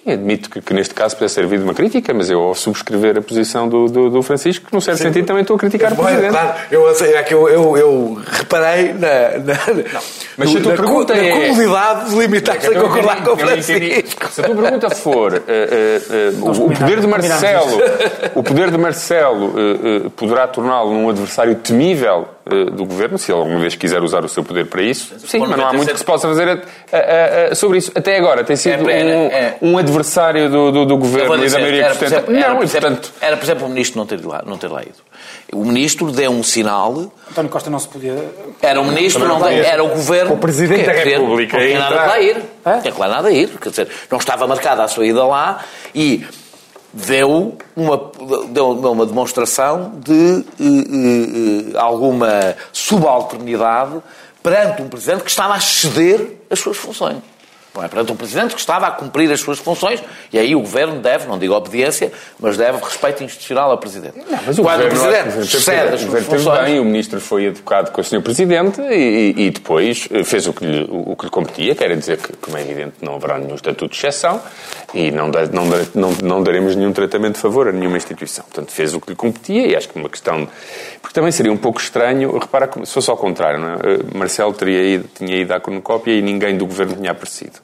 Admito 0.08 0.50
que, 0.50 0.62
que, 0.62 0.74
neste 0.74 0.94
caso 0.94 1.16
pudesse 1.16 1.36
servir 1.36 1.58
de 1.58 1.64
uma 1.64 1.74
crítica, 1.74 2.14
mas 2.14 2.30
eu, 2.30 2.40
ao 2.40 2.56
subscrever 2.56 3.18
a 3.18 3.22
posição 3.22 3.68
do, 3.68 3.88
do, 3.88 4.10
do 4.10 4.22
Francisco, 4.22 4.68
num 4.72 4.80
certo 4.80 5.00
Sim. 5.00 5.04
sentido, 5.06 5.26
também 5.26 5.42
estou 5.42 5.56
a 5.56 5.60
criticar 5.60 5.92
mas, 5.92 6.00
o 6.00 6.04
Presidente. 6.04 6.32
Claro, 6.32 6.58
eu, 6.72 6.90
é 6.90 7.24
que 7.24 7.34
eu, 7.34 7.50
eu, 7.50 7.78
eu 7.78 8.22
reparei 8.26 8.94
na, 8.94 9.38
na, 9.40 9.94
não, 9.94 10.02
mas 10.38 10.50
se 10.50 10.58
a 10.58 10.62
tua 10.62 10.72
na, 10.72 10.78
pergunta 10.78 11.16
na 11.16 11.22
é... 11.22 11.32
comodidade 11.32 12.10
de 12.10 12.16
limitar-se 12.18 12.68
a 12.68 12.80
concordar 12.80 13.24
com 13.24 13.32
o 13.32 13.38
Francisco. 13.38 14.32
Se 14.32 14.42
a 14.42 14.44
tua 14.46 14.56
pergunta 14.56 14.90
for 14.92 15.34
uh, 15.34 15.36
uh, 15.36 16.46
uh, 16.46 16.66
o, 16.66 16.72
poder 16.72 17.02
de 17.02 17.08
Marcelo, 17.08 17.82
o 18.36 18.44
poder 18.44 18.72
de 18.72 18.78
Marcelo 18.78 19.54
poderá 20.16 20.48
torná-lo 20.48 20.94
num 20.94 21.10
adversário 21.10 21.56
temível 21.56 22.37
do 22.48 22.86
governo, 22.86 23.18
se 23.18 23.32
ele 23.32 23.40
alguma 23.40 23.60
vez 23.60 23.76
quiser 23.76 24.02
usar 24.02 24.24
o 24.24 24.30
seu 24.30 24.44
poder 24.44 24.66
para 24.66 24.82
isso, 24.82 25.16
sim, 25.20 25.40
mas 25.40 25.50
não 25.50 25.68
há 25.68 25.74
muito 25.74 25.92
que 25.92 26.00
se 26.00 26.06
possa 26.06 26.28
fazer 26.28 26.50
a, 26.50 26.54
a, 26.98 27.52
a, 27.52 27.56
sobre 27.56 27.78
isso. 27.78 27.92
Até 27.96 28.18
agora 28.18 28.44
tem 28.44 28.56
sido 28.56 28.90
é, 28.90 29.04
um, 29.04 29.28
é, 29.28 29.58
um 29.62 29.78
adversário 29.78 30.50
do, 30.50 30.72
do, 30.72 30.86
do 30.86 30.98
governo 30.98 31.38
dizer, 31.38 31.48
e 31.48 31.52
da 31.52 31.60
maioria 31.60 31.84
que 31.90 31.98
sustenta. 31.98 32.32
Não, 32.32 32.40
era, 32.40 32.56
por 32.56 32.64
exemplo, 32.64 32.90
portanto... 32.90 33.14
era, 33.22 33.38
por 33.38 33.44
exemplo, 33.44 33.66
o 33.66 33.70
ministro 33.70 34.00
não 34.00 34.06
ter, 34.06 34.26
lá, 34.26 34.44
não 34.46 34.58
ter 34.58 34.68
lá 34.68 34.82
ido. 34.82 35.08
O 35.54 35.64
ministro 35.64 36.12
deu 36.12 36.32
um 36.32 36.44
sinal. 36.44 37.12
António 37.32 37.50
Costa 37.50 37.70
não 37.70 37.80
se 37.80 37.88
podia. 37.88 38.16
Era 38.62 38.82
o 38.82 38.86
ministro, 38.86 39.26
não, 39.26 39.40
não 39.40 39.48
era 39.48 39.84
o 39.84 39.90
governo. 39.90 40.34
O 40.34 40.38
presidente 40.38 40.86
da 40.86 40.92
República. 40.92 41.58
Não 41.58 41.66
tinha 41.66 41.80
nada 41.80 41.96
lá 41.96 42.20
ir. 42.20 42.38
Não 42.66 42.82
tinha 42.82 42.94
lá 42.98 43.08
nada 43.08 43.28
a 43.30 43.32
ir. 43.32 43.50
Quer 43.62 43.70
dizer, 43.70 43.88
não 44.12 44.18
estava 44.18 44.46
marcada 44.46 44.84
a 44.84 44.88
sua 44.88 45.06
ida 45.06 45.26
lá 45.26 45.64
e 45.96 46.26
deu 46.94 47.58
uma, 47.76 48.12
deu 48.50 48.72
uma 48.72 49.06
demonstração 49.06 49.94
de 50.04 50.46
uh, 50.60 51.74
uh, 51.74 51.78
alguma 51.78 52.56
subalternidade 52.72 54.02
perante 54.42 54.82
um 54.82 54.90
presidente 54.90 55.24
que 55.24 55.30
estava 55.30 55.56
a 55.56 55.60
ceder 55.60 56.38
as 56.50 56.60
suas 56.60 56.78
funções. 56.78 57.18
Não 57.78 57.84
é 57.84 57.88
perante 57.88 58.12
um 58.12 58.16
Presidente 58.16 58.56
que 58.56 58.60
estava 58.60 58.88
a 58.88 58.92
cumprir 58.92 59.32
as 59.32 59.40
suas 59.40 59.60
funções 59.60 60.04
e 60.34 60.40
aí 60.40 60.56
o 60.56 60.62
Governo 60.62 61.00
deve, 61.00 61.28
não 61.28 61.38
digo 61.38 61.54
obediência, 61.54 62.12
mas 62.40 62.58
deve 62.58 62.80
respeito 62.84 63.24
institucional 63.24 63.70
ao 63.70 63.78
Presidente. 63.78 64.18
Não, 64.18 64.40
mas 64.44 64.58
o 64.58 64.64
Quando 64.64 64.86
o 64.86 64.90
Presidente 64.90 65.46
cede 65.46 65.94
as 65.94 66.02
suas 66.02 66.26
funções... 66.26 66.66
Bem, 66.66 66.80
o 66.80 66.86
Ministro 66.86 67.22
foi 67.22 67.46
educado 67.46 67.92
com 67.92 68.02
o 68.02 68.04
Sr. 68.04 68.24
Presidente 68.24 68.82
e, 68.82 69.36
e, 69.38 69.52
depois 69.52 70.08
eh, 70.10 70.24
fez 70.24 70.48
o 70.48 70.54
que, 70.54 70.66
lhe, 70.66 70.88
o 70.90 71.16
que 71.16 71.26
lhe 71.26 71.32
competia, 71.32 71.76
quer 71.76 71.96
dizer 71.96 72.18
que, 72.18 72.34
como 72.38 72.58
é 72.58 72.62
evidente, 72.62 72.94
não 73.00 73.14
haverá 73.14 73.38
nenhum 73.38 73.54
estatuto 73.54 73.92
de 73.92 73.98
exceção 73.98 74.42
e 74.94 75.12
não, 75.12 75.28
não, 75.28 75.66
não, 75.94 76.12
não 76.24 76.44
daremos 76.44 76.76
nenhum 76.76 76.94
tratamento 76.94 77.36
de 77.36 77.42
favor 77.42 77.68
a 77.68 77.72
nenhuma 77.72 77.98
instituição. 77.98 78.46
Portanto, 78.46 78.72
fez 78.72 78.94
o 78.94 79.02
que 79.02 79.10
lhe 79.10 79.16
competia 79.16 79.68
e 79.68 79.76
acho 79.76 79.90
que 79.90 80.00
uma 80.00 80.10
questão... 80.10 80.48
Porque 81.02 81.14
também 81.14 81.32
seria 81.32 81.52
um 81.52 81.58
pouco 81.58 81.80
estranho, 81.80 82.38
repara, 82.38 82.70
se 82.86 82.94
fosse 82.94 83.10
ao 83.10 83.18
contrário, 83.18 83.60
não 83.60 83.70
é? 83.70 83.74
Eh, 83.74 84.18
Marcelo 84.18 84.54
teria 84.54 84.96
ido, 84.96 85.10
tinha 85.14 85.36
ido 85.36 85.54
à 85.54 85.60
cornucópia 85.60 86.14
e 86.14 86.22
ninguém 86.22 86.58
do 86.58 86.66
Governo 86.66 86.96
tinha 86.96 87.12
aparecido. 87.12 87.60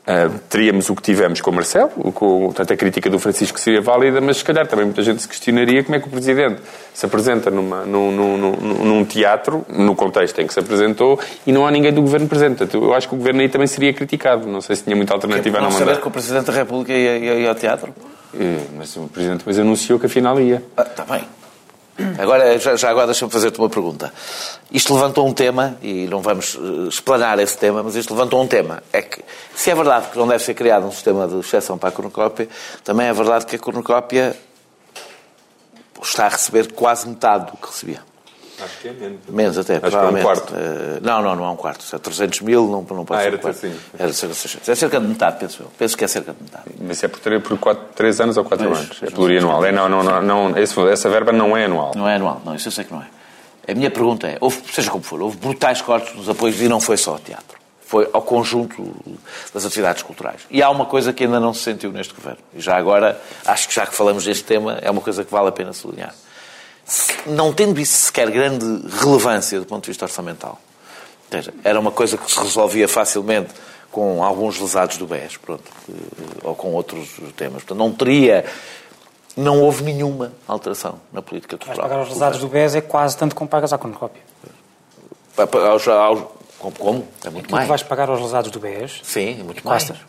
Uh, 0.00 0.38
teríamos 0.48 0.88
o 0.88 0.96
que 0.96 1.02
tivemos 1.02 1.42
com 1.42 1.50
o 1.50 1.54
Marcelo, 1.54 1.90
com, 1.90 2.46
portanto 2.46 2.72
a 2.72 2.76
crítica 2.76 3.10
do 3.10 3.18
Francisco 3.18 3.60
seria 3.60 3.82
válida, 3.82 4.18
mas 4.18 4.38
se 4.38 4.44
calhar 4.44 4.66
também 4.66 4.86
muita 4.86 5.02
gente 5.02 5.20
se 5.20 5.28
questionaria 5.28 5.84
como 5.84 5.94
é 5.94 6.00
que 6.00 6.08
o 6.08 6.10
Presidente 6.10 6.62
se 6.94 7.04
apresenta 7.04 7.50
numa, 7.50 7.84
num, 7.84 8.10
num, 8.10 8.36
num, 8.38 8.84
num, 8.84 9.04
teatro, 9.04 9.64
no 9.68 9.94
contexto 9.94 10.40
em 10.40 10.46
que 10.46 10.54
se 10.54 10.58
apresentou, 10.58 11.20
e 11.46 11.52
não 11.52 11.66
há 11.66 11.70
ninguém 11.70 11.92
do 11.92 12.00
Governo 12.00 12.26
presente. 12.26 12.58
Portanto, 12.58 12.82
eu 12.82 12.94
acho 12.94 13.08
que 13.08 13.14
o 13.14 13.18
Governo 13.18 13.42
aí 13.42 13.48
também 13.50 13.66
seria 13.66 13.92
criticado. 13.92 14.48
Não 14.48 14.62
sei 14.62 14.74
se 14.74 14.84
tinha 14.84 14.96
muita 14.96 15.12
alternativa 15.12 15.58
a 15.58 15.60
não 15.60 15.70
mandar. 15.70 15.84
saber 15.84 16.00
que 16.00 16.08
o 16.08 16.10
Presidente 16.10 16.46
da 16.46 16.52
República 16.52 16.92
ia, 16.92 17.18
ia, 17.18 17.34
ia 17.34 17.48
ao 17.50 17.54
teatro? 17.54 17.94
Uh, 18.32 18.38
mas 18.78 18.96
o 18.96 19.02
Presidente 19.02 19.38
depois 19.38 19.58
anunciou 19.58 20.00
que 20.00 20.06
afinal 20.06 20.40
ia. 20.40 20.62
Está 20.78 21.04
ah, 21.06 21.12
bem. 21.12 21.39
Agora, 22.18 22.58
já, 22.58 22.90
agora 22.90 23.06
deixa-me 23.06 23.30
fazer-te 23.30 23.58
uma 23.58 23.68
pergunta. 23.68 24.12
Isto 24.70 24.94
levantou 24.94 25.26
um 25.26 25.32
tema, 25.32 25.76
e 25.82 26.06
não 26.06 26.20
vamos 26.20 26.56
eh, 26.56 26.88
explanar 26.88 27.38
esse 27.38 27.56
tema, 27.56 27.82
mas 27.82 27.94
isto 27.96 28.12
levantou 28.14 28.42
um 28.42 28.46
tema. 28.46 28.82
É 28.92 29.02
que, 29.02 29.22
se 29.54 29.70
é 29.70 29.74
verdade 29.74 30.08
que 30.10 30.18
não 30.18 30.26
deve 30.26 30.42
ser 30.42 30.54
criado 30.54 30.86
um 30.86 30.92
sistema 30.92 31.26
de 31.26 31.38
exceção 31.38 31.76
para 31.76 31.88
a 31.88 31.92
cornucópia, 31.92 32.48
também 32.84 33.06
é 33.06 33.12
verdade 33.12 33.46
que 33.46 33.56
a 33.56 33.58
cornucópia 33.58 34.36
está 36.02 36.26
a 36.26 36.28
receber 36.28 36.72
quase 36.72 37.08
metade 37.08 37.50
do 37.50 37.56
que 37.56 37.66
recebia. 37.66 38.09
Acho 38.62 38.78
que 38.78 38.88
é 38.88 38.92
menos. 38.92 39.18
Menos 39.28 39.58
até, 39.58 39.74
Acho 39.74 39.80
provavelmente. 39.82 40.24
Que 40.24 40.28
é 40.28 40.32
um 40.32 40.34
quarto. 40.34 40.54
Uh, 40.54 41.00
não, 41.02 41.22
não, 41.22 41.36
não 41.36 41.44
é 41.44 41.50
um 41.50 41.56
quarto. 41.56 41.84
É 41.94 41.98
300 41.98 42.40
mil, 42.40 42.66
não, 42.66 42.96
não 42.96 43.04
pode 43.04 43.20
ah, 43.20 43.22
ser 43.22 43.26
era 43.28 43.36
um 43.36 43.38
quarto. 43.40 43.56
Assim. 43.56 43.80
Era 43.98 44.12
cerca, 44.12 44.72
é 44.72 44.74
cerca 44.74 45.00
de 45.00 45.06
metade, 45.06 45.38
penso 45.38 45.62
eu. 45.62 45.72
Penso 45.78 45.96
que 45.96 46.04
é 46.04 46.08
cerca 46.08 46.32
de 46.32 46.42
metade. 46.42 46.64
Mas 46.80 47.02
é 47.02 47.08
por, 47.08 47.40
por 47.40 47.58
4, 47.58 47.84
3 47.94 48.20
anos 48.20 48.36
ou 48.36 48.44
4 48.44 48.66
anos? 48.66 49.02
É 49.02 49.10
plurianual. 49.10 49.64
É, 49.64 49.72
não, 49.72 49.88
não, 49.88 50.02
não, 50.02 50.22
não, 50.22 50.56
essa 50.56 51.08
verba 51.08 51.32
não 51.32 51.56
é 51.56 51.64
anual. 51.64 51.92
Não 51.94 52.08
é 52.08 52.16
anual, 52.16 52.42
não, 52.44 52.54
isso 52.54 52.68
eu 52.68 52.72
sei 52.72 52.84
que 52.84 52.92
não 52.92 53.02
é. 53.02 53.06
A 53.68 53.74
minha 53.74 53.90
pergunta 53.90 54.26
é, 54.26 54.36
houve, 54.40 54.62
seja 54.72 54.90
como 54.90 55.04
for, 55.04 55.20
houve 55.20 55.36
brutais 55.36 55.80
cortes 55.80 56.14
nos 56.14 56.28
apoios 56.28 56.60
e 56.60 56.68
não 56.68 56.80
foi 56.80 56.96
só 56.96 57.12
ao 57.12 57.18
teatro. 57.18 57.58
Foi 57.80 58.08
ao 58.12 58.22
conjunto 58.22 58.94
das 59.52 59.64
atividades 59.64 60.02
culturais. 60.02 60.42
E 60.50 60.62
há 60.62 60.70
uma 60.70 60.86
coisa 60.86 61.12
que 61.12 61.24
ainda 61.24 61.40
não 61.40 61.52
se 61.52 61.62
sentiu 61.62 61.92
neste 61.92 62.14
governo. 62.14 62.38
E 62.54 62.60
já 62.60 62.76
agora, 62.76 63.20
acho 63.44 63.68
que 63.68 63.74
já 63.74 63.86
que 63.86 63.94
falamos 63.94 64.24
deste 64.24 64.44
tema, 64.44 64.78
é 64.80 64.90
uma 64.90 65.00
coisa 65.00 65.24
que 65.24 65.30
vale 65.30 65.48
a 65.48 65.52
pena 65.52 65.72
sublinhar 65.72 66.14
não 67.26 67.52
tendo 67.52 67.80
isso 67.80 68.06
sequer 68.06 68.30
grande 68.30 68.64
relevância 68.98 69.58
do 69.58 69.66
ponto 69.66 69.84
de 69.84 69.90
vista 69.90 70.04
orçamental. 70.04 70.58
Seja, 71.30 71.54
era 71.62 71.78
uma 71.78 71.92
coisa 71.92 72.18
que 72.18 72.30
se 72.30 72.40
resolvia 72.40 72.88
facilmente 72.88 73.50
com 73.90 74.22
alguns 74.22 74.58
lesados 74.58 74.96
do 74.96 75.06
BES, 75.06 75.36
pronto, 75.36 75.64
eh, 75.88 75.92
ou 76.42 76.54
com 76.54 76.72
outros 76.72 77.08
temas. 77.36 77.62
Portanto, 77.62 77.78
não 77.78 77.92
teria, 77.92 78.44
não 79.36 79.60
houve 79.60 79.82
nenhuma 79.82 80.32
alteração 80.46 81.00
na 81.12 81.22
política 81.22 81.56
cultural. 81.56 81.88
pagar 81.88 82.02
os 82.02 82.10
lesados 82.10 82.40
do 82.40 82.48
BES 82.48 82.76
é 82.76 82.80
quase 82.80 83.16
tanto 83.16 83.34
como 83.34 83.48
pagas 83.48 83.72
à 83.72 83.78
cornucópia. 83.78 84.22
Aos, 85.36 85.88
aos, 85.88 86.22
como? 86.58 87.06
É 87.24 87.30
muito 87.30 87.50
mais. 87.50 87.66
Tu 87.66 87.68
vais 87.68 87.82
pagar 87.82 88.10
aos 88.10 88.20
lesados 88.20 88.50
do 88.50 88.60
BES? 88.60 89.00
Sim, 89.02 89.40
é 89.40 89.42
muito 89.42 89.66
mais. 89.66 89.84
Quase. 89.84 90.00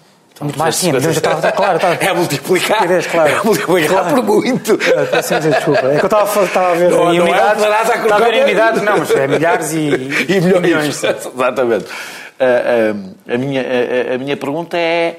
Muito 0.42 0.58
mais, 0.58 0.76
sim, 0.76 0.92
milhões, 0.92 1.16
estava, 1.16 1.36
está 1.36 1.52
claro. 1.54 1.76
Estava... 1.76 1.94
É 1.96 2.14
multiplicar, 2.14 2.88
claro. 3.10 3.32
é 3.32 3.44
multiplicar 3.44 4.04
claro. 4.04 4.24
por 4.24 4.42
muito. 4.42 4.78
Peço 5.10 5.40
desculpa. 5.40 5.88
É 5.88 6.00
que 6.00 6.06
eu 6.06 6.08
estava, 6.08 6.44
estava 6.44 6.72
a 6.72 6.76
ver 6.76 6.90
não, 6.90 7.14
não 7.14 7.24
unidades. 7.24 7.64
É 7.64 7.98
estava 7.98 8.26
a 8.26 8.30
ver 8.30 8.44
unidades, 8.44 8.82
não, 8.84 8.98
mas 8.98 9.12
é 9.12 9.28
milhares 9.28 9.74
e, 9.74 9.78
e 9.78 10.42
milhões. 10.42 10.62
milhões. 10.62 11.04
Exatamente. 11.36 11.86
A, 12.40 12.46
a, 12.46 13.36
a, 13.36 13.38
minha, 13.38 13.62
a, 13.62 14.16
a 14.16 14.18
minha 14.18 14.36
pergunta 14.36 14.78
é 14.78 15.18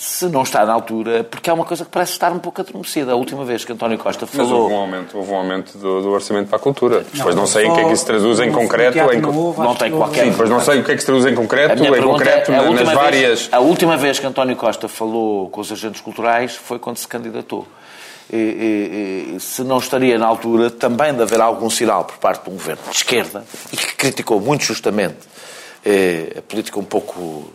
se 0.00 0.26
não 0.26 0.44
está 0.44 0.64
na 0.64 0.72
altura, 0.72 1.24
porque 1.24 1.50
é 1.50 1.52
uma 1.52 1.64
coisa 1.64 1.84
que 1.84 1.90
parece 1.90 2.12
estar 2.12 2.30
um 2.30 2.38
pouco 2.38 2.60
adormecida. 2.60 3.10
A 3.10 3.16
última 3.16 3.44
vez 3.44 3.64
que 3.64 3.72
António 3.72 3.98
Costa 3.98 4.28
falou... 4.28 4.46
Mas 4.46 4.60
houve 4.60 4.74
um 4.74 4.76
aumento, 4.76 5.18
houve 5.18 5.32
um 5.32 5.34
aumento 5.34 5.76
do, 5.76 6.02
do 6.02 6.10
orçamento 6.10 6.46
para 6.46 6.56
a 6.56 6.60
cultura. 6.60 7.04
Depois 7.12 7.34
não, 7.34 7.42
não 7.42 7.48
sei 7.48 7.66
em 7.66 7.74
que 7.74 7.80
é 7.80 7.84
que 7.84 7.92
isso 7.92 8.02
se 8.02 8.06
traduz 8.06 8.38
em 8.38 8.52
concreto. 8.52 8.96
Em... 8.96 9.20
Não, 9.20 9.52
não 9.54 9.74
tem 9.74 9.90
qualquer... 9.90 10.26
Sim, 10.26 10.30
depois 10.30 10.48
não 10.48 10.60
sei 10.60 10.78
o 10.78 10.84
que 10.84 10.92
é 10.92 10.94
que 10.94 11.00
se 11.00 11.06
traduz 11.06 11.26
em 11.26 11.34
concreto, 11.34 11.82
em 11.82 12.00
concreto 12.00 12.52
é, 12.52 12.70
nas 12.70 12.92
várias... 12.92 13.40
Vez, 13.40 13.48
a 13.50 13.58
última 13.58 13.96
vez 13.96 14.20
que 14.20 14.26
António 14.26 14.54
Costa 14.54 14.86
falou 14.86 15.50
com 15.50 15.60
os 15.60 15.72
agentes 15.72 16.00
culturais 16.00 16.54
foi 16.54 16.78
quando 16.78 16.98
se 16.98 17.08
candidatou. 17.08 17.66
E, 18.32 18.36
e, 18.36 19.34
e, 19.34 19.40
se 19.40 19.64
não 19.64 19.78
estaria 19.78 20.16
na 20.16 20.28
altura 20.28 20.70
também 20.70 21.12
de 21.12 21.22
haver 21.22 21.40
algum 21.40 21.68
sinal 21.68 22.04
por 22.04 22.18
parte 22.18 22.44
de 22.44 22.50
um 22.50 22.52
governo 22.52 22.82
de 22.88 22.96
esquerda 22.96 23.44
e 23.72 23.76
que 23.76 23.96
criticou 23.96 24.38
muito 24.40 24.62
justamente 24.62 25.16
eh, 25.84 26.34
a 26.38 26.42
política 26.42 26.78
um 26.78 26.84
pouco 26.84 27.50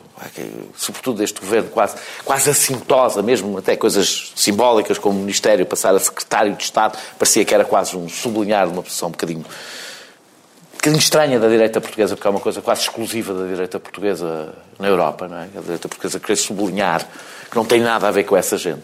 sobretudo 0.76 1.17
deste 1.19 1.39
governo, 1.39 1.69
quase, 1.69 1.95
quase 2.24 2.49
assintosa, 2.49 3.21
mesmo 3.21 3.57
até 3.57 3.76
coisas 3.76 4.32
simbólicas 4.36 4.97
como 4.97 5.17
o 5.17 5.21
Ministério 5.21 5.65
passar 5.65 5.93
a 5.95 5.99
Secretário 5.99 6.55
de 6.55 6.63
Estado, 6.63 6.97
parecia 7.17 7.43
que 7.45 7.53
era 7.53 7.65
quase 7.65 7.95
um 7.95 8.07
sublinhar 8.09 8.67
de 8.67 8.74
uma 8.74 8.84
posição 8.84 9.09
um 9.09 9.11
bocadinho, 9.11 9.39
um 9.39 10.76
bocadinho 10.76 10.99
estranha 10.99 11.39
da 11.39 11.47
direita 11.47 11.80
portuguesa, 11.80 12.15
porque 12.15 12.28
é 12.28 12.32
uma 12.32 12.39
coisa 12.39 12.61
quase 12.61 12.82
exclusiva 12.82 13.34
da 13.34 13.47
direita 13.47 13.80
portuguesa 13.80 14.53
na 14.80 14.88
Europa, 14.88 15.28
não 15.28 15.38
é? 15.38 15.47
A 15.55 15.61
direita 15.61 15.88
portuguesa 15.88 16.19
querer 16.19 16.36
sublinhar 16.36 17.07
que 17.49 17.55
não 17.55 17.65
tem 17.65 17.82
nada 17.82 18.07
a 18.07 18.11
ver 18.11 18.24
com 18.24 18.36
essa 18.36 18.57
gente. 18.57 18.82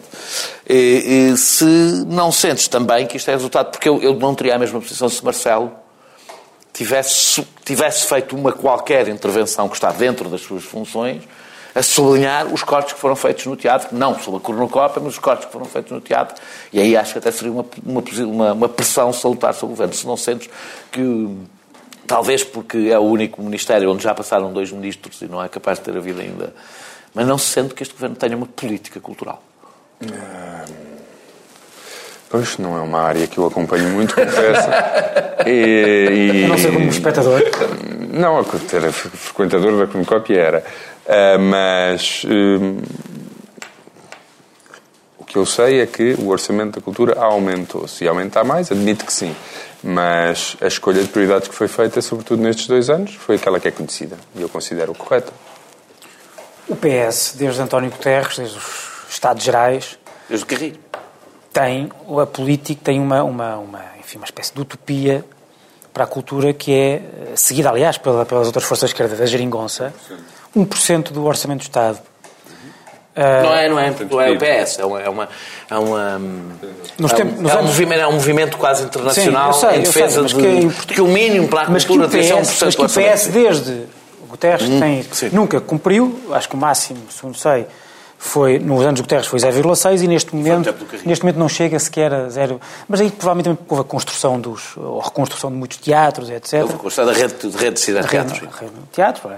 E, 0.68 1.32
e, 1.32 1.36
se 1.36 1.64
não 2.06 2.30
sentes 2.30 2.68
também 2.68 3.06
que 3.06 3.16
isto 3.16 3.28
é 3.28 3.34
resultado, 3.34 3.72
porque 3.72 3.88
eu, 3.88 4.00
eu 4.00 4.14
não 4.14 4.32
teria 4.32 4.54
a 4.54 4.58
mesma 4.58 4.80
posição 4.80 5.08
se 5.08 5.24
Marcelo 5.24 5.72
tivesse, 6.80 7.46
tivesse 7.62 8.06
feito 8.06 8.34
uma 8.34 8.52
qualquer 8.52 9.06
intervenção 9.08 9.68
que 9.68 9.74
está 9.74 9.92
dentro 9.92 10.30
das 10.30 10.40
suas 10.40 10.64
funções, 10.64 11.22
a 11.74 11.82
sublinhar 11.82 12.46
os 12.46 12.62
cortes 12.62 12.94
que 12.94 12.98
foram 12.98 13.14
feitos 13.14 13.44
no 13.44 13.54
teatro, 13.54 13.94
não 13.94 14.18
sobre 14.18 14.38
a 14.38 14.40
cornucópia, 14.40 15.00
mas 15.04 15.12
os 15.12 15.18
cortes 15.18 15.44
que 15.44 15.52
foram 15.52 15.66
feitos 15.66 15.92
no 15.92 16.00
teatro, 16.00 16.40
e 16.72 16.80
aí 16.80 16.96
acho 16.96 17.12
que 17.12 17.18
até 17.18 17.30
seria 17.30 17.52
uma, 17.52 17.66
uma, 17.84 18.52
uma 18.54 18.68
pressão 18.68 19.12
salutar 19.12 19.52
sobre 19.52 19.66
o 19.66 19.76
governo. 19.76 19.92
Se 19.92 20.06
não 20.06 20.16
sentes 20.16 20.48
que, 20.90 21.36
talvez 22.06 22.42
porque 22.42 22.88
é 22.90 22.98
o 22.98 23.02
único 23.02 23.42
ministério 23.42 23.92
onde 23.92 24.02
já 24.02 24.14
passaram 24.14 24.50
dois 24.50 24.72
ministros 24.72 25.20
e 25.20 25.26
não 25.26 25.44
é 25.44 25.50
capaz 25.50 25.78
de 25.78 25.84
ter 25.84 25.96
havido 25.96 26.18
ainda, 26.18 26.54
mas 27.12 27.26
não 27.26 27.36
se 27.36 27.46
sente 27.46 27.74
que 27.74 27.82
este 27.82 27.92
governo 27.92 28.16
tenha 28.16 28.34
uma 28.34 28.46
política 28.46 28.98
cultural. 29.00 29.42
Pois, 32.30 32.58
não 32.58 32.78
é 32.78 32.80
uma 32.80 33.00
área 33.00 33.26
que 33.26 33.38
eu 33.38 33.44
acompanho 33.44 33.88
muito, 33.88 34.14
confesso. 34.14 34.68
e, 35.44 36.42
e... 36.42 36.44
A 36.44 36.48
não 36.48 36.56
ser 36.56 36.72
como 36.72 36.88
espectador? 36.88 37.42
Não, 38.12 38.38
era 38.72 38.92
frequentador 38.92 39.76
da 39.76 39.86
Cronocópia 39.88 40.40
era. 40.40 40.64
Uh, 41.06 41.38
mas 41.40 42.22
uh, 42.22 42.82
o 45.18 45.24
que 45.24 45.36
eu 45.36 45.44
sei 45.44 45.80
é 45.80 45.86
que 45.86 46.14
o 46.20 46.28
orçamento 46.28 46.78
da 46.78 46.84
cultura 46.84 47.18
aumentou. 47.18 47.88
Se 47.88 48.06
aumentar 48.06 48.44
mais, 48.44 48.70
admito 48.70 49.04
que 49.04 49.12
sim. 49.12 49.34
Mas 49.82 50.56
a 50.60 50.68
escolha 50.68 51.02
de 51.02 51.08
prioridades 51.08 51.48
que 51.48 51.54
foi 51.54 51.66
feita, 51.66 52.00
sobretudo 52.00 52.40
nestes 52.44 52.68
dois 52.68 52.88
anos, 52.88 53.12
foi 53.12 53.36
aquela 53.36 53.58
que 53.58 53.66
é 53.66 53.72
conhecida. 53.72 54.16
E 54.36 54.42
eu 54.42 54.48
considero 54.48 54.94
correta. 54.94 55.32
O 56.68 56.76
PS, 56.76 57.34
desde 57.36 57.60
António 57.60 57.90
Guterres, 57.90 58.38
desde 58.38 58.56
os 58.56 58.64
Estados 59.10 59.42
Gerais... 59.42 59.98
Desde 60.28 60.44
o 60.44 60.46
Carrilho 60.46 60.89
tem 61.52 61.90
a 62.20 62.26
política 62.26 62.80
tem 62.84 63.00
uma, 63.00 63.22
uma, 63.22 63.56
uma, 63.56 63.84
enfim, 63.98 64.18
uma 64.18 64.24
espécie 64.24 64.54
de 64.54 64.60
utopia 64.60 65.24
para 65.92 66.04
a 66.04 66.06
cultura 66.06 66.52
que 66.52 66.72
é 66.72 66.94
eh, 66.94 67.02
seguida, 67.34 67.68
aliás, 67.68 67.98
pela, 67.98 68.24
pelas 68.24 68.46
outras 68.46 68.64
forças 68.64 68.90
de 68.90 68.94
esquerda 68.94 69.16
da 69.16 69.26
geringonça, 69.26 69.92
1% 70.56 71.10
do 71.10 71.24
orçamento 71.24 71.60
do 71.60 71.62
Estado. 71.62 71.98
Não 73.16 73.54
é, 73.54 73.68
não 73.68 73.78
é, 73.78 73.94
não 74.08 74.20
é 74.20 74.30
o 74.30 74.38
PS, 74.38 74.78
é 74.78 74.84
uma. 74.84 75.02
É 75.02 75.08
uma, 75.08 75.28
é 75.68 75.78
uma 75.78 76.18
nos 76.98 77.12
é, 77.12 77.24
um, 77.24 77.48
é, 77.48 77.56
um 77.56 77.62
movimento, 77.64 78.00
é 78.00 78.06
um 78.06 78.12
movimento 78.12 78.56
quase 78.56 78.84
internacional 78.84 79.52
Sim, 79.52 79.60
sei, 79.60 79.78
em 79.78 79.82
defesa 79.82 80.28
sei, 80.28 80.40
de, 80.40 80.70
que, 80.70 80.94
que, 80.94 81.00
o 81.00 81.06
mínimo 81.06 81.48
para 81.48 81.62
a 81.62 81.66
cultura 81.66 82.06
deve 82.06 82.24
ser 82.24 82.34
1% 82.34 82.64
Mas 82.64 82.74
que 82.76 82.82
o 82.82 82.88
PS, 82.88 83.26
desde 83.26 83.84
Guterres, 84.28 84.68
hum, 84.68 84.80
tem, 84.80 85.04
nunca 85.32 85.60
cumpriu, 85.60 86.20
acho 86.32 86.48
que 86.48 86.54
o 86.54 86.58
máximo, 86.58 87.00
segundo 87.10 87.36
sei, 87.36 87.66
foi, 88.22 88.58
nos 88.58 88.84
anos 88.84 89.00
Guterres 89.00 89.26
foi 89.26 89.40
0,6 89.40 90.02
e 90.02 90.06
neste 90.06 90.36
momento, 90.36 90.74
neste 91.06 91.24
momento 91.24 91.38
não 91.38 91.48
chega 91.48 91.78
sequer 91.78 92.12
a 92.12 92.28
zero. 92.28 92.60
Mas 92.86 93.00
aí 93.00 93.10
provavelmente 93.10 93.58
houve 93.66 93.80
a 93.80 93.84
construção 93.84 94.38
dos, 94.38 94.76
ou 94.76 95.00
a 95.00 95.04
reconstrução 95.04 95.50
de 95.50 95.56
muitos 95.56 95.78
teatros, 95.78 96.28
etc. 96.28 96.60
Houve 96.60 96.74
a 96.74 96.76
construção 96.76 97.06
da 97.06 97.12
rede, 97.14 97.34
de 97.34 97.56
rede 97.56 97.74
de 97.76 97.80
cidade 97.80 98.04
de 98.04 98.10
teatros. 98.10 98.38
Rede, 98.38 98.72
de 98.74 98.86
teatro, 98.92 99.30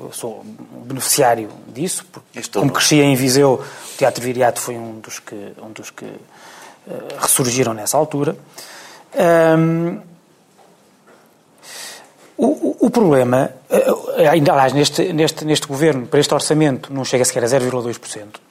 eu 0.00 0.10
sou 0.10 0.42
beneficiário 0.86 1.50
disso, 1.68 2.06
porque 2.10 2.40
como 2.54 2.72
cresci 2.72 2.96
em 2.96 3.14
Viseu, 3.14 3.62
o 3.62 3.96
Teatro 3.98 4.24
Viriato 4.24 4.58
foi 4.58 4.74
um 4.74 5.00
dos 5.00 5.18
que, 5.18 5.52
um 5.62 5.70
dos 5.70 5.90
que 5.90 6.06
uh, 6.06 6.18
ressurgiram 7.18 7.74
nessa 7.74 7.98
altura. 7.98 8.34
Um, 9.14 10.00
o, 12.36 12.86
o, 12.86 12.90
problema, 12.90 13.50
eh, 13.70 14.28
ainda 14.28 14.52
aliás, 14.52 14.72
neste, 14.72 15.12
neste, 15.12 15.44
neste 15.44 15.66
governo, 15.66 16.06
para 16.06 16.20
este 16.20 16.34
orçamento, 16.34 16.92
não 16.92 17.04
chega 17.04 17.24
sequer 17.24 17.44
a 17.44 17.46
0,2%. 17.46 18.43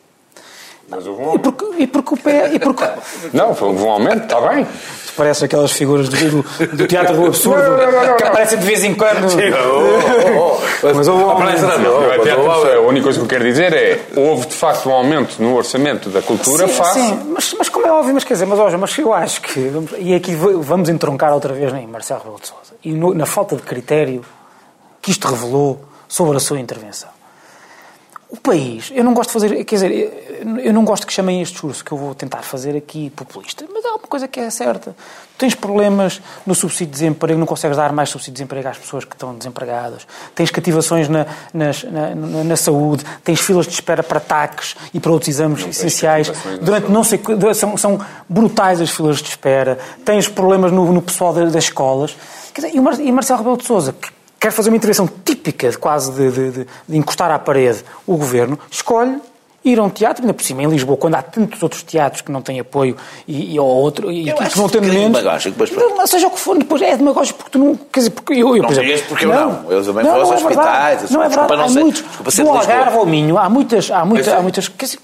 Mas 0.96 1.08
houve 1.08 1.22
um 1.22 1.26
aumento. 1.26 1.50
E 1.50 1.52
porque, 1.52 1.84
e 1.84 1.88
porque 1.88 2.14
o 2.14 2.18
pé. 2.18 2.54
E 2.54 2.60
porque... 2.60 2.84
Não, 3.34 3.50
houve 3.50 3.84
um 3.84 3.90
aumento, 3.90 4.24
está 4.24 4.42
bem. 4.42 4.68
Parece 5.16 5.46
aquelas 5.46 5.72
figuras 5.72 6.10
do, 6.10 6.18
do, 6.18 6.76
do 6.76 6.88
teatro 6.88 7.16
do 7.16 7.28
absurdo 7.28 7.62
não, 7.62 7.92
não, 7.92 8.08
não, 8.08 8.18
que 8.18 8.24
aparecem 8.24 8.58
de 8.58 8.66
vez 8.66 8.84
em 8.84 8.96
quando. 8.96 9.30
Sim, 9.30 9.52
oh, 9.54 10.58
oh, 10.58 10.60
oh. 10.82 10.94
Mas 10.96 11.08
houve 11.08 11.24
um 11.24 11.30
aumento. 11.30 11.64
A 11.64 12.80
única 12.82 13.04
coisa 13.04 13.20
que 13.20 13.26
eu 13.26 13.30
quero 13.30 13.44
dizer 13.44 13.74
é 13.74 14.02
houve 14.16 14.48
de 14.48 14.56
facto 14.56 14.90
um 14.90 14.92
aumento 14.92 15.40
no 15.40 15.56
orçamento 15.56 16.10
da 16.10 16.20
cultura 16.20 16.68
sim, 16.68 16.74
face. 16.74 17.00
Sim, 17.00 17.32
mas, 17.32 17.56
mas 17.60 17.70
como 17.70 17.86
é 17.86 17.92
óbvio, 17.92 18.16
mas 18.16 18.24
quer 18.24 18.34
dizer, 18.34 18.48
mas, 18.48 18.58
hoje, 18.58 18.76
mas 18.76 18.98
eu 18.98 19.14
acho 19.14 19.42
que. 19.42 19.72
E 20.00 20.16
aqui 20.16 20.34
vamos 20.34 20.90
entroncar 20.90 21.32
outra 21.32 21.54
vez 21.54 21.72
em 21.74 21.86
Marcelo 21.86 22.22
Rebelo 22.22 22.40
de 22.42 22.48
Souza. 22.48 22.74
E 22.84 22.92
no, 22.92 23.14
na 23.14 23.28
falta 23.28 23.56
de 23.56 23.62
critério 23.62 24.26
que 25.00 25.12
isto 25.12 25.28
revelou 25.28 25.80
sobre 26.08 26.38
a 26.38 26.40
sua 26.40 26.60
intervenção. 26.60 27.10
O 28.34 28.38
país, 28.38 28.92
eu 28.96 29.04
não 29.04 29.14
gosto 29.14 29.30
de 29.30 29.34
fazer, 29.34 29.64
quer 29.64 29.76
dizer, 29.76 30.42
eu 30.64 30.74
não 30.74 30.84
gosto 30.84 31.06
que 31.06 31.14
chamem 31.14 31.44
este 31.44 31.54
discurso 31.54 31.86
que 31.86 31.92
eu 31.92 31.98
vou 32.00 32.16
tentar 32.16 32.42
fazer 32.42 32.76
aqui 32.76 33.12
populista, 33.12 33.64
mas 33.72 33.86
há 33.86 33.90
uma 33.90 34.00
coisa 34.00 34.28
que 34.28 34.40
é 34.40 34.50
certa. 34.50 34.96
Tens 35.38 35.54
problemas 35.54 36.20
no 36.44 36.56
subsídio 36.56 36.88
de 36.88 36.94
desemprego, 36.94 37.40
não 37.40 37.46
consegues 37.46 37.78
dar 37.78 37.94
mais 37.94 38.10
subsídio 38.10 38.34
de 38.34 38.38
desemprego 38.38 38.68
às 38.70 38.78
pessoas 38.80 39.06
que 39.06 39.14
estão 39.14 39.36
desempregadas. 39.36 40.08
Tens 40.34 40.50
cativações 40.50 41.08
na, 41.08 41.28
nas, 41.54 41.84
na, 41.84 42.16
na, 42.16 42.44
na, 42.44 42.56
saúde, 42.56 43.06
tens 43.24 43.40
filas 43.40 43.68
de 43.68 43.74
espera 43.74 44.02
para 44.02 44.20
taques 44.20 44.76
e 44.92 45.00
para 45.00 45.12
outros 45.12 45.30
exames 45.30 45.62
não 45.62 45.70
essenciais. 45.70 46.32
Durante 46.60 46.92
não 46.92 47.04
sei 47.04 47.22
são, 47.54 47.78
são 47.78 48.00
brutais 48.28 48.82
as 48.82 48.90
filas 48.90 49.22
de 49.22 49.30
espera. 49.30 49.78
Tens 50.04 50.28
problemas 50.28 50.72
no, 50.72 50.92
no 50.92 51.04
pessoal 51.04 51.34
das, 51.34 51.52
das 51.52 51.66
escolas. 51.66 52.18
Dizer, 52.56 52.74
e, 52.74 52.80
o 52.80 52.84
Mar, 52.84 52.98
Marcelo 52.98 53.40
Rebelo 53.40 53.58
de 53.58 53.66
Sousa, 53.66 53.94
que 53.94 54.12
quer 54.44 54.52
fazer 54.52 54.70
uma 54.70 54.76
intervenção 54.76 55.10
típica, 55.24 55.70
de 55.70 55.78
quase 55.78 56.12
de, 56.12 56.30
de, 56.30 56.52
de, 56.52 56.68
de 56.90 56.98
encostar 56.98 57.32
à 57.32 57.40
parede 57.40 57.82
o 58.06 58.18
governo, 58.18 58.60
escolhe 58.70 59.22
ir 59.64 59.80
a 59.80 59.84
um 59.84 59.90
teatro, 59.90 60.22
ainda 60.22 60.34
por 60.34 60.44
cima 60.44 60.62
em 60.62 60.68
Lisboa, 60.68 60.98
quando 60.98 61.16
há 61.16 61.22
tantos 61.22 61.64
outros 61.64 61.82
teatros 61.82 62.22
que 62.22 62.30
não 62.30 62.42
têm 62.42 62.60
apoio 62.60 62.98
e, 63.26 63.54
e 63.54 63.60
ou 63.60 63.66
outro, 63.66 64.12
e 64.12 64.28
eu 64.28 64.36
que 64.36 64.58
vão 64.58 64.68
tendo 64.68 64.88
menos. 64.88 65.18
Demagógico, 65.18 65.58
não, 65.96 66.06
seja 66.06 66.28
o 66.28 66.32
que 66.32 66.40
for, 66.42 66.58
depois 66.58 66.82
é 66.82 66.98
demagógico 66.98 67.38
porque 67.38 67.52
tu 67.52 67.60
não. 67.60 67.76
Quer 67.90 68.02
dizer, 68.02 68.10
porque 68.10 68.34
eu. 68.34 68.58
eu 68.58 68.64
não 68.64 68.70
digas 68.70 69.02
porque 69.04 69.26
não, 69.26 69.34
eu 69.34 69.48
não. 69.48 69.72
Eu 69.72 69.86
também 69.86 70.04
vou 70.04 70.14
aos 70.14 70.32
é 70.32 70.36
hospitais. 70.36 71.10
Não 71.10 71.24
é 71.24 71.30
verdade. 71.30 71.54
Há 71.54 71.70
muitos. 71.70 72.04
Do 72.36 72.50
Algarve 72.50 72.98
ao 72.98 73.06
Minho, 73.06 73.38
há 73.38 73.50
muitas. 73.50 73.90
Há 73.90 74.04
muitas, 74.04 74.28
há 74.28 74.42
muitas 74.42 74.68
quer 74.68 74.86
dizer, 74.88 75.00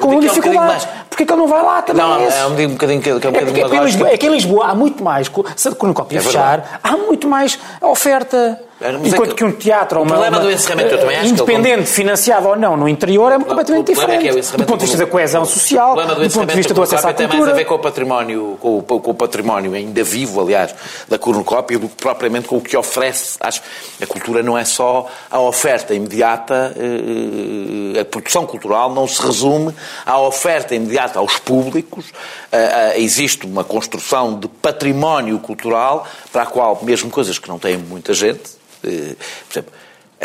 com 0.00 0.20
dificuldades. 0.20 0.84
É 0.84 1.04
Porquê 1.08 1.26
que 1.26 1.32
ele 1.32 1.40
não 1.40 1.48
vai 1.48 1.62
lá 1.62 1.82
também? 1.82 2.02
Não, 2.02 2.20
é, 2.20 2.46
um 2.46 2.72
bocadinho 2.72 3.00
que 3.00 3.10
é 3.10 3.14
um 3.14 3.18
bocadinho 3.18 3.74
é, 3.74 3.76
é, 3.76 3.84
Lisboa, 3.84 4.08
é 4.10 4.16
que 4.16 4.26
em 4.26 4.30
Lisboa 4.30 4.66
há 4.66 4.74
muito 4.74 5.02
mais, 5.02 5.30
se 5.56 5.68
a 5.68 5.74
Cornucópia 5.74 6.18
é 6.18 6.20
fechar, 6.20 6.80
há 6.82 6.96
muito 6.96 7.28
mais 7.28 7.58
oferta. 7.80 8.60
Enquanto 9.04 9.30
que, 9.30 9.36
que, 9.36 9.44
um 9.44 9.52
teatro 9.52 9.98
ou 9.98 10.04
uma, 10.04 10.14
problema 10.14 10.38
uma, 10.38 10.44
do 10.44 10.50
encerramento, 10.50 10.94
eu 10.94 10.98
também 10.98 11.16
acho 11.16 11.28
independente, 11.28 11.88
financiado 11.88 12.48
ou 12.48 12.56
não, 12.56 12.76
no 12.76 12.88
interior, 12.88 13.32
é 13.32 13.38
completamente 13.38 13.92
diferente. 13.92 14.28
É 14.28 14.56
do 14.56 14.64
ponto 14.64 14.78
de 14.78 14.86
vista 14.86 14.98
da 14.98 15.06
coesão 15.06 15.44
social, 15.44 15.94
do, 15.94 16.14
do 16.28 16.30
ponto 16.30 16.46
de 16.46 16.54
vista 16.54 16.74
do 16.74 16.82
acesso 16.82 17.06
à 17.06 17.12
cultura. 17.12 17.28
Tem 17.28 17.40
mais 17.40 17.52
a 17.52 17.54
ver 17.56 17.64
com 17.64 17.74
o 17.74 17.78
património, 17.78 18.58
com 18.60 18.78
o, 18.78 18.82
com 18.82 19.10
o 19.10 19.14
património 19.14 19.74
ainda 19.74 20.02
vivo, 20.02 20.40
aliás, 20.40 20.74
da 21.08 21.18
cornucópia, 21.18 21.78
do 21.78 21.88
que 21.88 21.96
propriamente 21.96 22.48
com 22.48 22.56
o 22.56 22.60
que 22.60 22.76
oferece. 22.76 23.36
Acho, 23.40 23.62
a 24.00 24.06
cultura 24.06 24.42
não 24.42 24.56
é 24.56 24.64
só 24.64 25.08
a 25.30 25.40
oferta 25.40 25.94
imediata, 25.94 26.74
eh, 26.76 28.00
a 28.00 28.04
produção 28.04 28.46
cultural 28.46 28.92
não 28.92 29.06
se 29.06 29.20
resume 29.22 29.74
à 30.04 30.18
oferta 30.20 30.74
imediata 30.74 31.18
aos 31.18 31.38
públicos. 31.38 32.06
Eh, 32.50 32.92
eh, 32.96 33.00
existe 33.00 33.46
uma 33.46 33.64
construção 33.64 34.38
de 34.38 34.48
património 34.48 35.38
cultural 35.38 36.06
para 36.32 36.42
a 36.42 36.46
qual, 36.46 36.78
mesmo 36.82 37.10
coisas 37.10 37.38
que 37.38 37.48
não 37.48 37.58
têm 37.58 37.76
muita 37.76 38.12
gente, 38.14 38.62
por 38.88 39.52
exemplo, 39.52 39.72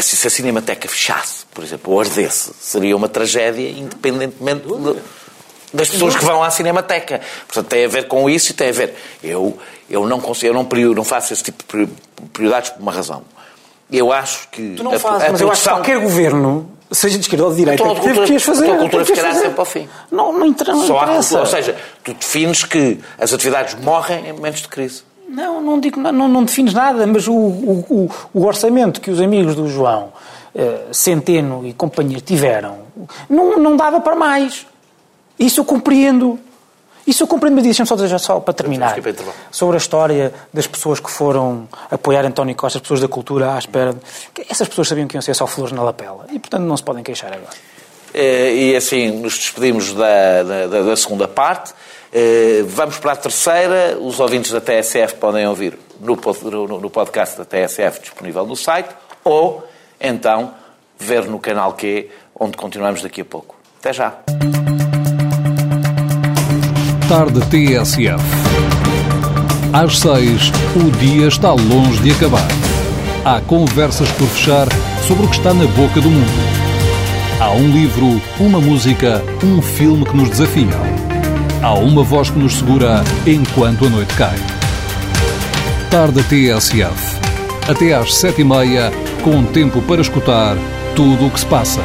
se 0.02 0.28
a 0.28 0.30
Cinemateca 0.30 0.88
fechasse, 0.88 1.46
por 1.54 1.64
exemplo, 1.64 1.94
ou 1.94 2.00
ardesse, 2.00 2.52
seria 2.60 2.96
uma 2.96 3.10
tragédia, 3.10 3.70
independentemente 3.70 4.68
de, 4.68 4.96
das 5.74 5.90
pessoas 5.90 6.16
que 6.16 6.24
vão 6.24 6.44
à 6.44 6.50
Cinemateca. 6.50 7.22
Portanto, 7.48 7.68
tem 7.68 7.86
a 7.86 7.88
ver 7.88 8.08
com 8.08 8.30
isso 8.30 8.52
e 8.52 8.54
tem 8.54 8.70
a 8.70 8.72
ver. 8.72 8.96
Eu, 9.24 9.58
eu, 9.90 10.08
não, 10.08 10.20
consigo, 10.20 10.54
eu 10.54 10.54
não, 10.54 10.68
não 10.94 11.04
faço 11.04 11.34
esse 11.34 11.44
tipo 11.44 11.64
de 11.64 11.90
prioridades 12.34 12.72
por 12.72 12.82
uma 12.82 12.92
razão. 12.92 13.24
Eu 13.92 14.12
acho 14.12 14.50
que. 14.50 14.76
Tu 14.76 14.84
não 14.84 15.00
fazes, 15.00 15.30
mas 15.30 15.42
produção... 15.42 15.48
eu 15.48 15.52
acho 15.52 15.64
que 15.64 15.70
qualquer 15.70 16.00
governo 16.00 16.78
seja 16.92 17.18
de 17.18 17.22
esquerda 17.22 17.46
ou 17.46 17.52
de 17.52 17.58
direita, 17.58 17.84
então, 17.84 17.96
teve 17.96 18.08
cultura, 18.08 18.28
que 18.28 18.36
as 18.36 18.44
fazer. 18.44 18.72
A 18.72 18.78
cultura 18.78 19.06
ficará 19.06 19.34
sempre 19.34 19.60
ao 19.60 19.66
fim. 19.66 19.90
Não, 20.12 20.32
não, 20.32 20.46
inter, 20.46 20.68
não 20.68 20.86
Só 20.86 21.04
interessa. 21.04 21.38
Há, 21.38 21.40
ou 21.42 21.46
seja, 21.46 21.76
tu 22.04 22.14
defines 22.14 22.64
que 22.64 23.00
as 23.18 23.34
atividades 23.34 23.76
morrem 23.76 24.28
em 24.28 24.34
momentos 24.34 24.62
de 24.62 24.68
crise. 24.68 25.04
Não, 25.28 25.62
não, 25.62 25.80
digo, 25.80 26.00
não, 26.00 26.28
não 26.28 26.44
defines 26.44 26.74
nada, 26.74 27.06
mas 27.06 27.28
o, 27.28 27.34
o, 27.34 28.10
o, 28.34 28.46
orçamento 28.46 29.02
que 29.02 29.12
os 29.12 29.20
amigos 29.20 29.56
do 29.56 29.68
João, 29.68 30.14
eh, 30.56 30.86
Centeno 30.92 31.68
e 31.68 31.74
companhia 31.74 32.22
tiveram, 32.22 32.80
não, 33.30 33.58
não 33.58 33.76
dava 33.76 34.00
para 34.00 34.16
mais. 34.16 34.66
Isso 35.38 35.60
eu 35.60 35.66
compreendo. 35.66 36.40
Isso 37.06 37.24
eu 37.24 37.28
compreendo, 37.28 37.56
mas 37.56 37.64
deixa-me 37.66 37.88
só 37.88 37.96
dizer 37.96 38.20
só 38.20 38.40
para 38.40 38.54
terminar. 38.54 38.96
Sobre 39.52 39.76
a 39.76 39.78
história 39.78 40.34
das 40.54 40.66
pessoas 40.66 41.00
que 41.00 41.12
foram 41.12 41.68
apoiar 41.92 42.26
António 42.26 42.56
Costa, 42.56 42.78
as 42.78 42.82
pessoas 42.82 43.02
da 43.02 43.08
cultura 43.08 43.54
à 43.54 43.60
espera. 43.60 43.96
Essas 44.50 44.68
pessoas 44.68 44.88
sabiam 44.88 45.08
que 45.08 45.16
iam 45.16 45.22
ser 45.22 45.34
só 45.34 45.46
flores 45.46 45.74
na 45.74 45.84
lapela 45.84 46.26
e, 46.32 46.40
portanto, 46.40 46.64
não 46.64 46.76
se 46.76 46.84
podem 46.84 47.04
queixar 47.04 47.34
agora. 47.34 47.56
Eh, 48.14 48.54
e 48.54 48.76
assim 48.76 49.12
nos 49.12 49.38
despedimos 49.38 49.94
da, 49.94 50.44
da, 50.44 50.84
da 50.84 50.96
segunda 50.96 51.28
parte. 51.28 51.74
Eh, 52.14 52.64
vamos 52.68 52.98
para 52.98 53.14
a 53.14 53.16
terceira. 53.16 53.98
Os 54.00 54.20
ouvintes 54.20 54.52
da 54.52 54.62
TSF 54.62 55.16
podem 55.16 55.48
ouvir 55.48 55.78
no, 56.00 56.90
podcast 56.90 57.38
da 57.38 57.46
TSF 57.46 58.02
disponível 58.02 58.46
no 58.46 58.56
site 58.56 58.90
ou 59.24 59.68
então 60.00 60.54
ver 60.98 61.26
no 61.26 61.40
canal 61.40 61.74
Q, 61.74 62.10
onde 62.40 62.58
continuamos 62.58 63.02
daqui 63.02 63.22
a 63.22 63.26
pouco. 63.26 63.56
Até 63.80 63.94
já. 63.94 64.18
Tarde 67.08 67.40
TSF. 67.50 68.48
Às 69.74 70.00
seis, 70.00 70.52
o 70.76 70.92
dia 70.98 71.28
está 71.28 71.52
longe 71.52 72.02
de 72.02 72.12
acabar. 72.12 72.48
Há 73.24 73.42
conversas 73.42 74.10
por 74.14 74.28
fechar 74.28 74.68
sobre 75.08 75.26
o 75.26 75.30
que 75.30 75.38
está 75.38 75.54
na 75.54 75.66
boca 75.68 76.02
do 76.02 76.10
mundo. 76.10 76.68
Há 77.40 77.52
um 77.52 77.70
livro, 77.70 78.22
uma 78.40 78.60
música, 78.60 79.22
um 79.44 79.62
filme 79.62 80.06
que 80.06 80.16
nos 80.16 80.30
desafia. 80.30 81.17
Há 81.68 81.74
uma 81.74 82.02
voz 82.02 82.30
que 82.30 82.40
nos 82.40 82.54
segura 82.54 83.04
enquanto 83.26 83.86
a 83.86 83.90
noite 83.90 84.16
cai. 84.16 84.38
Tarde 85.92 86.24
TSF. 86.24 87.20
Até 87.70 87.94
às 87.94 88.16
sete 88.16 88.40
e 88.40 88.44
meia, 88.46 88.90
com 89.22 89.44
tempo 89.44 89.82
para 89.82 90.00
escutar 90.00 90.56
tudo 90.96 91.28
o 91.28 91.30
que 91.30 91.38
se 91.38 91.46
passa. 91.46 91.82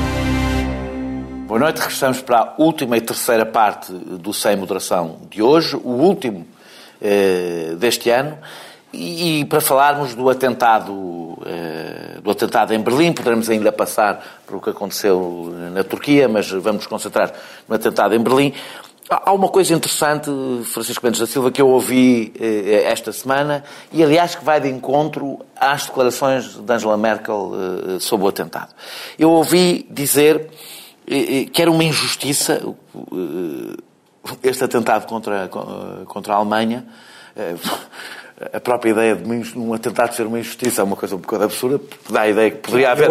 Boa 1.48 1.58
noite, 1.58 1.80
regressamos 1.80 2.22
para 2.22 2.38
a 2.38 2.54
última 2.58 2.96
e 2.96 3.00
terceira 3.00 3.44
parte 3.44 3.92
do 3.92 4.32
Sem 4.32 4.54
Moderação 4.54 5.16
de 5.28 5.42
hoje, 5.42 5.74
o 5.74 5.90
último 5.90 6.46
eh, 7.00 7.74
deste 7.76 8.08
ano, 8.08 8.38
e, 8.92 9.40
e, 9.40 9.44
para 9.46 9.60
falarmos 9.60 10.14
do 10.14 10.30
atentado, 10.30 11.36
eh, 11.44 12.20
do 12.22 12.30
atentado 12.30 12.72
em 12.72 12.78
Berlim, 12.78 13.12
poderemos 13.12 13.50
ainda 13.50 13.72
passar 13.72 14.42
por 14.46 14.58
o 14.58 14.60
que 14.60 14.70
aconteceu 14.70 15.52
na 15.72 15.82
Turquia, 15.82 16.28
mas 16.28 16.48
vamos 16.48 16.82
nos 16.82 16.86
concentrar 16.86 17.32
no 17.68 17.74
atentado 17.74 18.14
em 18.14 18.20
Berlim. 18.20 18.54
Há 19.08 19.32
uma 19.32 19.48
coisa 19.48 19.74
interessante, 19.74 20.30
Francisco 20.64 21.04
Mendes 21.04 21.20
da 21.20 21.26
Silva, 21.26 21.50
que 21.50 21.60
eu 21.60 21.68
ouvi 21.68 22.32
eh, 22.38 22.84
esta 22.86 23.12
semana, 23.12 23.64
e 23.92 24.02
aliás 24.02 24.34
que 24.34 24.44
vai 24.44 24.60
de 24.60 24.68
encontro 24.68 25.40
às 25.56 25.86
declarações 25.86 26.54
de 26.54 26.72
Angela 26.72 26.96
Merkel 26.96 27.52
eh, 27.54 27.98
sobre 27.98 28.26
o 28.26 28.28
atentado. 28.28 28.74
Eu 29.18 29.30
ouvi 29.30 29.86
dizer 29.90 30.48
que 31.04 31.60
era 31.60 31.70
uma 31.70 31.82
injustiça 31.82 32.62
este 34.42 34.64
atentado 34.64 35.06
contra, 35.06 35.48
contra 36.06 36.34
a 36.34 36.36
Alemanha. 36.36 36.86
A 38.52 38.58
própria 38.58 38.90
ideia 38.90 39.14
de 39.14 39.58
um 39.58 39.72
atentado 39.72 40.14
ser 40.14 40.26
uma 40.26 40.38
injustiça 40.38 40.80
é 40.80 40.84
uma 40.84 40.96
coisa 40.96 41.14
um 41.14 41.18
bocado 41.18 41.44
absurda, 41.44 41.78
porque 41.78 42.12
dá 42.12 42.22
a 42.22 42.28
ideia 42.28 42.50
que 42.50 42.56
poderia 42.58 42.90
haver. 42.90 43.08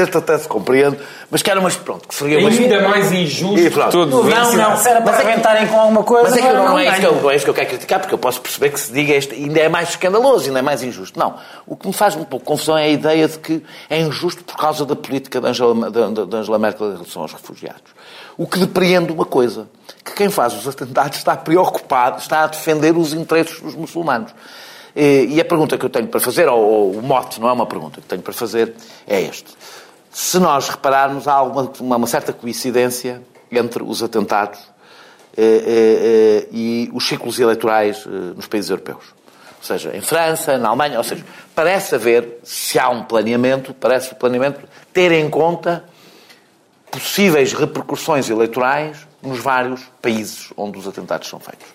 Esta 0.00 0.18
até 0.18 0.38
se 0.38 0.48
compreende, 0.48 0.98
mas 1.30 1.42
que 1.42 1.50
era 1.50 1.60
umas. 1.60 1.76
Pronto, 1.76 2.08
que 2.08 2.14
seria 2.14 2.38
uma. 2.38 2.48
Ainda 2.48 2.88
mais 2.88 3.12
injusto. 3.12 3.90
Tudo. 3.90 4.24
Não, 4.24 4.52
não, 4.54 4.76
se 4.76 4.88
era 4.88 5.00
para 5.02 5.16
arrebentarem 5.16 5.66
com 5.68 5.78
alguma 5.78 6.02
coisa. 6.02 6.30
Mas 6.30 6.36
é 6.36 6.40
que 6.42 6.52
não, 6.52 6.64
não, 6.64 6.78
é 6.78 6.88
isso 6.88 7.00
que 7.00 7.06
eu, 7.06 7.22
não 7.22 7.30
é 7.30 7.36
isso 7.36 7.44
que 7.44 7.50
eu 7.50 7.54
quero 7.54 7.68
criticar, 7.68 8.00
porque 8.00 8.14
eu 8.14 8.18
posso 8.18 8.40
perceber 8.40 8.70
que 8.70 8.80
se 8.80 8.92
diga 8.92 9.14
este, 9.14 9.34
ainda 9.34 9.60
é 9.60 9.68
mais 9.68 9.90
escandaloso, 9.90 10.46
ainda 10.46 10.58
é 10.58 10.62
mais 10.62 10.82
injusto. 10.82 11.18
Não. 11.18 11.36
O 11.66 11.76
que 11.76 11.86
me 11.86 11.92
faz 11.92 12.16
um 12.16 12.24
pouco 12.24 12.44
confusão 12.44 12.76
é 12.76 12.84
a 12.84 12.88
ideia 12.88 13.28
de 13.28 13.38
que 13.38 13.62
é 13.88 14.00
injusto 14.00 14.42
por 14.42 14.56
causa 14.56 14.84
da 14.84 14.96
política 14.96 15.40
de 15.40 15.46
Angela, 15.46 15.90
de, 15.90 16.26
de 16.26 16.36
Angela 16.36 16.58
Merkel 16.58 16.88
em 16.88 16.94
relação 16.94 17.22
aos 17.22 17.32
refugiados. 17.32 17.92
O 18.36 18.46
que 18.46 18.58
depreende 18.58 19.12
uma 19.12 19.24
coisa, 19.24 19.68
que 20.04 20.12
quem 20.12 20.30
faz 20.30 20.54
os 20.54 20.66
atentados 20.66 21.18
está 21.18 21.36
preocupado, 21.36 22.18
está 22.18 22.44
a 22.44 22.46
defender 22.46 22.96
os 22.96 23.12
interesses 23.12 23.60
dos 23.60 23.74
muçulmanos. 23.74 24.34
E 24.94 25.40
a 25.40 25.44
pergunta 25.44 25.78
que 25.78 25.84
eu 25.84 25.90
tenho 25.90 26.08
para 26.08 26.20
fazer, 26.20 26.48
ou, 26.48 26.92
o 26.92 27.02
mote, 27.02 27.40
não 27.40 27.48
é 27.48 27.52
uma 27.52 27.66
pergunta 27.66 28.00
que 28.00 28.06
tenho 28.06 28.22
para 28.22 28.32
fazer, 28.32 28.74
é 29.06 29.20
este. 29.22 29.50
Se 30.10 30.38
nós 30.38 30.68
repararmos, 30.68 31.26
há 31.26 31.42
uma, 31.42 31.72
uma 31.80 32.06
certa 32.06 32.32
coincidência 32.32 33.22
entre 33.50 33.82
os 33.82 34.02
atentados 34.02 34.60
eh, 35.34 35.42
eh, 35.42 35.66
eh, 35.66 36.48
e 36.52 36.90
os 36.92 37.08
ciclos 37.08 37.38
eleitorais 37.38 38.04
nos 38.36 38.46
países 38.46 38.70
europeus. 38.70 39.02
Ou 39.58 39.64
seja, 39.66 39.96
em 39.96 40.00
França, 40.00 40.58
na 40.58 40.68
Alemanha, 40.68 40.98
ou 40.98 41.04
seja, 41.04 41.24
parece 41.54 41.94
haver, 41.94 42.40
se 42.42 42.78
há 42.78 42.90
um 42.90 43.04
planeamento, 43.04 43.72
parece 43.72 44.12
o 44.12 44.16
planeamento 44.16 44.60
ter 44.92 45.10
em 45.12 45.30
conta 45.30 45.84
possíveis 46.92 47.54
repercussões 47.54 48.28
eleitorais 48.28 49.08
nos 49.22 49.38
vários 49.38 49.82
países 50.00 50.52
onde 50.56 50.78
os 50.78 50.86
atentados 50.86 51.28
são 51.28 51.40
feitos. 51.40 51.66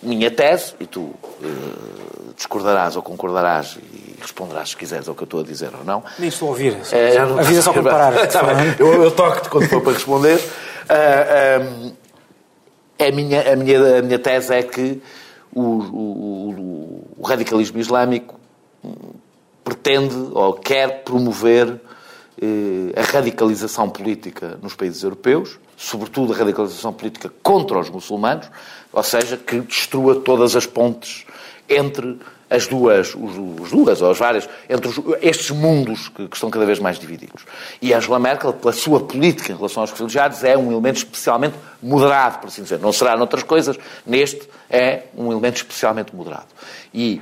Minha 0.00 0.30
tese, 0.30 0.74
e 0.78 0.86
tu 0.86 1.00
uh, 1.00 2.34
discordarás 2.36 2.94
ou 2.94 3.02
concordarás 3.02 3.76
e 3.92 4.14
responderás 4.20 4.70
se 4.70 4.76
quiseres 4.76 5.08
ao 5.08 5.14
que 5.14 5.22
eu 5.22 5.24
estou 5.24 5.40
a 5.40 5.42
dizer 5.42 5.70
ou 5.76 5.84
não. 5.84 6.04
Nem 6.18 6.28
estou 6.28 6.48
a 6.48 6.50
ouvir. 6.52 6.76
É, 6.92 7.12
já 7.14 7.26
não 7.26 7.38
avisa 7.40 7.62
só 7.62 7.72
para 7.74 7.82
parar. 7.82 8.12
eu, 8.78 9.02
eu 9.02 9.10
toco-te 9.10 9.48
quando 9.48 9.68
for 9.68 9.82
para 9.82 9.92
responder. 9.92 10.38
Uh, 10.38 11.92
a, 12.98 13.10
minha, 13.10 13.52
a, 13.52 13.56
minha, 13.56 13.98
a 13.98 14.02
minha 14.02 14.18
tese 14.20 14.54
é 14.54 14.62
que 14.62 15.02
o, 15.52 15.60
o, 15.60 17.04
o 17.18 17.26
radicalismo 17.26 17.78
islâmico 17.78 18.38
pretende 19.64 20.16
ou 20.32 20.54
quer 20.54 21.02
promover 21.02 21.68
eh, 21.68 21.76
a 22.96 23.02
radicalização 23.02 23.88
política 23.88 24.58
nos 24.62 24.74
países 24.74 25.02
europeus, 25.02 25.58
sobretudo 25.76 26.32
a 26.32 26.36
radicalização 26.36 26.92
política 26.92 27.32
contra 27.42 27.78
os 27.78 27.90
muçulmanos, 27.90 28.48
ou 28.92 29.02
seja, 29.02 29.36
que 29.36 29.60
destrua 29.60 30.16
todas 30.20 30.56
as 30.56 30.66
pontes 30.66 31.24
entre 31.68 32.18
as 32.50 32.66
duas, 32.66 33.14
os, 33.14 33.70
duas 33.70 34.00
ou 34.00 34.10
as 34.10 34.18
várias, 34.18 34.48
entre 34.68 34.88
os, 34.88 34.98
estes 35.20 35.50
mundos 35.50 36.08
que, 36.08 36.26
que, 36.28 36.34
estão 36.34 36.50
cada 36.50 36.64
vez 36.64 36.78
mais 36.78 36.98
divididos. 36.98 37.44
E 37.80 37.92
Angela 37.92 38.18
Merkel, 38.18 38.54
pela 38.54 38.72
sua 38.72 39.00
política 39.00 39.52
em 39.52 39.56
relação 39.56 39.82
aos 39.82 39.90
refugiados, 39.90 40.42
é 40.42 40.56
um 40.56 40.70
elemento 40.70 40.96
especialmente 40.96 41.56
moderado, 41.82 42.38
por 42.38 42.48
assim 42.48 42.62
dizer. 42.62 42.78
Não 42.78 42.92
será 42.92 43.16
noutras 43.16 43.42
coisas, 43.42 43.76
neste 44.06 44.48
é 44.70 45.04
um 45.14 45.30
elemento 45.30 45.56
especialmente 45.56 46.14
moderado. 46.16 46.46
E 46.92 47.20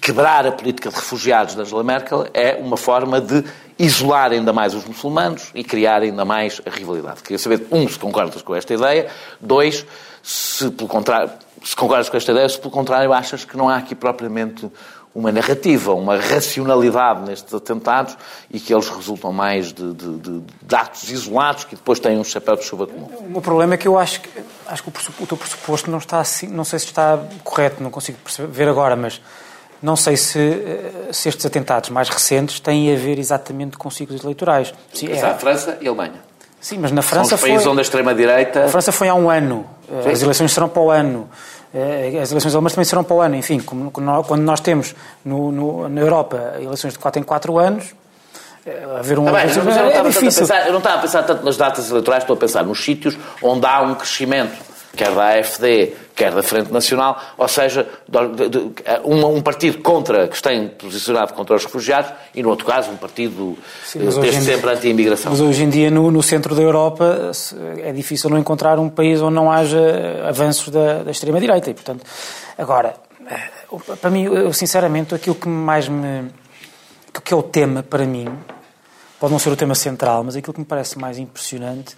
quebrar 0.00 0.46
a 0.46 0.52
política 0.52 0.90
de 0.90 0.94
refugiados 0.96 1.54
de 1.54 1.60
Angela 1.60 1.82
Merkel 1.82 2.26
é 2.32 2.54
uma 2.54 2.76
forma 2.76 3.20
de 3.20 3.44
isolar 3.80 4.30
ainda 4.30 4.52
mais 4.52 4.74
os 4.74 4.84
muçulmanos 4.84 5.50
e 5.54 5.64
criar 5.64 6.02
ainda 6.02 6.22
mais 6.22 6.60
a 6.66 6.70
rivalidade. 6.70 7.22
Queria 7.22 7.38
saber, 7.38 7.66
um, 7.72 7.88
se 7.88 7.98
concordas 7.98 8.42
com 8.42 8.54
esta 8.54 8.74
ideia, 8.74 9.08
dois, 9.40 9.86
se 10.22 10.70
pelo 10.70 10.88
contrário, 10.88 11.30
se 11.64 11.74
concordas 11.74 12.10
com 12.10 12.16
esta 12.16 12.30
ideia, 12.30 12.46
se 12.46 12.58
pelo 12.58 12.70
contrário 12.70 13.10
achas 13.10 13.44
que 13.44 13.56
não 13.56 13.70
há 13.70 13.76
aqui 13.76 13.94
propriamente 13.94 14.70
uma 15.14 15.32
narrativa, 15.32 15.94
uma 15.94 16.16
racionalidade 16.18 17.22
nestes 17.22 17.52
atentados 17.54 18.16
e 18.50 18.60
que 18.60 18.72
eles 18.72 18.88
resultam 18.88 19.32
mais 19.32 19.72
de, 19.72 19.94
de, 19.94 20.18
de, 20.18 20.42
de 20.62 20.74
atos 20.74 21.10
isolados 21.10 21.64
que 21.64 21.74
depois 21.74 21.98
têm 21.98 22.18
um 22.18 22.24
chapéu 22.24 22.56
de 22.56 22.64
chuva 22.64 22.86
comum. 22.86 23.06
O 23.18 23.30
meu 23.30 23.40
problema 23.40 23.74
é 23.74 23.76
que 23.76 23.88
eu 23.88 23.98
acho 23.98 24.20
que, 24.20 24.28
acho 24.66 24.82
que 24.82 24.90
o, 25.22 25.26
teu 25.26 25.36
pressuposto 25.38 25.90
não 25.90 25.98
está 25.98 26.20
assim, 26.20 26.46
não 26.48 26.64
sei 26.64 26.78
se 26.78 26.86
está 26.86 27.18
correto, 27.42 27.82
não 27.82 27.90
consigo 27.90 28.18
ver 28.50 28.68
agora, 28.68 28.94
mas 28.94 29.20
não 29.82 29.96
sei 29.96 30.16
se, 30.16 30.38
eh, 30.38 31.12
se 31.12 31.28
estes 31.28 31.44
atentados 31.46 31.90
mais 31.90 32.08
recentes 32.08 32.60
têm 32.60 32.92
a 32.92 32.96
ver 32.96 33.18
exatamente 33.18 33.76
com 33.78 33.90
ciclos 33.90 34.22
eleitorais. 34.22 34.74
Sim, 34.92 35.12
é. 35.12 35.22
a 35.22 35.34
França 35.34 35.78
e 35.80 35.86
a 35.86 35.90
Alemanha. 35.90 36.20
Sim, 36.60 36.78
mas 36.78 36.92
na 36.92 37.00
França 37.00 37.30
São 37.30 37.36
os 37.36 37.40
países 37.42 37.62
foi... 37.62 37.72
onde 37.72 37.80
a 37.80 37.82
extrema-direita... 37.82 38.64
A 38.66 38.68
França 38.68 38.92
foi 38.92 39.08
há 39.08 39.14
um 39.14 39.30
ano. 39.30 39.66
Eh, 39.90 40.02
Sim. 40.02 40.10
As 40.10 40.22
eleições 40.22 40.52
serão 40.52 40.68
para 40.68 40.82
o 40.82 40.90
ano. 40.90 41.30
Eh, 41.72 42.18
as 42.22 42.30
eleições 42.30 42.54
alemãs 42.54 42.74
também 42.74 42.84
serão 42.84 43.02
para 43.02 43.16
o 43.16 43.20
ano. 43.22 43.36
Enfim, 43.36 43.60
quando 43.60 44.42
nós 44.42 44.60
temos 44.60 44.94
no, 45.24 45.50
no, 45.50 45.88
na 45.88 46.00
Europa 46.00 46.54
eleições 46.60 46.92
de 46.92 46.98
4 46.98 47.20
em 47.20 47.24
4 47.24 47.58
anos, 47.58 47.94
haver 48.98 49.18
um... 49.18 49.24
Tá 49.24 49.32
bem, 49.32 49.50
eu, 49.50 49.64
não 49.64 49.72
é. 49.72 50.12
Pensar, 50.12 50.66
eu 50.66 50.72
não 50.72 50.78
estava 50.78 50.96
a 50.96 51.00
pensar 51.00 51.22
tanto 51.22 51.42
nas 51.42 51.56
datas 51.56 51.90
eleitorais, 51.90 52.22
estou 52.22 52.34
a 52.34 52.38
pensar 52.38 52.62
nos 52.62 52.84
sítios 52.84 53.16
onde 53.42 53.64
há 53.64 53.80
um 53.80 53.94
crescimento 53.94 54.69
quer 54.96 55.14
da 55.14 55.28
AFD, 55.28 55.92
quer 56.14 56.32
da 56.32 56.42
Frente 56.42 56.72
Nacional, 56.72 57.20
ou 57.38 57.48
seja, 57.48 57.88
um, 59.04 59.36
um 59.36 59.42
partido 59.42 59.78
contra, 59.78 60.28
que 60.28 60.40
tem 60.42 60.68
posicionado 60.68 61.32
contra 61.32 61.54
os 61.54 61.64
refugiados, 61.64 62.12
e 62.34 62.42
no 62.42 62.50
outro 62.50 62.66
caso 62.66 62.90
um 62.90 62.96
partido 62.96 63.56
Sim, 63.84 64.00
eh, 64.00 64.20
desde 64.20 64.42
sempre 64.42 64.70
anti-imigração. 64.70 65.30
Mas 65.30 65.40
hoje 65.40 65.62
em 65.62 65.70
dia, 65.70 65.90
no, 65.90 66.10
no, 66.10 66.22
centro 66.22 66.54
da 66.54 66.62
Europa, 66.62 67.30
é 67.78 67.92
difícil 67.92 68.28
não 68.30 68.38
encontrar 68.38 68.78
um 68.78 68.88
país 68.88 69.22
onde 69.22 69.34
não 69.34 69.50
haja 69.50 69.80
avanços 70.28 70.68
da, 70.68 71.02
da 71.04 71.10
extrema-direita, 71.10 71.70
e 71.70 71.74
portanto, 71.74 72.04
agora, 72.58 72.94
eh, 73.26 73.96
para 74.00 74.10
mim, 74.10 74.24
eu, 74.24 74.52
sinceramente, 74.52 75.14
aquilo 75.14 75.36
que 75.36 75.48
mais 75.48 75.88
me... 75.88 76.28
que 77.24 77.32
é 77.32 77.36
o 77.36 77.42
tema 77.42 77.82
para 77.82 78.04
mim, 78.04 78.26
pode 79.20 79.32
não 79.32 79.38
ser 79.38 79.50
o 79.50 79.56
tema 79.56 79.74
central, 79.74 80.24
mas 80.24 80.34
aquilo 80.34 80.52
que 80.52 80.60
me 80.60 80.66
parece 80.66 80.98
mais 80.98 81.16
impressionante 81.18 81.96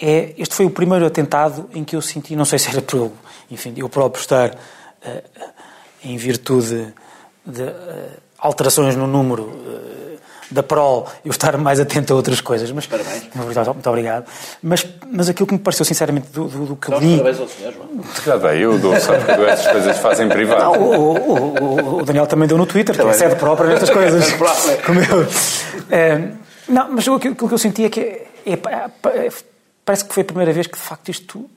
é. 0.00 0.34
Este 0.38 0.54
foi 0.54 0.66
o 0.66 0.70
primeiro 0.70 1.04
atentado 1.04 1.68
em 1.74 1.84
que 1.84 1.94
eu 1.94 2.02
senti, 2.02 2.34
não 2.34 2.44
sei 2.44 2.58
se 2.58 2.70
era 2.70 2.80
por 2.82 3.12
enfim, 3.50 3.74
eu 3.76 3.88
próprio 3.88 4.20
estar 4.20 4.50
uh, 4.50 5.22
em 6.04 6.16
virtude 6.16 6.94
de 7.44 7.62
uh, 7.62 8.10
alterações 8.38 8.96
no 8.96 9.06
número 9.06 9.42
uh, 9.42 9.90
da 10.50 10.62
PROL, 10.62 11.06
eu 11.24 11.30
estar 11.30 11.56
mais 11.56 11.78
atento 11.78 12.12
a 12.12 12.16
outras 12.16 12.40
coisas. 12.40 12.70
Mas, 12.72 12.86
parabéns. 12.86 13.28
Muito 13.34 13.88
obrigado. 13.88 14.26
Mas, 14.62 14.86
mas 15.10 15.28
aquilo 15.28 15.46
que 15.46 15.54
me 15.54 15.60
pareceu, 15.60 15.84
sinceramente, 15.84 16.28
do, 16.32 16.48
do, 16.48 16.66
do 16.66 16.76
que 16.76 16.90
li... 16.92 17.16
Parabéns 17.18 17.40
ao 17.40 17.48
senhor, 17.48 17.72
João. 17.72 18.40
Já 18.40 18.54
eu 18.56 18.78
dou, 18.78 18.98
sabe 18.98 19.24
que 19.24 19.30
essas 19.30 19.66
coisas 19.68 19.98
fazem 19.98 20.28
privado. 20.28 20.64
Não, 20.64 20.72
o, 20.72 21.18
o, 21.18 21.96
o, 21.98 22.04
Daniel 22.04 22.26
também 22.26 22.48
deu 22.48 22.58
no 22.58 22.66
Twitter, 22.66 22.96
tem 22.96 23.12
sede 23.14 23.36
própria 23.36 23.70
nestas 23.70 23.90
coisas. 23.90 24.26
como 24.84 25.00
eu. 25.00 25.26
É, 25.88 26.30
não, 26.68 26.92
mas 26.92 27.06
aquilo 27.06 27.34
que 27.34 27.44
eu 27.44 27.58
senti 27.58 27.84
é 27.84 27.88
que 27.88 28.00
é, 28.00 28.52
é, 28.54 29.30
parece 29.84 30.04
que 30.04 30.14
foi 30.14 30.22
a 30.22 30.26
primeira 30.26 30.52
vez 30.52 30.66
que, 30.66 30.74
de 30.74 30.82
facto, 30.82 31.08
isto 31.10 31.48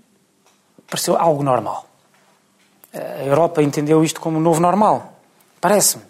pareceu 0.90 1.18
algo 1.18 1.44
normal. 1.44 1.86
A 2.94 3.24
Europa 3.24 3.62
entendeu 3.62 4.04
isto 4.04 4.20
como 4.22 4.40
novo 4.40 4.60
normal. 4.60 5.14
Parece-me. 5.60 6.04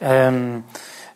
Um, 0.00 0.62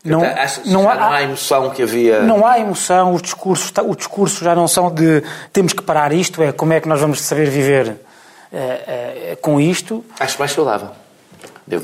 não, 0.05 0.20
não, 0.64 0.90
há, 0.90 0.95
não 0.95 1.12
há 1.12 1.22
emoção 1.22 1.70
que 1.70 1.82
havia. 1.82 2.22
Não 2.22 2.45
há 2.45 2.59
emoção, 2.59 3.14
os 3.14 3.22
discursos, 3.22 3.72
os 3.86 3.97
discursos 3.97 4.40
já 4.40 4.55
não 4.55 4.66
são 4.66 4.90
de 4.90 5.22
temos 5.53 5.72
que 5.72 5.82
parar 5.82 6.12
isto, 6.12 6.43
é 6.43 6.51
como 6.51 6.72
é 6.72 6.80
que 6.80 6.88
nós 6.88 7.01
vamos 7.01 7.20
saber 7.20 7.49
viver 7.49 7.88
uh, 7.88 7.93
uh, 7.93 9.36
com 9.40 9.61
isto. 9.61 10.05
Acho 10.18 10.38
mais 10.38 10.51
saudável. 10.51 10.90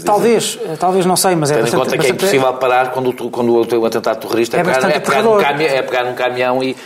Talvez, 0.04 0.58
eh, 0.64 0.76
talvez 0.78 1.06
não 1.06 1.16
sei, 1.16 1.36
mas 1.36 1.50
é 1.50 1.54
Tendo 1.54 1.62
bastante... 1.62 1.82
em 1.82 1.84
conta 1.84 1.98
que 1.98 2.06
é 2.06 2.10
impossível 2.10 2.52
parar 2.54 2.90
quando, 2.90 3.12
quando 3.30 3.54
o 3.54 3.86
atentado 3.86 4.20
terrorista 4.20 4.56
é, 4.56 4.60
é, 4.60 4.64
pegar, 4.64 4.90
é, 4.90 4.98
pegar 5.00 5.22
num 5.22 5.38
caminhão, 5.38 5.70
é 5.70 5.82
pegar 5.82 6.04
num 6.04 6.14
caminhão 6.14 6.62
e 6.64 6.76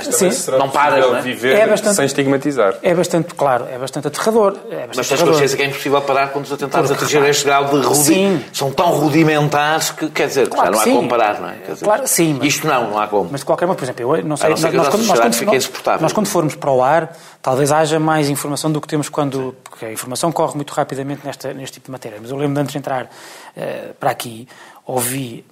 Sim. 0.00 0.30
não 0.58 0.70
paras, 0.70 1.04
não 1.06 1.16
é? 1.16 1.20
viver 1.20 1.56
é 1.56 1.66
bastante, 1.66 1.96
sem 1.96 2.06
estigmatizar. 2.06 2.74
É 2.82 2.94
bastante, 2.94 3.34
claro, 3.34 3.66
é 3.70 3.78
bastante 3.78 4.08
aterrador. 4.08 4.56
É 4.70 4.86
bastante 4.86 4.96
Mas 4.96 5.08
tens 5.08 5.22
consciência 5.22 5.56
que 5.56 5.62
é 5.62 5.66
impossível 5.66 6.00
parar 6.02 6.28
quando 6.28 6.44
os 6.46 6.52
atentados 6.52 6.90
Porque, 6.90 7.04
atingirem 7.04 7.28
este 7.28 7.44
grau 7.44 7.64
de 7.66 7.86
rudi... 7.86 8.44
São 8.52 8.72
tão 8.72 8.90
rudimentares 8.92 9.90
que, 9.90 10.08
quer 10.08 10.28
dizer, 10.28 10.48
claro 10.48 10.66
já 10.66 10.70
não 10.72 10.80
há 10.80 10.84
sim. 10.84 10.96
como 10.96 11.08
parar, 11.08 11.40
não 11.40 11.48
é? 11.48 11.54
Quer 11.64 11.72
dizer, 11.72 11.84
claro, 11.84 12.06
sim. 12.06 12.36
Mas, 12.38 12.48
isto 12.48 12.66
não, 12.66 12.90
não 12.90 12.98
há 12.98 13.06
como. 13.06 13.28
Mas 13.30 13.40
de 13.40 13.46
qualquer 13.46 13.66
modo, 13.66 13.76
por 13.76 13.84
exemplo, 13.84 14.16
eu 14.16 14.24
não 14.24 14.36
sei... 14.36 14.50
não 14.50 14.56
nós, 14.56 14.62
nós, 14.62 14.88
quando, 14.88 15.06
nós, 15.06 15.18
nós, 15.18 16.00
nós, 16.00 16.12
quando 16.12 16.26
formos 16.26 16.54
para 16.54 16.70
o 16.70 16.82
ar, 16.82 17.16
talvez 17.40 17.72
haja 17.72 17.98
mais 17.98 18.28
informação 18.28 18.70
do 18.70 18.80
que 18.80 18.88
temos 18.88 19.08
quando... 19.08 19.54
Porque 19.62 19.86
a 19.86 19.92
informação 19.92 20.30
corre 20.32 20.54
muito 20.54 20.72
rapidamente 20.72 21.22
nesta, 21.24 21.52
neste 21.52 21.74
tipo 21.74 21.86
de 21.86 21.92
matéria. 21.92 22.18
Mas 22.20 22.30
eu 22.30 22.36
lembro 22.36 22.54
de 22.54 22.60
antes 22.60 22.72
de 22.72 22.78
entrar 22.78 23.04
uh, 23.04 23.94
para 23.98 24.10
aqui, 24.10 24.48
ouvi 24.86 25.44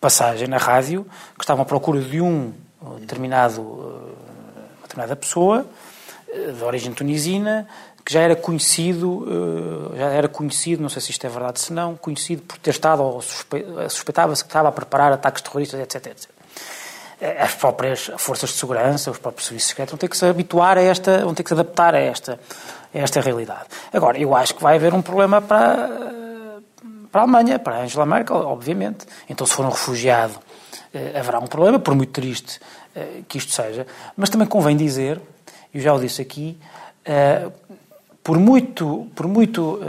passagem 0.00 0.48
na 0.48 0.58
rádio 0.58 1.06
que 1.36 1.44
estavam 1.44 1.62
à 1.62 1.64
procura 1.64 2.00
de 2.00 2.20
um 2.20 2.52
determinado 2.98 3.60
uh, 3.60 4.24
determinada 4.94 5.16
pessoa, 5.16 5.66
eh, 6.28 6.52
de 6.52 6.64
origem 6.64 6.92
tunisina, 6.92 7.66
que 8.04 8.12
já 8.12 8.20
era 8.20 8.36
conhecido, 8.36 9.26
eh, 9.94 9.98
já 9.98 10.06
era 10.10 10.28
conhecido, 10.28 10.82
não 10.82 10.88
sei 10.88 11.02
se 11.02 11.10
isto 11.10 11.26
é 11.26 11.28
verdade 11.28 11.60
se 11.60 11.72
não, 11.72 11.96
conhecido 11.96 12.42
por 12.42 12.58
ter 12.58 12.70
estado, 12.70 13.02
ou 13.02 13.20
suspe... 13.20 13.64
suspeitava-se 13.88 14.44
que 14.44 14.48
estava 14.48 14.68
a 14.68 14.72
preparar 14.72 15.12
ataques 15.12 15.42
terroristas, 15.42 15.80
etc, 15.80 16.06
etc. 16.06 16.30
Eh, 17.20 17.42
as 17.42 17.54
próprias 17.54 18.10
forças 18.18 18.50
de 18.50 18.56
segurança, 18.56 19.10
os 19.10 19.18
próprios 19.18 19.46
serviços 19.46 19.70
secretos 19.70 19.92
vão 19.92 19.98
ter 19.98 20.08
que 20.08 20.16
se 20.16 20.24
habituar 20.26 20.78
a 20.78 20.82
esta, 20.82 21.24
vão 21.24 21.34
ter 21.34 21.42
que 21.42 21.48
se 21.48 21.54
adaptar 21.54 21.94
a 21.94 21.98
esta, 21.98 22.38
a 22.94 22.98
esta 22.98 23.20
realidade. 23.20 23.64
Agora, 23.92 24.18
eu 24.18 24.34
acho 24.34 24.54
que 24.54 24.62
vai 24.62 24.76
haver 24.76 24.94
um 24.94 25.02
problema 25.02 25.40
para, 25.40 25.90
para 27.10 27.20
a 27.20 27.24
Alemanha, 27.24 27.58
para 27.58 27.76
a 27.76 27.82
Angela 27.82 28.06
Merkel, 28.06 28.36
obviamente. 28.36 29.06
Então, 29.28 29.46
se 29.46 29.54
for 29.54 29.64
um 29.64 29.70
refugiado, 29.70 30.38
haverá 31.18 31.38
um 31.38 31.46
problema, 31.46 31.78
por 31.78 31.94
muito 31.94 32.12
triste 32.12 32.60
eh, 32.94 33.22
que 33.28 33.38
isto 33.38 33.52
seja. 33.52 33.86
Mas 34.16 34.30
também 34.30 34.46
convém 34.46 34.76
dizer, 34.76 35.20
e 35.72 35.78
eu 35.78 35.82
já 35.82 35.92
o 35.92 35.98
disse 35.98 36.22
aqui, 36.22 36.56
eh, 37.04 37.48
por 38.22 38.38
muito, 38.38 39.08
por 39.14 39.26
muito 39.26 39.80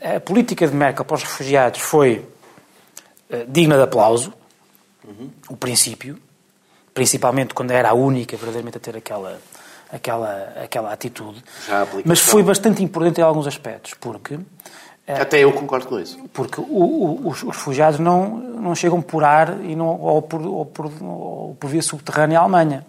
eh, 0.00 0.16
a 0.16 0.20
política 0.20 0.66
de 0.66 0.74
Merkel 0.74 1.04
para 1.04 1.16
os 1.16 1.22
refugiados 1.22 1.80
foi 1.80 2.26
digna 3.48 3.76
de 3.76 3.82
aplauso, 3.82 4.30
uhum. 5.02 5.30
o 5.48 5.56
princípio, 5.56 6.18
principalmente 6.92 7.54
quando 7.54 7.70
era 7.70 7.88
a 7.88 7.94
única 7.94 8.36
verdadeiramente 8.36 8.76
a 8.76 8.80
ter 8.80 8.94
aquela, 8.94 9.40
aquela, 9.90 10.52
aquela 10.62 10.92
atitude. 10.92 11.42
Mas 12.04 12.20
foi 12.20 12.42
bastante 12.42 12.82
importante 12.82 13.20
em 13.20 13.24
alguns 13.24 13.46
aspectos, 13.46 13.94
porque. 13.94 14.38
Até 15.06 15.40
eu 15.40 15.52
concordo 15.52 15.86
com 15.86 15.98
isso. 15.98 16.18
Porque 16.32 16.60
o, 16.60 16.64
o, 16.64 17.28
os, 17.28 17.42
os, 17.42 17.56
refugiados 17.56 17.98
não, 17.98 18.36
não 18.36 18.74
chegam 18.74 19.02
por 19.02 19.24
ar 19.24 19.60
e 19.64 19.74
não, 19.74 20.00
ou, 20.00 20.22
por, 20.22 20.40
ou, 20.40 20.64
por, 20.64 20.90
ou 21.02 21.56
por 21.58 21.68
via 21.68 21.82
subterrânea 21.82 22.38
à 22.38 22.42
Alemanha. 22.42 22.86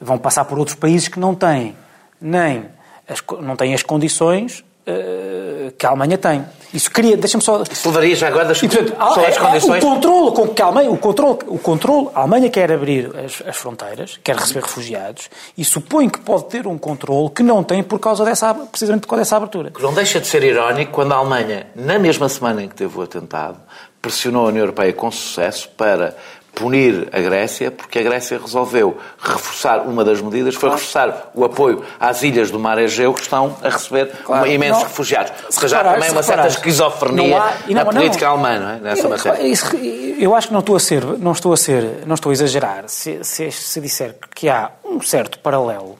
Vão 0.00 0.16
passar 0.18 0.44
por 0.44 0.58
outros 0.58 0.76
países 0.76 1.08
que 1.08 1.18
não 1.18 1.34
têm 1.34 1.76
nem 2.20 2.66
as, 3.08 3.22
não 3.40 3.56
têm 3.56 3.74
as 3.74 3.82
condições 3.82 4.64
uh, 4.86 5.72
que 5.72 5.86
a 5.86 5.90
Alemanha 5.90 6.18
tem. 6.18 6.44
Isso 6.72 6.90
cria, 6.90 7.16
deixa-me 7.16 7.42
só... 7.42 7.62
Isso 7.62 7.88
levaria 7.88 8.16
já 8.16 8.26
agora 8.26 8.46
das, 8.46 8.60
e, 8.62 8.68
portanto, 8.68 8.96
só 8.96 9.26
as 9.26 9.36
é, 9.36 9.38
condições... 9.38 9.84
O 9.84 9.86
controle 9.86 10.32
com 10.32 10.48
que 10.48 10.60
a 10.60 10.66
Alemanha, 10.66 10.90
o 10.90 10.98
controle, 10.98 11.38
o 11.46 11.58
controle, 11.58 12.08
a 12.14 12.20
Alemanha 12.22 12.50
quer 12.50 12.72
abrir 12.72 13.12
as, 13.16 13.42
as 13.46 13.56
fronteiras, 13.56 14.18
quer 14.24 14.34
receber 14.34 14.62
refugiados, 14.62 15.30
e 15.56 15.64
supõe 15.64 16.08
que 16.08 16.18
pode 16.18 16.46
ter 16.46 16.66
um 16.66 16.76
controle 16.76 17.30
que 17.30 17.44
não 17.44 17.62
tem 17.62 17.82
por 17.82 18.00
causa 18.00 18.24
dessa, 18.24 18.52
precisamente 18.52 19.02
por 19.02 19.08
causa 19.08 19.22
dessa 19.22 19.36
abertura. 19.36 19.70
Que 19.70 19.82
não 19.82 19.94
deixa 19.94 20.18
de 20.18 20.26
ser 20.26 20.42
irónico 20.42 20.90
quando 20.90 21.12
a 21.12 21.16
Alemanha, 21.16 21.68
na 21.76 21.96
mesma 21.98 22.28
semana 22.28 22.64
em 22.64 22.68
que 22.68 22.74
teve 22.74 22.98
o 22.98 23.02
atentado, 23.02 23.60
pressionou 24.02 24.46
a 24.46 24.48
União 24.48 24.62
Europeia 24.62 24.92
com 24.92 25.10
sucesso 25.10 25.68
para 25.76 26.16
punir 26.54 27.08
a 27.12 27.20
Grécia, 27.20 27.70
porque 27.70 27.98
a 27.98 28.02
Grécia 28.02 28.38
resolveu 28.38 28.96
reforçar, 29.18 29.80
uma 29.80 30.04
das 30.04 30.20
medidas 30.20 30.54
foi 30.54 30.70
reforçar 30.70 31.30
o 31.34 31.44
apoio 31.44 31.84
às 31.98 32.22
ilhas 32.22 32.50
do 32.50 32.58
Mar 32.58 32.78
Egeu 32.78 33.12
que 33.12 33.22
estão 33.22 33.56
a 33.62 33.68
receber 33.68 34.10
claro, 34.24 34.46
imensos 34.46 34.82
não, 34.82 34.88
refugiados. 34.88 35.32
Se 35.50 35.60
reparar, 35.60 35.94
também 35.94 36.10
uma 36.10 36.22
certa 36.22 36.46
esquizofrenia 36.46 37.40
há, 37.40 37.54
não, 37.66 37.74
na 37.74 37.84
política 37.84 38.26
não, 38.26 38.32
alemã, 38.34 38.58
não 38.58 38.70
é? 38.70 38.78
Nessa 38.78 39.02
eu, 39.02 39.10
matéria. 39.10 39.46
Isso, 39.46 39.76
eu 39.76 40.34
acho 40.34 40.48
que 40.48 40.52
não 40.52 40.60
estou 40.60 40.76
a 40.76 40.80
ser, 40.80 41.04
não 41.18 41.32
estou 41.32 41.52
a 41.52 41.56
ser, 41.56 42.06
não 42.06 42.14
estou 42.14 42.30
a 42.30 42.32
exagerar 42.32 42.84
se, 42.88 43.22
se, 43.24 43.50
se 43.50 43.80
disser 43.80 44.16
que 44.34 44.48
há 44.48 44.70
um 44.84 45.00
certo 45.00 45.38
paralelo 45.40 45.98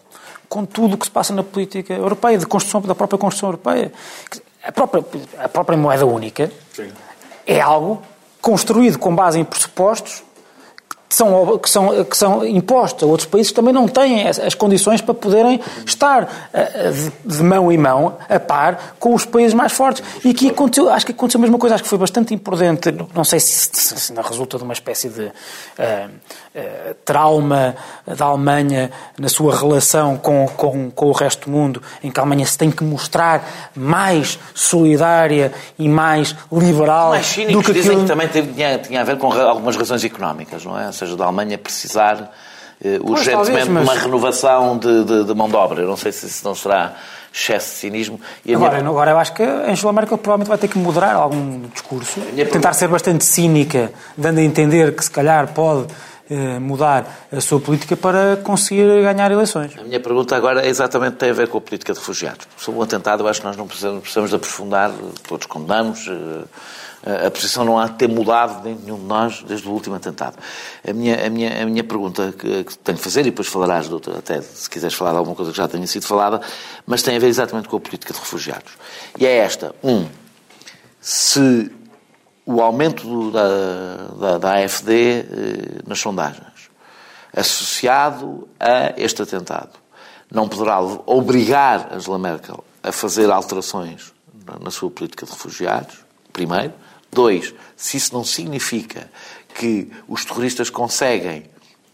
com 0.49 0.65
tudo 0.65 0.95
o 0.95 0.99
que 0.99 1.07
se 1.07 1.11
passa 1.11 1.35
na 1.35 1.43
política 1.43 1.95
europeia, 1.95 2.39
de 2.39 2.47
construção, 2.47 2.81
da 2.81 2.95
própria 2.95 3.19
Constituição 3.19 3.49
Europeia. 3.49 3.93
A 4.63 4.71
própria, 4.71 5.05
a 5.39 5.49
própria 5.49 5.77
moeda 5.77 6.07
única 6.07 6.51
Sim. 6.73 6.93
é 7.47 7.61
algo 7.61 8.01
construído 8.41 8.99
com 8.99 9.15
base 9.15 9.39
em 9.39 9.45
pressupostos 9.45 10.23
são, 11.15 11.59
que, 11.59 11.71
são, 11.71 12.05
que 12.05 12.17
são 12.17 12.47
impostos 12.47 13.03
a 13.03 13.07
outros 13.07 13.29
países 13.29 13.51
que 13.51 13.57
também 13.57 13.73
não 13.73 13.87
têm 13.87 14.27
as, 14.27 14.39
as 14.39 14.55
condições 14.55 15.01
para 15.01 15.15
poderem 15.15 15.61
estar 15.87 16.51
de, 16.93 17.37
de, 17.37 17.43
mão 17.43 17.71
em 17.71 17.79
mão, 17.79 18.17
a 18.29 18.41
par, 18.41 18.95
com 18.99 19.15
os 19.15 19.25
países 19.25 19.55
mais 19.55 19.73
fortes. 19.73 20.03
E 20.25 20.31
aqui 20.31 20.51
aconteceu, 20.51 20.91
acho 20.91 21.07
que 21.07 21.13
aconteceu 21.13 21.39
a 21.39 21.43
mesma 21.43 21.59
coisa, 21.59 21.75
acho 21.75 21.85
que 21.85 21.89
foi 21.89 21.99
bastante 21.99 22.35
imprudente, 22.35 22.95
não 23.15 23.25
sei 23.25 23.41
se, 23.41 23.71
se, 23.73 24.01
se 24.01 24.13
resulta 24.15 24.59
de 24.59 24.65
uma 24.65 24.73
espécie 24.73 25.09
de 25.09 25.23
uh, 25.23 25.31
uh, 25.31 26.95
trauma 27.05 27.77
da 28.07 28.25
Alemanha 28.27 28.91
na 29.19 29.29
sua 29.29 29.57
relação 29.57 30.17
com, 30.17 30.47
com, 30.57 30.91
com 30.91 31.07
o 31.07 31.13
resto 31.13 31.49
do 31.49 31.57
mundo, 31.57 31.83
em 32.03 32.11
que 32.11 32.19
a 32.19 32.23
Alemanha 32.23 32.47
se 32.47 32.59
tem 32.59 32.71
que 32.71 32.83
mostrar 32.83 33.71
mais 33.75 34.39
solidária 34.55 35.53
e 35.79 35.89
mais 35.89 36.35
liberal 36.51 37.11
mais 37.11 37.27
cínicos 37.27 37.55
do 37.55 37.63
que 37.63 37.73
dizem 37.73 37.93
aquilo... 37.93 38.03
que 38.03 38.09
também 38.09 38.29
tinha, 38.29 38.79
tinha 38.79 39.01
a 39.01 39.05
ver 39.05 39.19
com 39.19 39.33
algumas 39.33 39.77
razões 39.77 40.05
económicas, 40.05 40.65
não 40.65 40.79
é? 40.79 40.91
Seja, 41.05 41.17
da 41.17 41.25
Alemanha 41.25 41.59
precisar 41.59 42.33
eh, 42.85 42.99
urgentemente 43.03 43.65
de 43.65 43.71
mas... 43.71 43.85
uma 43.85 43.95
renovação 43.95 44.79
de, 44.79 45.05
de, 45.05 45.25
de, 45.25 45.35
mão 45.35 45.49
de 45.49 45.57
obra. 45.57 45.83
Eu 45.83 45.89
não 45.89 45.97
sei 45.97 46.13
se 46.13 46.27
isso 46.27 46.45
não 46.45 46.55
será 46.55 46.95
excesso 47.33 47.71
de 47.71 47.77
cinismo. 47.77 48.21
agora, 48.49 48.79
minha... 48.79 48.91
agora, 48.91 49.11
eu 49.13 49.19
acho 49.19 49.35
que 49.35 49.43
a 49.43 49.71
Angela 49.71 49.93
Merkel 49.93 50.19
provavelmente 50.19 50.49
vai 50.49 50.59
ter 50.59 50.69
que 50.69 50.79
moderar 50.79 51.17
algum 51.17 51.63
discurso, 51.69 52.21
tentar 52.51 52.73
ser 52.75 52.89
bastante 52.89 53.25
cínica, 53.25 53.93
dando 54.17 54.39
a 54.39 54.43
entender 54.43 54.95
que 54.95 55.05
se 55.05 55.11
calhar 55.11 55.53
pode 55.53 55.87
eh, 56.31 56.59
mudar 56.59 57.27
a 57.31 57.41
sua 57.41 57.61
política 57.61 57.97
para 57.97 58.37
conseguir 58.43 59.03
ganhar 59.03 59.31
eleições. 59.31 59.73
A 59.79 59.83
minha 59.83 60.01
pergunta 60.01 60.35
agora 60.35 60.65
é 60.65 60.69
exatamente 60.69 61.17
tem 61.17 61.31
a 61.31 61.35
ver 61.35 61.49
com 61.49 61.59
a 61.59 61.61
política 61.61 61.93
de 61.93 61.99
refugiados. 61.99 62.47
Sobre 62.57 62.81
o 62.81 62.83
atentado, 62.83 63.23
eu 63.23 63.29
acho 63.29 63.41
que 63.41 63.47
nós 63.47 63.57
não 63.57 63.67
precisamos, 63.67 64.01
precisamos 64.01 64.31
de 64.31 64.37
aprofundar, 64.37 64.91
todos 65.29 65.47
condenamos. 65.47 66.09
Eh, 66.09 66.45
a 67.27 67.31
posição 67.31 67.65
não 67.65 67.79
há 67.79 67.87
de 67.87 67.95
ter 67.95 68.09
mudado 68.09 68.63
nenhum 68.65 68.97
de 68.99 69.05
nós 69.05 69.43
desde 69.43 69.69
o 69.69 69.73
último 69.73 69.95
atentado. 69.95 70.37
A 70.89 70.93
minha, 70.93 71.27
a 71.27 71.31
minha, 71.31 71.63
a 71.63 71.67
minha 71.67 71.85
pergunta 71.85 72.33
que, 72.33 72.65
que 72.65 72.79
tenho 72.79 72.97
que 72.97 73.05
fazer, 73.05 73.21
e 73.21 73.25
depois 73.25 73.47
falarás, 73.47 73.89
doutor, 73.89 74.17
até 74.17 74.41
se 74.41 74.69
quiseres 74.71 74.97
falar 74.97 75.13
de 75.13 75.19
alguma 75.19 75.37
coisa 75.37 75.51
que 75.51 75.57
já 75.57 75.69
tenha 75.69 75.87
sido 75.87 76.07
falada, 76.07 76.41
mas 76.87 77.03
tem 77.03 77.17
a 77.17 77.19
ver 77.19 77.29
exatamente 77.29 77.69
com 77.69 77.77
a 77.77 77.81
política 77.81 78.13
de 78.13 78.19
refugiados. 78.19 78.73
E 79.19 79.27
é 79.27 79.37
esta. 79.37 79.75
Um, 79.83 80.07
se 81.01 81.71
o 82.47 82.63
aumento 82.63 83.07
do, 83.07 83.31
da, 83.31 83.49
da, 84.19 84.39
da 84.39 84.65
AFD 84.65 84.93
eh, 84.93 85.25
nas 85.87 85.99
sondagens, 85.99 86.71
associado 87.35 88.49
a 88.59 88.95
este 88.97 89.23
atentado, 89.23 89.73
não 90.31 90.49
poderá 90.49 90.81
obrigar 90.81 91.93
Angela 91.93 92.19
Merkel 92.19 92.65
a 92.83 92.93
fazer 92.93 93.31
alterações 93.31 94.13
na 94.61 94.71
sua 94.71 94.91
política 94.91 95.25
de 95.25 95.33
refugiados, 95.33 95.97
primeiro. 96.33 96.73
Dois, 97.15 97.55
se 97.77 97.97
isso 97.97 98.13
não 98.13 98.25
significa 98.25 99.11
que 99.55 99.91
os 100.09 100.25
terroristas 100.25 100.69
conseguem 100.69 101.45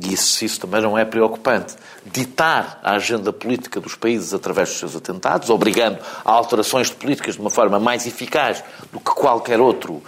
e 0.00 0.14
isso, 0.14 0.44
isso 0.44 0.60
também 0.60 0.80
não 0.80 0.96
é 0.96 1.04
preocupante, 1.04 1.74
ditar 2.06 2.80
a 2.82 2.92
agenda 2.92 3.32
política 3.32 3.78
dos 3.80 3.94
países 3.94 4.32
através 4.32 4.70
dos 4.70 4.78
seus 4.78 4.96
atentados, 4.96 5.50
obrigando 5.50 5.98
a 6.24 6.32
alterações 6.32 6.88
de 6.88 6.94
políticas 6.94 7.34
de 7.34 7.40
uma 7.40 7.50
forma 7.50 7.78
mais 7.78 8.06
eficaz 8.06 8.64
do 8.90 8.98
que 8.98 9.10
qualquer 9.10 9.60
outro 9.60 9.92
uh, 9.92 10.02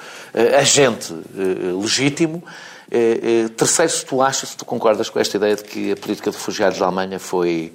agente 0.58 1.12
uh, 1.12 1.78
legítimo. 1.78 2.42
Uh, 2.88 3.50
terceiro, 3.50 3.92
se 3.92 4.04
tu 4.06 4.22
achas, 4.22 4.48
se 4.50 4.56
tu 4.56 4.64
concordas 4.64 5.10
com 5.10 5.20
esta 5.20 5.36
ideia 5.36 5.56
de 5.56 5.62
que 5.62 5.92
a 5.92 5.96
política 5.96 6.30
de 6.30 6.38
refugiados 6.38 6.78
da 6.78 6.86
Alemanha 6.86 7.18
foi 7.18 7.72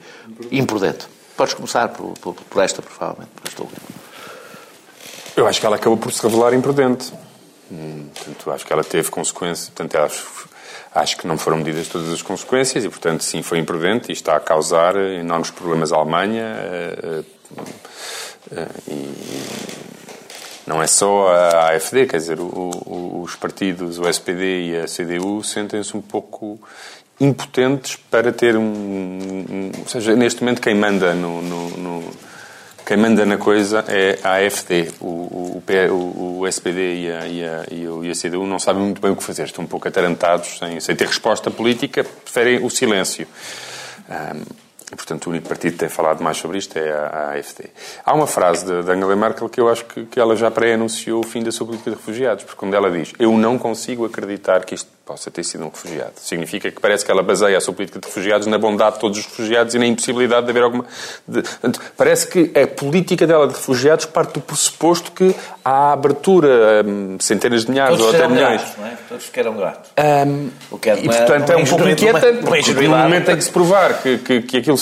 imprudente. 0.52 1.06
Podes 1.36 1.54
começar 1.54 1.90
por, 1.90 2.18
por, 2.18 2.34
por 2.34 2.64
esta, 2.64 2.82
provavelmente, 2.82 3.30
por 3.36 3.48
esta 3.48 3.62
última. 3.62 3.88
Eu 5.36 5.48
acho 5.48 5.60
que 5.60 5.66
ela 5.68 5.76
acabou 5.76 6.00
por 6.00 6.12
se 6.12 6.22
revelar 6.24 6.52
imprudente. 6.56 7.14
Hum, 7.72 8.08
portanto, 8.16 8.52
acho 8.52 8.66
que 8.66 8.74
ela 8.74 8.84
teve 8.84 9.10
consequências. 9.10 9.70
Portanto, 9.70 9.96
acho, 9.98 10.50
acho 10.94 11.18
que 11.18 11.28
não 11.28 11.38
foram 11.38 11.58
medidas 11.58 11.88
todas 11.88 12.12
as 12.12 12.22
consequências 12.22 12.84
e, 12.84 12.90
portanto, 12.90 13.24
sim, 13.24 13.42
foi 13.42 13.60
imprudente 13.60 14.10
e 14.10 14.14
está 14.14 14.36
a 14.36 14.40
causar 14.40 14.96
enormes 14.96 15.52
problemas 15.52 15.92
à 15.92 15.98
Alemanha. 15.98 16.56
Uh, 17.04 17.26
uh, 18.52 18.68
e 18.88 19.58
não 20.68 20.84
é 20.84 20.88
só 20.88 21.30
a 21.30 21.70
AFD, 21.70 22.08
quer 22.08 22.18
dizer, 22.18 22.38
os 22.40 23.36
partidos, 23.36 24.00
o 24.00 24.08
SPD 24.08 24.68
e 24.68 24.78
a 24.82 24.86
CDU, 24.86 25.42
sentem-se 25.42 25.96
um 25.96 26.02
pouco 26.02 26.60
impotentes 27.20 27.96
para 27.96 28.34
ter 28.34 28.58
um, 28.58 28.62
um, 28.62 29.72
Ou 29.80 29.88
seja, 29.88 30.14
neste 30.14 30.42
momento, 30.42 30.62
quem 30.62 30.76
manda 30.76 31.14
no, 31.14 31.42
no, 31.42 31.70
no 31.78 32.04
quem 32.88 32.96
manda 32.96 33.26
na 33.26 33.36
coisa 33.36 33.84
é 33.90 34.18
a 34.24 34.36
AFD. 34.36 34.94
O, 35.02 35.06
o, 35.06 35.64
o, 35.92 36.40
o 36.40 36.48
SPD 36.48 37.02
e 37.02 37.12
a, 37.12 37.28
e, 37.28 37.44
a, 37.44 37.66
e 37.70 38.10
a 38.10 38.14
CDU 38.14 38.48
não 38.48 38.58
sabem 38.58 38.82
muito 38.82 39.02
bem 39.02 39.12
o 39.12 39.16
que 39.18 39.24
fazer. 39.24 39.44
Estão 39.44 39.66
um 39.66 39.68
pouco 39.68 39.90
atarantados, 39.90 40.58
sem, 40.58 40.80
sem 40.80 40.96
ter 40.96 41.06
resposta 41.06 41.52
política, 41.52 42.06
preferem 42.06 42.66
o 42.66 42.70
silêncio. 42.70 43.28
Um, 44.10 44.96
portanto, 44.96 45.28
o 45.28 45.32
único 45.32 45.50
partido 45.50 45.74
que 45.74 45.80
tem 45.80 45.90
falado 45.90 46.24
mais 46.24 46.38
sobre 46.38 46.60
isto 46.60 46.80
é 46.80 46.90
a, 46.90 47.32
AFD. 47.32 47.66
Há 48.06 48.14
uma 48.14 48.26
frase 48.26 48.66
de 48.66 48.72
Angela 48.72 49.18
Merkel 49.18 49.50
que 49.50 49.60
eu 49.60 49.68
acho 49.68 49.84
que, 49.84 50.06
que 50.06 50.18
ela 50.18 50.38
já 50.38 50.50
pré-anunciou 50.50 51.20
o 51.20 51.28
fim 51.28 51.44
da 51.44 51.52
sua 51.52 51.66
política 51.68 51.92
de 51.92 51.98
refugiados, 51.98 52.46
porque 52.46 52.58
quando 52.58 52.74
ela 52.74 52.90
diz 52.90 53.12
eu 53.20 53.38
não 53.38 53.58
consigo 53.58 54.06
acreditar 54.06 54.64
que 54.64 54.76
isto 54.76 54.90
possa 55.08 55.32
ter 55.32 55.44
sido 55.44 55.64
um 55.64 55.70
refugiado. 55.70 56.12
Significa 56.18 56.70
que 56.70 56.82
parece 56.82 57.06
que 57.06 57.12
ela 57.12 57.24
baseia 57.24 57.58
a 57.58 57.62
sua 57.62 57.74
política 57.74 58.00
de 58.00 58.06
refugiados 58.06 58.46
na 58.46 58.58
bondade 58.58 58.96
de 58.96 59.02
todos 59.02 59.18
os 59.18 59.26
refugiados 59.26 59.74
e 59.74 59.80
na 59.80 59.86
impossibilidade 59.88 60.46
de 60.46 60.52
haver 60.52 60.64
alguma. 60.64 60.86
De... 61.26 61.42
Parece 61.96 62.28
que 62.28 62.52
a 62.60 62.68
política 62.68 63.26
dela 63.26 63.48
de 63.48 63.54
refugiados 63.54 64.06
parte 64.06 64.34
do 64.34 64.42
pressuposto 64.42 65.12
que 65.14 65.34
há 65.64 65.94
abertura 65.94 66.82
a 66.82 66.86
hum, 66.86 67.18
centenas 67.20 67.64
de 67.64 67.72
milhares 67.72 67.98
todos 67.98 68.14
ou 68.14 68.20
até 68.20 68.28
milhões. 68.28 68.62
Não 68.78 68.86
é? 68.86 68.98
Todos 69.08 69.26
ficaram 69.26 69.56
gratos. 69.56 69.90
Um, 69.98 70.50
é 70.86 71.00
e, 71.00 71.06
portanto, 71.06 71.52
é 71.52 71.58
um 71.58 71.66
pouco 71.66 71.88
inquietante, 71.88 72.44
porque 72.44 72.74
no 72.74 72.98
momento 72.98 73.32
em 73.32 73.38
que 73.38 73.44
se 73.44 73.50
provar 73.50 74.02
que, 74.02 74.18
que, 74.18 74.42
que 74.42 74.58
aquilo 74.58 74.78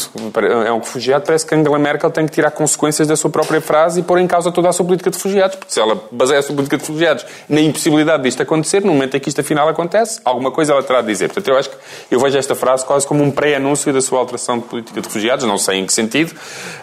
é 0.65 0.71
um 0.71 0.79
refugiado, 0.79 1.25
parece 1.25 1.45
que 1.45 1.53
Angela 1.53 1.77
Merkel 1.77 2.09
tem 2.09 2.25
que 2.25 2.31
tirar 2.31 2.51
consequências 2.51 3.07
da 3.07 3.15
sua 3.15 3.29
própria 3.29 3.61
frase 3.61 3.99
e 3.99 4.03
pôr 4.03 4.19
em 4.19 4.27
causa 4.27 4.51
toda 4.51 4.69
a 4.69 4.73
sua 4.73 4.85
política 4.85 5.09
de 5.09 5.17
refugiados, 5.17 5.55
porque 5.55 5.73
se 5.73 5.79
ela 5.79 5.99
baseia 6.11 6.39
a 6.39 6.43
sua 6.43 6.55
política 6.55 6.77
de 6.77 6.83
refugiados 6.83 7.25
na 7.47 7.61
impossibilidade 7.61 8.23
disto 8.23 8.41
acontecer, 8.41 8.81
no 8.81 8.93
momento 8.93 9.17
em 9.17 9.19
que 9.19 9.29
isto 9.29 9.41
afinal 9.41 9.67
acontece, 9.67 10.14
alguma 10.23 10.51
coisa 10.51 10.73
ela 10.73 10.83
terá 10.83 11.01
de 11.01 11.07
dizer. 11.07 11.27
Portanto, 11.27 11.47
eu 11.47 11.57
acho 11.57 11.69
que 11.69 11.75
eu 12.11 12.19
vejo 12.19 12.37
esta 12.37 12.55
frase 12.55 12.85
quase 12.85 13.05
como 13.07 13.23
um 13.23 13.31
pré-anúncio 13.31 13.91
da 13.91 14.01
sua 14.01 14.19
alteração 14.19 14.59
de 14.59 14.65
política 14.65 15.01
de 15.01 15.07
refugiados, 15.07 15.45
não 15.45 15.57
sei 15.57 15.79
em 15.79 15.85
que 15.85 15.93
sentido, 15.93 16.33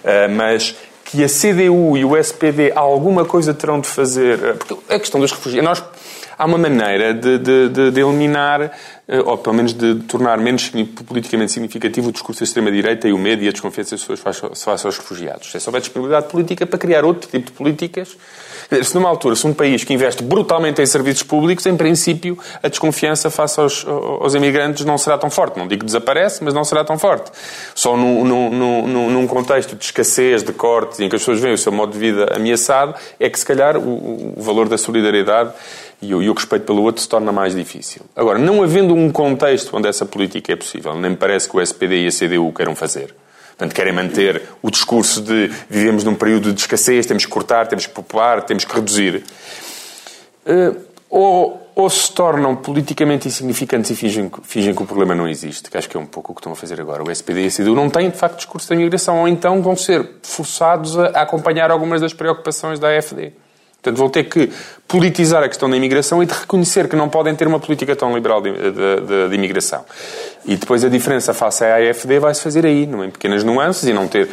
eh, 0.05 0.29
mas 0.29 0.75
que 1.05 1.23
a 1.23 1.29
CDU 1.29 1.97
e 1.97 2.05
o 2.05 2.17
SPD 2.17 2.73
alguma 2.75 3.25
coisa 3.25 3.53
terão 3.53 3.81
de 3.81 3.87
fazer. 3.87 4.43
Eh, 4.43 4.53
porque 4.55 4.77
a 4.89 4.99
questão 4.99 5.21
dos 5.21 5.31
refugiados. 5.31 5.69
Nós, 5.69 5.85
há 6.37 6.45
uma 6.45 6.59
maneira 6.59 7.15
de, 7.15 7.39
de, 7.39 7.69
de, 7.69 7.91
de 7.91 8.01
eliminar, 8.01 8.71
eh, 9.09 9.21
ou 9.21 9.39
pelo 9.39 9.57
menos 9.57 9.73
de 9.73 9.97
tornar 10.07 10.39
menos 10.39 10.71
politicamente 11.07 11.53
significativo 11.53 12.09
o 12.09 12.13
discurso 12.13 12.41
da 12.41 12.45
extrema-direita 12.45 13.09
e 13.09 13.13
o 13.13 13.19
medo 13.19 13.43
e 13.43 13.49
a 13.49 13.53
desconfiança 13.53 13.93
das 13.93 14.05
pessoas 14.05 14.21
face 14.55 14.87
aos 14.87 14.99
refugiados. 14.99 15.51
Se 15.51 15.69
houver 15.69 15.81
disponibilidade 15.81 16.29
política 16.29 16.67
para 16.67 16.79
criar 16.79 17.05
outro 17.05 17.29
tipo 17.31 17.47
de 17.47 17.53
políticas 17.53 18.17
se 18.83 18.95
numa 18.95 19.09
altura, 19.09 19.37
se 19.37 19.47
um 19.47 19.53
país 19.53 19.85
que 19.85 19.93
investe 19.93 20.23
brutalmente 20.23 20.81
em 20.81 20.87
serviços 20.87 21.23
públicos, 21.23 21.67
em 21.67 21.77
princípio, 21.77 22.39
a 22.63 22.69
desconfiança 22.69 23.31
face 23.31 23.61
aos, 23.61 23.85
aos 23.87 24.35
imigrantes 24.35 24.85
não 24.85 24.97
será 24.97 25.19
tão 25.19 25.31
forte. 25.31 25.59
Não 25.59 25.67
digo 25.67 25.81
que 25.81 25.87
desaparece, 25.87 26.43
mas 26.43 26.55
não 26.55 26.65
será 26.65 26.85
tão 26.85 26.99
forte. 26.99 27.31
Só 27.75 27.97
num, 27.97 28.25
num, 28.25 29.11
num 29.11 29.27
contexto 29.27 29.77
de 29.77 29.85
escassez, 29.85 30.43
de 30.43 30.53
cortes, 30.53 31.01
em 31.01 31.09
que 31.09 31.17
as 31.17 31.23
pessoas 31.23 31.41
veem 31.41 31.55
o 31.55 31.59
seu 31.59 31.73
modo 31.73 31.93
de 31.93 31.99
vida 31.99 32.33
ameaçado, 32.35 32.95
é 33.19 33.29
que, 33.29 33.39
se 33.39 33.45
calhar, 33.45 33.77
o, 33.77 34.35
o 34.37 34.43
valor 34.43 34.69
da 34.69 34.79
solidariedade 34.79 35.53
e 36.03 36.15
o, 36.15 36.21
e 36.21 36.29
o, 36.29 36.35
respeito 36.35 36.67
pelo 36.67 36.83
outro 36.83 37.01
se 37.01 37.09
torna 37.09 37.31
mais 37.31 37.55
difícil. 37.55 38.03
Agora, 38.15 38.39
não 38.39 38.63
havendo 38.63 38.93
um 38.93 39.11
contexto 39.11 39.75
onde 39.77 39.87
essa 39.87 40.05
política 40.05 40.53
é 40.53 40.57
possível, 40.57 40.95
nem 40.95 41.13
me 41.13 41.17
parece 41.17 41.49
que 41.49 41.57
o 41.57 41.61
SPD 41.61 42.05
e 42.05 42.09
a 42.09 42.11
CDU 42.11 42.53
queiram 42.53 42.75
fazer. 42.75 43.15
Portanto, 43.51 43.75
querem 43.75 43.93
manter 43.93 44.43
o 44.61 44.71
discurso 44.71 45.23
de 45.23 45.49
vivemos 45.71 46.03
num 46.03 46.17
período 46.17 46.53
de 46.53 46.61
escassez, 46.61 47.07
temos 47.07 47.25
que 47.25 47.31
cortar, 47.31 47.69
temos 47.69 47.87
que 47.87 47.93
poupar, 47.93 48.43
temos 48.43 48.65
que 48.65 48.75
reduzir. 48.75 49.23
Uh, 50.45 50.81
ou, 51.09 51.71
ou, 51.77 51.89
se 51.89 52.11
tornam 52.11 52.57
politicamente 52.57 53.29
insignificantes 53.29 53.91
e 53.91 53.95
fingem, 53.95 54.31
fingem, 54.43 54.75
que 54.75 54.83
o 54.83 54.87
problema 54.87 55.15
não 55.15 55.29
existe, 55.29 55.71
que 55.71 55.79
acho 55.79 55.89
que 55.89 55.97
é 55.97 56.01
um 56.01 56.07
pouco 56.07 56.33
o 56.33 56.35
que 56.35 56.41
estão 56.41 56.53
a 56.53 56.57
fazer 56.57 56.81
agora. 56.81 57.05
O 57.05 57.11
SPD 57.11 57.45
e 57.45 57.47
a 57.47 57.51
CDU 57.51 57.75
não 57.77 57.89
têm, 57.89 58.11
de 58.11 58.17
facto, 58.17 58.39
discurso 58.39 58.69
da 58.69 58.75
imigração, 58.75 59.21
ou 59.21 59.29
então 59.29 59.63
vão 59.63 59.77
ser 59.77 60.09
forçados 60.23 60.99
a 60.99 61.23
acompanhar 61.23 61.71
algumas 61.71 62.01
das 62.01 62.13
preocupações 62.13 62.81
da 62.81 62.89
AFD. 62.89 63.33
Portanto, 63.83 63.99
vão 63.99 64.09
ter 64.09 64.25
que 64.25 64.49
politizar 64.87 65.43
a 65.43 65.49
questão 65.49 65.69
da 65.69 65.77
imigração 65.77 66.23
e 66.23 66.27
de 66.27 66.33
reconhecer 66.33 66.89
que 66.89 66.95
não 66.95 67.09
podem 67.09 67.35
ter 67.35 67.49
uma 67.49 67.59
política 67.59 67.97
tão 67.97 68.15
liberal 68.15 68.41
de, 68.41 68.53
de, 68.53 68.71
de, 68.71 69.29
de 69.29 69.35
imigração. 69.35 69.85
E 70.47 70.55
depois 70.55 70.85
a 70.85 70.89
diferença 70.89 71.35
face 71.35 71.65
à 71.65 71.77
AFD 71.77 72.21
vai-se 72.21 72.41
fazer 72.41 72.65
aí, 72.65 72.85
em 72.85 73.11
pequenas 73.11 73.43
nuances, 73.43 73.89
e 73.89 73.93
não 73.93 74.07
ter 74.07 74.29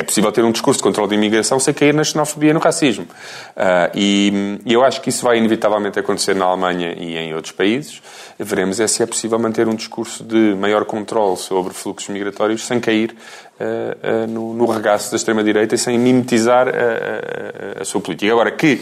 é 0.00 0.02
possível 0.02 0.32
ter 0.32 0.42
um 0.42 0.50
discurso 0.50 0.78
de 0.78 0.82
controle 0.82 1.10
de 1.10 1.14
imigração 1.14 1.60
sem 1.60 1.74
cair 1.74 1.92
na 1.92 2.02
xenofobia 2.02 2.50
e 2.50 2.52
no 2.54 2.58
racismo. 2.58 3.04
Uh, 3.04 3.90
e, 3.94 4.58
e, 4.64 4.72
eu 4.72 4.82
acho 4.82 5.02
que 5.02 5.10
isso 5.10 5.22
vai 5.22 5.36
inevitavelmente 5.36 5.98
acontecer 5.98 6.34
na 6.34 6.46
Alemanha 6.46 6.94
e 6.98 7.18
em 7.18 7.34
outros 7.34 7.52
países. 7.52 8.00
Veremos 8.38 8.80
é 8.80 8.86
se 8.86 9.02
é 9.02 9.06
possível 9.06 9.38
manter 9.38 9.68
um 9.68 9.74
discurso 9.74 10.24
de 10.24 10.54
maior 10.54 10.86
controle 10.86 11.36
sobre 11.36 11.74
fluxos 11.74 12.08
migratórios 12.08 12.66
sem 12.66 12.80
cair 12.80 13.14
uh, 13.60 14.24
uh, 14.24 14.26
no, 14.26 14.54
no, 14.54 14.64
regaço 14.64 15.10
da 15.10 15.16
extrema-direita 15.16 15.74
e 15.74 15.78
sem 15.78 15.98
mimetizar 15.98 16.66
a, 16.68 17.82
a, 17.82 17.84
sua 17.84 18.00
política. 18.00 18.32
Agora, 18.32 18.50
que 18.50 18.80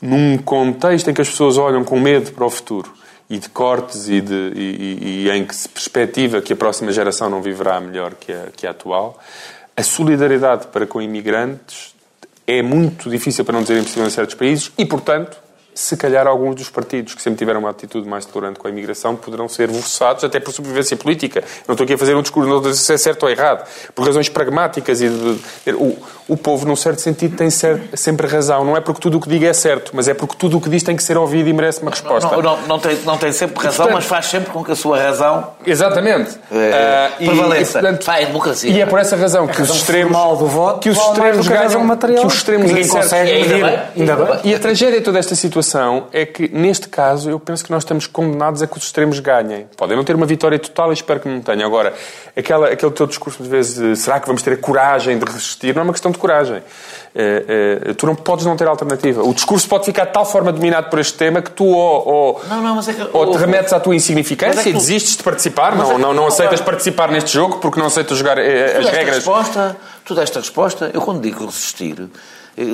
num 0.00 0.38
contexto 0.38 1.10
em 1.10 1.14
que 1.14 1.20
as 1.20 1.28
pessoas 1.28 1.58
olham 1.58 1.82
com 1.82 1.98
medo 1.98 2.30
para 2.30 2.44
o 2.44 2.50
futuro 2.50 2.94
e 3.28 3.38
de 3.38 3.48
cortes 3.48 4.08
e, 4.08 4.20
de, 4.20 4.52
e, 4.54 4.98
e, 5.00 5.26
e 5.26 5.30
em 5.30 5.44
que 5.44 5.56
se 5.56 5.68
perspectiva 5.68 6.40
que 6.40 6.52
a 6.52 6.56
próxima 6.56 6.92
geração 6.92 7.28
não 7.28 7.42
viverá 7.42 7.80
melhor 7.80 8.14
que 8.14 8.30
a, 8.30 8.48
que 8.54 8.66
a 8.66 8.70
atual, 8.70 9.18
a 9.76 9.82
solidariedade 9.82 10.68
para 10.68 10.86
com 10.86 11.00
imigrantes 11.00 11.94
é 12.46 12.62
muito 12.62 13.08
difícil, 13.10 13.44
para 13.44 13.54
não 13.54 13.62
dizer 13.62 13.78
impossível, 13.78 14.06
em 14.06 14.10
certos 14.10 14.34
países 14.34 14.70
e, 14.76 14.84
portanto, 14.84 15.36
se 15.74 15.96
calhar 15.96 16.26
alguns 16.26 16.54
dos 16.54 16.70
partidos 16.70 17.14
que 17.14 17.20
sempre 17.20 17.38
tiveram 17.38 17.60
uma 17.60 17.70
atitude 17.70 18.08
mais 18.08 18.24
tolerante 18.24 18.60
com 18.60 18.68
a 18.68 18.70
imigração 18.70 19.16
poderão 19.16 19.48
ser 19.48 19.68
forçados, 19.68 20.22
até 20.22 20.38
por 20.38 20.52
sobrevivência 20.52 20.96
política. 20.96 21.42
Não 21.66 21.72
estou 21.72 21.84
aqui 21.84 21.94
a 21.94 21.98
fazer 21.98 22.14
um 22.14 22.22
discurso, 22.22 22.48
não 22.48 22.58
estou 22.58 22.68
a 22.68 22.72
dizer 22.72 22.84
se 22.84 22.92
é 22.92 22.96
certo 22.96 23.24
ou 23.24 23.30
errado, 23.30 23.66
por 23.92 24.06
razões 24.06 24.28
pragmáticas 24.28 25.02
e 25.02 25.08
de, 25.08 25.34
de, 25.66 25.72
o, 25.72 25.96
o 26.28 26.36
povo, 26.36 26.64
num 26.64 26.76
certo 26.76 27.00
sentido, 27.00 27.36
tem 27.36 27.50
ser, 27.50 27.82
sempre 27.94 28.28
razão. 28.28 28.64
Não 28.64 28.76
é 28.76 28.80
porque 28.80 29.00
tudo 29.00 29.18
o 29.18 29.20
que 29.20 29.28
diga 29.28 29.48
é 29.48 29.52
certo, 29.52 29.90
mas 29.94 30.06
é 30.06 30.14
porque 30.14 30.36
tudo 30.38 30.58
o 30.58 30.60
que 30.60 30.68
diz 30.68 30.82
tem 30.82 30.94
que 30.94 31.02
ser 31.02 31.16
ouvido 31.16 31.48
e 31.48 31.52
merece 31.52 31.82
uma 31.82 31.90
resposta. 31.90 32.30
Não, 32.30 32.40
não, 32.40 32.66
não, 32.66 32.78
tem, 32.78 32.96
não 33.04 33.18
tem 33.18 33.32
sempre 33.32 33.56
razão, 33.56 33.86
portanto, 33.86 33.94
mas 33.94 34.04
faz 34.04 34.26
sempre 34.26 34.50
com 34.52 34.62
que 34.62 34.70
a 34.70 34.76
sua 34.76 35.02
razão. 35.02 35.48
Exatamente. 35.66 36.38
É, 36.52 37.10
uh, 37.20 37.26
prevaleça. 37.26 37.78
E, 37.78 37.82
portanto, 37.82 38.04
Vai, 38.06 38.26
democracia. 38.26 38.70
E 38.70 38.80
é 38.80 38.86
por 38.86 38.98
essa 39.00 39.16
razão 39.16 39.48
que 39.48 39.60
os 39.60 39.70
extremos. 39.70 40.16
do 40.38 40.46
voto, 40.46 40.80
que 40.80 40.90
os 40.90 40.98
extremos 40.98 41.48
ganham. 41.48 41.84
Material. 41.84 42.20
Que 42.20 42.26
os 42.26 42.34
extremos 42.34 42.68
Ninguém 42.68 42.88
consegue 42.88 43.32
medir. 43.32 43.64
Ainda 43.96 44.16
bem. 44.16 44.40
E 44.44 44.54
a 44.54 44.58
tragédia 44.58 44.98
de 44.98 45.04
toda 45.04 45.18
esta 45.18 45.34
situação 45.34 45.63
é 46.12 46.26
que, 46.26 46.48
neste 46.48 46.88
caso, 46.88 47.30
eu 47.30 47.40
penso 47.40 47.64
que 47.64 47.70
nós 47.70 47.82
estamos 47.82 48.06
condenados 48.06 48.62
a 48.62 48.66
que 48.66 48.76
os 48.76 48.84
extremos 48.84 49.18
ganhem. 49.20 49.66
Podem 49.76 49.96
não 49.96 50.04
ter 50.04 50.14
uma 50.14 50.26
vitória 50.26 50.58
total 50.58 50.90
e 50.90 50.94
espero 50.94 51.20
que 51.20 51.28
não 51.28 51.40
tenham. 51.40 51.66
Agora, 51.66 51.94
aquela, 52.36 52.68
aquele 52.68 52.92
teu 52.92 53.06
discurso 53.06 53.42
de 53.42 53.48
vezes, 53.48 53.98
será 54.00 54.20
que 54.20 54.26
vamos 54.26 54.42
ter 54.42 54.52
a 54.52 54.56
coragem 54.56 55.18
de 55.18 55.24
resistir? 55.24 55.74
Não 55.74 55.82
é 55.82 55.84
uma 55.84 55.92
questão 55.92 56.10
de 56.10 56.18
coragem. 56.18 56.62
É, 57.16 57.90
é, 57.90 57.94
tu 57.94 58.06
não 58.06 58.16
podes 58.16 58.44
não 58.44 58.56
ter 58.56 58.66
alternativa. 58.66 59.22
O 59.22 59.32
discurso 59.32 59.68
pode 59.68 59.84
ficar 59.84 60.06
de 60.06 60.12
tal 60.12 60.26
forma 60.26 60.52
dominado 60.52 60.90
por 60.90 60.98
este 60.98 61.16
tema 61.16 61.40
que 61.40 61.50
tu 61.50 61.64
ou, 61.64 62.08
ou, 62.08 62.42
não, 62.48 62.60
não, 62.60 62.80
é 62.80 62.92
que, 62.92 63.08
ou 63.12 63.30
te 63.30 63.38
remetes 63.38 63.72
à 63.72 63.78
tua 63.78 63.94
insignificância 63.94 64.68
é 64.68 64.70
e 64.70 64.72
desistes 64.72 65.16
de 65.16 65.22
participar, 65.22 65.76
não, 65.76 65.92
é 65.92 65.98
não, 65.98 66.12
não 66.12 66.26
aceitas 66.26 66.60
participar 66.60 67.10
neste 67.12 67.32
jogo 67.32 67.58
porque 67.58 67.78
não 67.78 67.86
aceitas 67.86 68.18
jogar 68.18 68.36
eh, 68.38 68.78
as 68.78 68.86
regras. 68.88 69.16
Resposta, 69.16 69.76
tu 70.04 70.14
desta 70.14 70.40
resposta, 70.40 70.90
eu 70.92 71.00
quando 71.00 71.20
digo 71.20 71.46
resistir, 71.46 72.00
eh, 72.00 72.06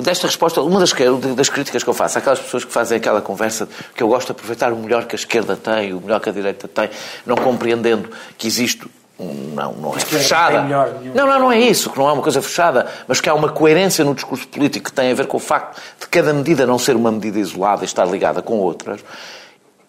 desta 0.03 0.27
resposta, 0.27 0.61
uma 0.61 0.79
das, 0.79 0.93
das, 1.35 1.49
críticas 1.49 1.83
que 1.83 1.89
eu 1.89 1.95
faço 1.95 2.19
àquelas 2.19 2.39
pessoas 2.39 2.65
que 2.65 2.73
fazem 2.73 2.99
aquela 2.99 3.23
conversa 3.23 3.69
que 3.95 4.03
eu 4.03 4.09
gosto 4.09 4.27
de 4.27 4.33
aproveitar 4.33 4.73
o 4.73 4.77
melhor 4.77 5.07
que 5.07 5.15
a 5.15 5.19
esquerda 5.19 5.57
tem, 5.57 5.95
o 5.95 6.01
melhor 6.01 6.21
que 6.21 6.29
a 6.29 6.33
direita 6.33 6.69
tem, 6.69 6.91
não 7.25 7.37
compreendendo 7.37 8.11
que 8.37 8.47
existe 8.47 8.87
não, 9.19 9.73
não 9.75 9.97
é 9.97 10.01
fechada. 10.01 10.63
Não, 10.63 11.27
não, 11.27 11.41
não 11.41 11.53
é 11.53 11.61
isso, 11.61 11.91
que 11.91 11.99
não 11.99 12.09
é 12.09 12.13
uma 12.13 12.23
coisa 12.23 12.41
fechada, 12.41 12.87
mas 13.07 13.21
que 13.21 13.29
há 13.29 13.35
uma 13.35 13.51
coerência 13.51 14.05
no 14.05 14.15
discurso 14.15 14.49
político 14.49 14.87
que 14.87 14.93
tem 14.93 15.11
a 15.11 15.15
ver 15.15 15.27
com 15.27 15.37
o 15.37 15.41
facto 15.41 15.81
de 16.01 16.07
cada 16.09 16.33
medida 16.33 16.67
não 16.67 16.79
ser 16.79 16.97
uma 16.97 17.13
medida 17.13 17.39
isolada 17.39 17.83
e 17.83 17.85
estar 17.85 18.07
ligada 18.07 18.41
com 18.41 18.59
outras. 18.59 19.01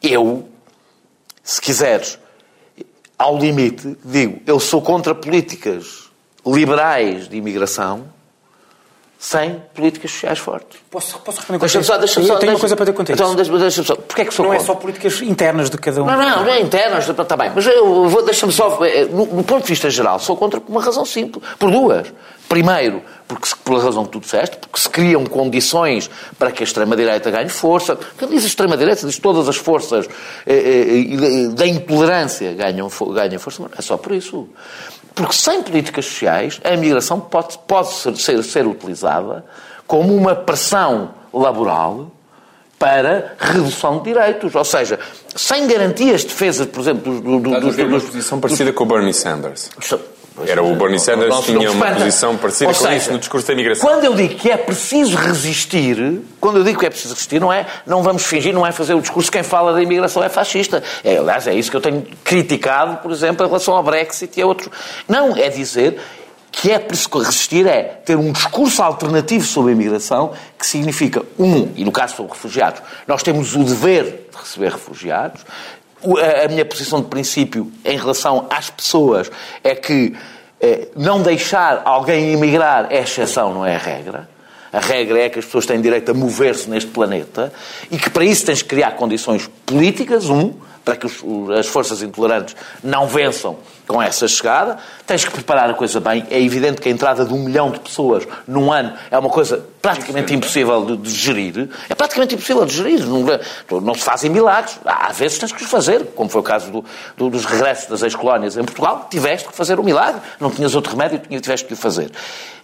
Eu, 0.01 0.49
se 1.43 1.61
quiseres, 1.61 2.19
ao 3.17 3.37
limite, 3.37 3.97
digo, 4.03 4.41
eu 4.45 4.59
sou 4.59 4.81
contra 4.81 5.15
políticas 5.15 6.09
liberais 6.45 7.29
de 7.29 7.37
imigração 7.37 8.05
sem 9.21 9.61
políticas 9.75 10.09
sociais 10.09 10.39
fortes. 10.39 10.79
Posso, 10.89 11.19
posso 11.19 11.37
responder 11.37 11.59
com 11.59 11.65
deixa 11.67 11.83
só, 11.83 11.95
deixa 11.95 12.23
só, 12.23 12.37
Tenho 12.39 12.53
uma 12.53 12.59
coisa 12.59 12.75
para 12.75 12.85
dizer 12.85 12.97
contigo. 12.97 13.15
Então, 13.15 13.35
deixa, 13.35 13.55
deixa 13.55 13.83
só. 13.83 13.95
Porquê 13.95 14.23
é 14.23 14.25
que 14.25 14.33
sou 14.33 14.43
Não 14.43 14.51
contra? 14.51 14.63
é 14.63 14.65
só 14.65 14.73
políticas 14.73 15.21
internas 15.21 15.69
de 15.69 15.77
cada 15.77 16.01
um. 16.01 16.07
Não, 16.07 16.17
não, 16.17 16.43
não 16.43 16.51
é 16.51 16.59
internas, 16.59 17.07
está 17.07 17.37
bem. 17.37 17.51
Mas 17.53 17.67
eu 17.67 18.09
vou, 18.09 18.25
deixa-me 18.25 18.51
só, 18.51 18.83
eh, 18.83 19.05
no, 19.05 19.27
no, 19.27 19.43
ponto 19.43 19.61
de 19.61 19.67
vista 19.67 19.91
geral, 19.91 20.17
sou 20.17 20.35
contra 20.35 20.59
por 20.59 20.71
uma 20.71 20.81
razão 20.81 21.05
simples. 21.05 21.45
Por 21.59 21.69
duas. 21.69 22.11
Primeiro, 22.49 23.03
porque 23.27 23.47
pela 23.63 23.83
razão 23.83 24.05
que 24.05 24.11
tu 24.11 24.19
disseste, 24.21 24.57
porque 24.57 24.79
se 24.79 24.89
criam 24.89 25.23
condições 25.23 26.09
para 26.39 26.51
que 26.51 26.63
a 26.63 26.65
extrema-direita 26.65 27.29
ganhe 27.29 27.47
força. 27.47 27.95
Quando 28.17 28.31
diz 28.31 28.43
extrema-direita, 28.43 29.05
diz 29.05 29.19
todas 29.19 29.47
as 29.47 29.55
forças 29.55 30.07
eh, 30.47 30.55
eh, 30.55 31.47
da 31.53 31.67
intolerância 31.67 32.51
ganham, 32.53 32.89
ganham 33.13 33.39
força. 33.39 33.69
É 33.77 33.83
só 33.83 33.97
por 33.97 34.13
isso. 34.13 34.49
Porque 35.13 35.33
sem 35.33 35.61
políticas 35.61 36.05
sociais, 36.05 36.59
a 36.63 36.73
imigração 36.73 37.19
pode, 37.19 37.57
pode 37.67 37.89
ser, 37.89 38.43
ser 38.43 38.65
utilizada 38.65 39.45
como 39.85 40.15
uma 40.15 40.33
pressão 40.35 41.11
laboral 41.33 42.11
para 42.79 43.35
redução 43.37 43.99
de 43.99 44.05
direitos. 44.05 44.55
Ou 44.55 44.65
seja, 44.65 44.99
sem 45.35 45.67
garantias 45.67 46.21
de 46.21 46.27
defesa, 46.27 46.65
por 46.65 46.81
exemplo, 46.81 47.21
do, 47.21 47.39
do, 47.39 47.59
dos... 47.59 47.77
uma 47.77 47.99
posição 47.99 48.39
parecida 48.39 48.73
com 48.73 48.83
o 48.83 48.87
Bernie 48.87 49.13
Sanders. 49.13 49.69
Era 50.47 50.63
o 50.63 50.75
Bernie 50.75 50.99
Sanders 50.99 51.35
que 51.39 51.53
tinha 51.53 51.71
uma 51.71 51.91
posição 51.91 52.37
parecida 52.37 52.69
Ou 52.69 52.75
com 52.75 52.81
seja, 52.83 52.95
isso 52.95 53.11
no 53.11 53.19
discurso 53.19 53.47
da 53.47 53.53
imigração. 53.53 53.89
Quando 53.89 54.03
eu 54.05 54.15
digo 54.15 54.35
que 54.35 54.49
é 54.49 54.57
preciso 54.57 55.15
resistir, 55.15 56.21
quando 56.39 56.57
eu 56.57 56.63
digo 56.63 56.79
que 56.79 56.85
é 56.85 56.89
preciso 56.89 57.13
resistir, 57.13 57.39
não 57.39 57.51
é, 57.51 57.65
não 57.85 58.03
vamos 58.03 58.25
fingir, 58.25 58.53
não 58.53 58.65
é 58.65 58.71
fazer 58.71 58.93
o 58.93 59.01
discurso 59.01 59.31
quem 59.31 59.43
fala 59.43 59.73
da 59.73 59.81
imigração 59.81 60.23
é 60.23 60.29
fascista. 60.29 60.83
É, 61.03 61.17
aliás, 61.17 61.47
é 61.47 61.53
isso 61.53 61.69
que 61.69 61.77
eu 61.77 61.81
tenho 61.81 62.05
criticado, 62.23 62.97
por 62.97 63.11
exemplo, 63.11 63.45
em 63.45 63.47
relação 63.47 63.75
ao 63.75 63.83
Brexit 63.83 64.39
e 64.39 64.43
a 64.43 64.47
outros. 64.47 64.69
Não, 65.07 65.35
é 65.35 65.49
dizer 65.49 65.99
que 66.51 66.69
é 66.69 66.77
preciso 66.77 67.17
resistir 67.17 67.65
é 67.65 67.81
ter 67.83 68.17
um 68.17 68.31
discurso 68.31 68.83
alternativo 68.83 69.45
sobre 69.45 69.71
a 69.71 69.75
imigração 69.75 70.33
que 70.59 70.67
significa, 70.67 71.23
um, 71.39 71.71
e 71.75 71.85
no 71.85 71.91
caso 71.91 72.15
sobre 72.15 72.33
refugiados, 72.33 72.81
nós 73.07 73.23
temos 73.23 73.55
o 73.55 73.63
dever 73.63 74.27
de 74.31 74.37
receber 74.37 74.71
refugiados, 74.71 75.45
a 76.43 76.47
minha 76.47 76.65
posição 76.65 77.01
de 77.01 77.07
princípio 77.07 77.71
em 77.85 77.97
relação 77.97 78.47
às 78.49 78.69
pessoas 78.69 79.31
é 79.63 79.75
que 79.75 80.15
eh, 80.59 80.87
não 80.95 81.21
deixar 81.21 81.81
alguém 81.85 82.33
emigrar 82.33 82.87
é 82.89 82.99
exceção, 82.99 83.53
não 83.53 83.65
é 83.65 83.75
a 83.75 83.79
regra. 83.79 84.29
A 84.71 84.79
regra 84.79 85.19
é 85.19 85.29
que 85.29 85.39
as 85.39 85.45
pessoas 85.45 85.65
têm 85.65 85.81
direito 85.81 86.11
a 86.11 86.13
mover-se 86.13 86.69
neste 86.69 86.89
planeta 86.91 87.51
e 87.89 87.97
que 87.97 88.09
para 88.09 88.23
isso 88.23 88.45
tens 88.45 88.61
que 88.61 88.69
criar 88.69 88.91
condições 88.91 89.49
políticas, 89.65 90.29
um, 90.29 90.53
para 90.83 90.95
que 90.95 91.05
os, 91.05 91.23
as 91.57 91.67
forças 91.67 92.01
intolerantes 92.01 92.55
não 92.83 93.07
vençam 93.07 93.57
com 93.87 94.01
essa 94.01 94.27
chegada. 94.27 94.77
Tens 95.05 95.25
que 95.25 95.31
preparar 95.31 95.69
a 95.69 95.73
coisa 95.73 95.99
bem. 95.99 96.25
É 96.29 96.41
evidente 96.41 96.81
que 96.81 96.87
a 96.87 96.91
entrada 96.91 97.25
de 97.25 97.33
um 97.33 97.43
milhão 97.43 97.69
de 97.69 97.79
pessoas 97.79 98.27
num 98.47 98.71
ano 98.71 98.93
é 99.09 99.17
uma 99.17 99.29
coisa 99.29 99.65
praticamente 99.81 100.33
impossível 100.33 100.85
de, 100.85 100.97
de 100.97 101.09
gerir. 101.09 101.69
É 101.89 101.95
praticamente 101.95 102.35
impossível 102.35 102.65
de 102.65 102.73
gerir. 102.73 103.05
Não, 103.05 103.25
não, 103.81 103.93
se 103.93 104.03
fazem 104.03 104.29
milagres. 104.29 104.79
Às 104.85 105.17
vezes 105.17 105.37
tens 105.37 105.51
que 105.51 105.63
os 105.63 105.69
fazer, 105.69 106.05
como 106.15 106.29
foi 106.29 106.41
o 106.41 106.43
caso 106.43 106.71
do, 106.71 106.85
do, 107.17 107.29
dos 107.29 107.45
regressos 107.45 107.87
das 107.87 108.01
ex-colónias 108.01 108.57
em 108.57 108.63
Portugal. 108.63 109.07
Tiveste 109.09 109.49
que 109.49 109.55
fazer 109.55 109.79
um 109.79 109.83
milagre. 109.83 110.21
Não 110.39 110.49
tinhas 110.49 110.73
outro 110.73 110.91
remédio, 110.91 111.19
tiveste 111.41 111.67
que 111.67 111.73
o 111.73 111.77
fazer. 111.77 112.11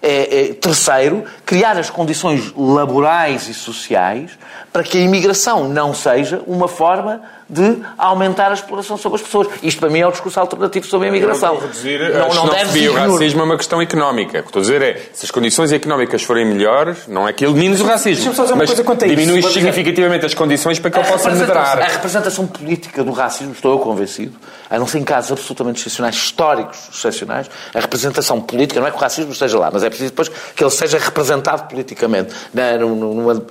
É, 0.02 0.42
é, 0.42 0.54
terceiro, 0.54 1.26
criar 1.46 1.78
as 1.78 1.90
condições 1.90 2.54
laborais 2.56 3.48
e 3.50 3.54
sociais 3.54 4.38
para 4.72 4.84
que 4.84 4.98
a 4.98 5.02
imigração 5.02 5.68
não 5.68 5.94
seja 5.94 6.42
uma 6.46 6.68
forma 6.68 7.22
de 7.50 7.82
aumentar 7.98 8.52
a 8.52 8.54
exploração 8.54 8.98
sobre 8.98 9.18
as 9.18 9.22
pessoas. 9.22 9.48
Isto 9.64 9.80
para 9.80 9.90
mim 9.90 10.00
é 10.00 10.08
o 10.08 10.12
discurso 10.12 10.40
alternativo 10.40 10.86
sobre 10.86 11.08
a 11.08 11.10
imigração. 11.10 11.54
Não, 11.54 11.62
reduzir 11.62 12.00
não, 12.14 12.34
não 12.34 12.50
deve 12.50 12.90
o 12.90 12.94
racismo 12.94 13.42
é 13.42 13.44
uma 13.44 13.58
questão 13.58 13.82
económica. 13.82 14.40
O 14.40 14.44
que 14.44 14.50
estou 14.50 14.60
a 14.60 14.64
dizer 14.64 14.82
é, 14.82 15.02
se 15.14 15.26
as 15.26 15.32
condições 15.32 15.72
económicas 15.72 16.24
forem 16.24 16.46
melhores, 16.46 17.08
não 17.08 17.28
é 17.28 17.32
que 17.32 17.46
elimines 17.46 17.80
o 17.80 17.86
racismo, 17.86 18.34
mas 18.56 18.70
diminui 19.00 19.42
significativamente 19.42 20.26
as 20.26 20.34
condições 20.34 20.80
para 20.80 20.92
que 20.92 21.00
ele 21.00 21.08
possa 21.08 21.32
melhorar. 21.32 21.82
A 21.82 21.88
representação 21.88 22.46
política 22.46 23.04
do 23.04 23.12
racismo, 23.12 23.54
estou 23.54 23.72
eu 23.72 23.80
convencido, 23.80 24.36
a 24.70 24.78
não 24.78 24.86
ser 24.86 25.00
em 25.00 25.04
casos 25.04 25.32
absolutamente 25.32 25.80
excepcionais, 25.80 26.16
históricos 26.16 26.90
excepcionais, 26.94 27.50
a 27.74 27.80
representação 27.80 28.42
política, 28.42 28.80
não 28.80 28.88
é 28.88 28.92
que 28.92 28.98
o 28.98 29.00
racismo 29.00 29.32
esteja 29.32 29.58
lá, 29.58 29.70
mas 29.72 29.84
é 29.84 29.90
preciso 29.90 30.12
depois 30.12 30.28
que 30.28 30.64
ele 30.64 30.72
seja 30.72 30.98
representado 30.98 31.68
politicamente. 31.70 32.34
Numa, 32.80 33.46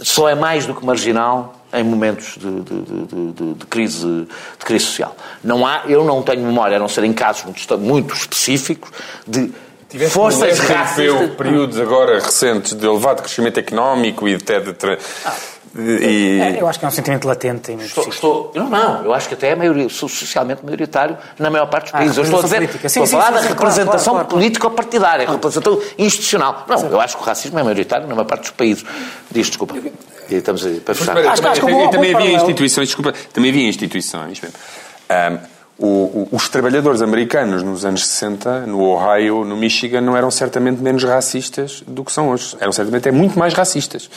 só 0.00 0.28
é 0.28 0.34
mais 0.34 0.66
do 0.66 0.74
que 0.74 0.84
marginal 0.84 1.61
em 1.72 1.82
momentos 1.82 2.36
de, 2.38 2.60
de, 2.60 3.32
de, 3.32 3.54
de, 3.54 3.66
crise, 3.66 4.26
de 4.58 4.64
crise 4.64 4.84
social. 4.84 5.16
Não 5.42 5.66
há, 5.66 5.82
eu 5.86 6.04
não 6.04 6.22
tenho 6.22 6.42
memória, 6.42 6.76
a 6.76 6.80
não 6.80 6.88
ser 6.88 7.04
em 7.04 7.12
casos 7.12 7.44
muito, 7.44 7.78
muito 7.78 8.14
específicos, 8.14 8.90
de 9.26 9.52
Tiveste 9.88 10.14
forças 10.14 10.58
racistas... 10.58 11.34
períodos 11.36 11.78
agora 11.78 12.18
recentes 12.18 12.72
de 12.72 12.86
elevado 12.86 13.22
crescimento 13.22 13.58
económico 13.60 14.26
e 14.26 14.34
até 14.34 14.58
de... 14.58 14.74
Ah. 15.24 15.34
E... 15.74 16.38
É, 16.40 16.60
eu 16.60 16.66
acho 16.66 16.78
que 16.78 16.84
é 16.84 16.88
um 16.88 16.90
sentimento 16.90 17.26
latente. 17.26 17.72
Estou, 17.72 18.08
estou, 18.08 18.52
não, 18.54 18.68
não, 18.68 19.04
eu 19.04 19.14
acho 19.14 19.26
que 19.28 19.34
até 19.34 19.50
é 19.50 19.54
maioria, 19.54 19.88
socialmente 19.88 20.62
maioritário 20.64 21.16
na 21.38 21.50
maior 21.50 21.66
parte 21.66 21.86
dos 21.86 21.94
ah, 21.94 21.98
países. 21.98 22.16
eu 22.16 22.24
estou 22.24 22.40
a 22.40 22.42
dizer, 22.42 22.70
sim, 22.70 22.86
estou 22.86 23.04
a 23.04 23.06
falar 23.06 23.24
sim, 23.24 23.32
sim, 23.32 23.34
da 23.34 23.48
representação 23.48 24.12
claro, 24.12 24.28
claro, 24.28 24.28
político-partidária, 24.28 25.24
claro. 25.24 25.40
representação 25.40 25.82
institucional. 25.98 26.66
Não, 26.68 26.88
eu 26.88 27.00
acho 27.00 27.16
que 27.16 27.22
o 27.22 27.26
racismo 27.26 27.58
é 27.58 27.62
maioritário 27.62 28.06
na 28.06 28.14
maior 28.14 28.26
parte 28.26 28.42
dos 28.42 28.50
países. 28.50 28.84
Diz, 29.30 29.46
desculpa. 29.46 29.74
E 30.28 30.36
estamos 30.36 30.64
aí 30.64 30.80
para 30.80 30.94
fechar. 30.94 31.14
Mas, 31.14 31.26
acho, 31.26 31.60
também, 31.60 31.90
também 31.90 32.14
havia 32.14 32.32
instituições, 32.32 32.88
desculpa, 32.88 33.12
também 33.32 33.50
havia 33.50 33.68
instituições. 33.68 34.40
Um, 34.40 35.52
o, 35.78 35.86
o, 35.86 36.28
os 36.32 36.48
trabalhadores 36.48 37.02
americanos 37.02 37.62
nos 37.62 37.84
anos 37.84 38.06
60, 38.06 38.66
no 38.66 38.80
Ohio, 38.82 39.44
no 39.44 39.56
Michigan, 39.56 40.00
não 40.00 40.16
eram 40.16 40.30
certamente 40.30 40.80
menos 40.80 41.02
racistas 41.02 41.82
do 41.86 42.04
que 42.04 42.12
são 42.12 42.28
hoje. 42.28 42.56
Eram 42.60 42.72
certamente 42.72 43.08
é 43.08 43.12
muito 43.12 43.38
mais 43.38 43.52
racistas. 43.54 44.08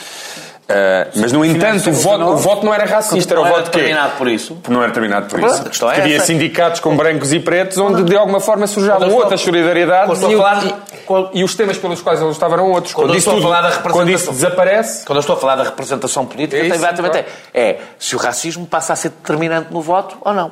Uh, 0.68 1.20
mas, 1.20 1.30
no 1.30 1.44
entanto, 1.44 1.90
o 1.90 1.92
voto, 1.92 2.24
o 2.24 2.36
voto, 2.36 2.66
não 2.66 2.74
era 2.74 2.84
racista, 2.84 3.34
era 3.34 3.40
o 3.40 3.44
voto 3.44 3.70
que. 3.70 3.78
Não 3.78 3.84
era 3.84 3.92
determinado 3.92 4.16
por 4.18 4.28
isso. 4.28 4.58
Não 4.68 4.78
era 4.80 4.88
determinado 4.88 5.26
por 5.28 5.40
isso. 5.40 5.84
É 5.86 6.00
Havia 6.00 6.20
sindicatos 6.20 6.80
com 6.80 6.96
brancos 6.96 7.32
e 7.32 7.38
pretos 7.38 7.78
onde, 7.78 8.02
de 8.02 8.16
alguma 8.16 8.40
forma, 8.40 8.66
surgiam 8.66 8.98
outras 9.14 9.40
solidariedades 9.42 10.20
e, 10.22 10.24
e, 10.26 11.40
e, 11.40 11.44
os 11.44 11.54
temas 11.54 11.78
pelos 11.78 12.02
quais 12.02 12.20
eles 12.20 12.32
estavam 12.32 12.58
eram 12.58 12.72
outros. 12.72 12.92
Quando, 12.92 13.06
quando, 13.06 13.16
isso, 13.16 13.30
tudo, 13.30 13.92
quando 13.92 14.10
isso 14.10 14.32
desaparece. 14.32 15.06
Quando 15.06 15.18
eu 15.18 15.20
estou 15.20 15.36
a 15.36 15.38
falar 15.38 15.54
da 15.54 15.62
representação 15.62 16.26
política, 16.26 16.60
é, 16.60 16.66
isso, 16.66 16.74
exatamente 16.74 17.18
é, 17.18 17.26
é 17.54 17.80
se 17.96 18.16
o 18.16 18.18
racismo 18.18 18.66
passa 18.66 18.92
a 18.92 18.96
ser 18.96 19.10
determinante 19.10 19.72
no 19.72 19.80
voto 19.80 20.16
ou 20.20 20.34
não. 20.34 20.50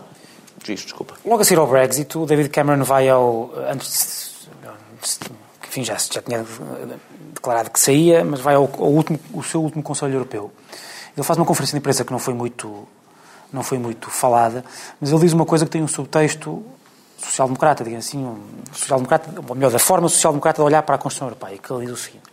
Diz, 0.63 0.81
desculpa. 0.81 1.15
Logo 1.27 1.43
a 1.43 1.45
seguir 1.45 1.59
ao 1.59 1.67
Brexit, 1.67 2.17
o 2.17 2.25
David 2.25 2.51
Cameron 2.51 2.85
vai 2.85 3.09
ao. 3.09 3.53
Antes 3.69 4.35
enfim, 5.75 5.83
já, 5.83 5.97
já 5.97 6.23
tinha 6.23 6.47
declarado 7.45 7.71
que 7.71 7.79
saía, 7.79 8.25
mas 8.25 8.41
vai 8.41 8.55
ao, 8.55 8.63
ao 8.63 8.91
último, 8.91 9.21
o 9.35 9.43
seu 9.43 9.63
último 9.63 9.83
Conselho 9.83 10.15
Europeu. 10.15 10.51
Ele 11.15 11.23
faz 11.23 11.39
uma 11.39 11.45
conferência 11.45 11.77
de 11.77 11.79
imprensa 11.79 12.05
que 12.05 12.11
não 12.11 12.19
foi 12.19 12.33
muito, 12.33 12.89
não 13.53 13.63
foi 13.63 13.79
muito 13.79 14.11
falada, 14.11 14.65
mas 14.99 15.11
ele 15.11 15.21
diz 15.21 15.35
uma 15.35 15.45
coisa 15.45 15.67
que 15.67 15.71
tem 15.71 15.83
um 15.83 15.89
subtexto 15.89 16.65
social-democrata, 17.19 17.85
digamos 17.85 18.07
assim, 18.07 18.25
um 18.25 18.41
social-democrata, 18.73 19.31
ou 19.47 19.55
melhor, 19.55 19.71
da 19.71 19.79
forma 19.79 20.09
social-democrata 20.09 20.63
de 20.63 20.67
olhar 20.67 20.83
para 20.83 20.95
a 20.95 20.99
Constituição 20.99 21.29
Europeia, 21.29 21.59
que 21.59 21.73
ele 21.73 21.85
diz 21.87 21.95
o 21.95 21.97
seguinte. 21.97 22.25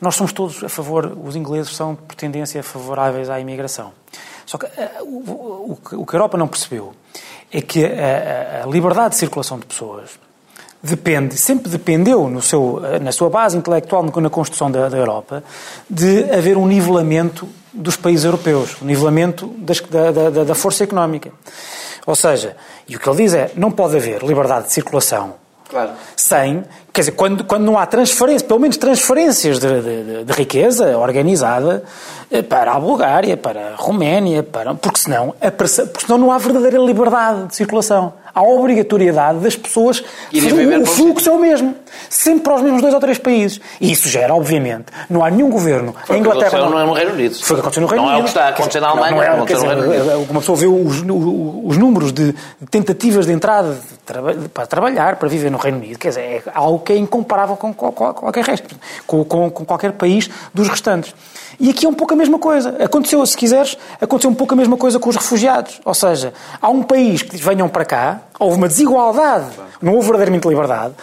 Nós 0.00 0.16
somos 0.16 0.32
todos 0.32 0.62
a 0.64 0.68
favor, 0.68 1.16
os 1.24 1.36
ingleses 1.36 1.74
são, 1.76 1.94
por 1.94 2.16
tendência, 2.16 2.60
favoráveis 2.62 3.30
à 3.30 3.38
imigração. 3.38 3.92
Só 4.44 4.58
que 4.58 4.66
uh, 4.66 4.70
o, 5.04 5.78
o, 5.94 6.00
o, 6.02 6.06
que 6.06 6.16
a 6.16 6.18
Europa 6.18 6.36
não 6.36 6.48
percebeu 6.48 6.92
é 7.52 7.62
que 7.62 7.84
a, 7.84 8.60
a, 8.60 8.64
a 8.64 8.66
liberdade 8.66 9.10
de 9.10 9.16
circulação 9.16 9.58
de 9.58 9.66
pessoas 9.66 10.18
depende, 10.82 11.36
sempre 11.36 11.70
dependeu 11.70 12.28
no 12.28 12.42
seu, 12.42 12.80
na 13.00 13.12
sua 13.12 13.30
base 13.30 13.56
intelectual 13.56 14.02
na 14.02 14.30
construção 14.30 14.70
da, 14.70 14.88
da 14.88 14.96
Europa, 14.96 15.44
de 15.88 16.24
haver 16.32 16.56
um 16.56 16.66
nivelamento 16.66 17.48
dos 17.72 17.96
países 17.96 18.24
europeus, 18.24 18.76
um 18.82 18.86
nivelamento 18.86 19.46
das, 19.58 19.80
da, 19.80 20.10
da, 20.10 20.44
da 20.44 20.54
força 20.54 20.84
económica. 20.84 21.30
Ou 22.06 22.16
seja, 22.16 22.56
e 22.88 22.96
o 22.96 22.98
que 22.98 23.08
ele 23.08 23.18
diz 23.18 23.32
é, 23.32 23.52
não 23.54 23.70
pode 23.70 23.96
haver 23.96 24.22
liberdade 24.22 24.66
de 24.66 24.72
circulação 24.72 25.34
Claro. 25.72 25.92
Sem, 26.14 26.64
quer 26.92 27.00
dizer, 27.00 27.12
quando, 27.12 27.44
quando 27.44 27.64
não 27.64 27.78
há 27.78 27.86
transferências, 27.86 28.42
pelo 28.42 28.60
menos 28.60 28.76
transferências 28.76 29.58
de, 29.58 29.80
de, 29.80 30.24
de, 30.24 30.32
riqueza 30.34 30.98
organizada 30.98 31.82
eh, 32.30 32.42
para 32.42 32.72
a 32.74 32.78
Bulgária, 32.78 33.38
para 33.38 33.68
a 33.68 33.74
Roménia, 33.76 34.42
para, 34.42 34.74
porque, 34.74 34.98
senão, 34.98 35.34
a, 35.40 35.50
porque 35.50 36.04
senão 36.04 36.18
não 36.18 36.30
há 36.30 36.36
verdadeira 36.36 36.76
liberdade 36.76 37.46
de 37.46 37.56
circulação 37.56 38.12
há 38.34 38.42
obrigatoriedade 38.42 39.38
das 39.38 39.56
pessoas. 39.56 40.02
O, 40.32 40.86
fluxo 40.86 41.28
é 41.28 41.32
o 41.32 41.38
mesmo. 41.38 41.74
Sempre 42.08 42.44
para 42.44 42.54
os 42.56 42.62
mesmos 42.62 42.80
dois 42.80 42.94
ou 42.94 43.00
três 43.00 43.18
países. 43.18 43.60
E 43.80 43.92
isso 43.92 44.08
gera, 44.08 44.34
obviamente, 44.34 44.86
não 45.08 45.24
há 45.24 45.30
nenhum 45.30 45.50
governo. 45.50 45.94
Foi 46.04 46.16
a 46.16 46.18
Inglaterra. 46.18 46.58
Não, 46.58 46.70
não 46.70 46.80
é 46.80 46.86
no 46.86 46.92
Reino 46.92 47.12
Unido. 47.12 47.34
Foi 47.34 47.54
o 47.54 47.56
que 47.56 47.60
aconteceu 47.60 47.82
no 47.82 47.88
Reino 47.88 48.02
Unido. 48.04 48.12
Não 48.12 48.18
é 48.18 48.20
o 48.20 48.24
que 48.24 48.30
está 48.30 48.44
a 48.44 48.48
acontecer 48.48 48.80
na 48.80 48.88
Alemanha. 48.88 49.30
Não, 49.30 49.36
não 49.36 49.44
é, 49.44 49.46
dizer, 49.46 50.30
uma 50.30 50.40
pessoa 50.40 50.56
vê 50.56 50.66
os, 50.66 51.00
os 51.00 51.76
números 51.76 52.12
de 52.12 52.34
tentativas 52.70 53.26
de 53.26 53.32
entrada 53.32 53.74
de 53.74 54.02
para 54.48 54.66
trabalhar, 54.66 55.16
para 55.16 55.28
viver 55.28 55.50
no 55.50 55.58
Reino 55.58 55.78
Unido. 55.78 55.98
Quer 55.98 56.08
dizer, 56.08 56.20
é 56.20 56.42
algo 56.54 56.80
que 56.80 56.92
é 56.92 56.96
incomparável 56.96 57.56
com 57.56 57.72
qualquer 57.72 58.44
resto, 58.44 58.74
com, 59.06 59.24
com, 59.24 59.50
com 59.50 59.64
qualquer 59.64 59.92
país 59.92 60.28
dos 60.52 60.68
restantes. 60.68 61.14
E 61.58 61.70
aqui 61.70 61.86
é 61.86 61.88
um 61.88 61.94
pouco 61.94 62.14
a 62.14 62.16
mesma 62.16 62.38
coisa. 62.38 62.76
Aconteceu, 62.82 63.24
se 63.26 63.36
quiseres, 63.36 63.76
aconteceu 64.00 64.30
um 64.30 64.34
pouco 64.34 64.54
a 64.54 64.56
mesma 64.56 64.76
coisa 64.76 64.98
com 64.98 65.08
os 65.08 65.16
refugiados. 65.16 65.80
Ou 65.84 65.94
seja, 65.94 66.32
há 66.60 66.68
um 66.68 66.82
país 66.82 67.22
que 67.22 67.30
diz 67.30 67.40
venham 67.40 67.68
para 67.68 67.84
cá, 67.84 68.20
houve 68.38 68.56
uma 68.56 68.68
desigualdade, 68.68 69.46
não 69.80 69.94
houve 69.94 70.06
verdadeiramente 70.06 70.48
liberdade, 70.48 70.94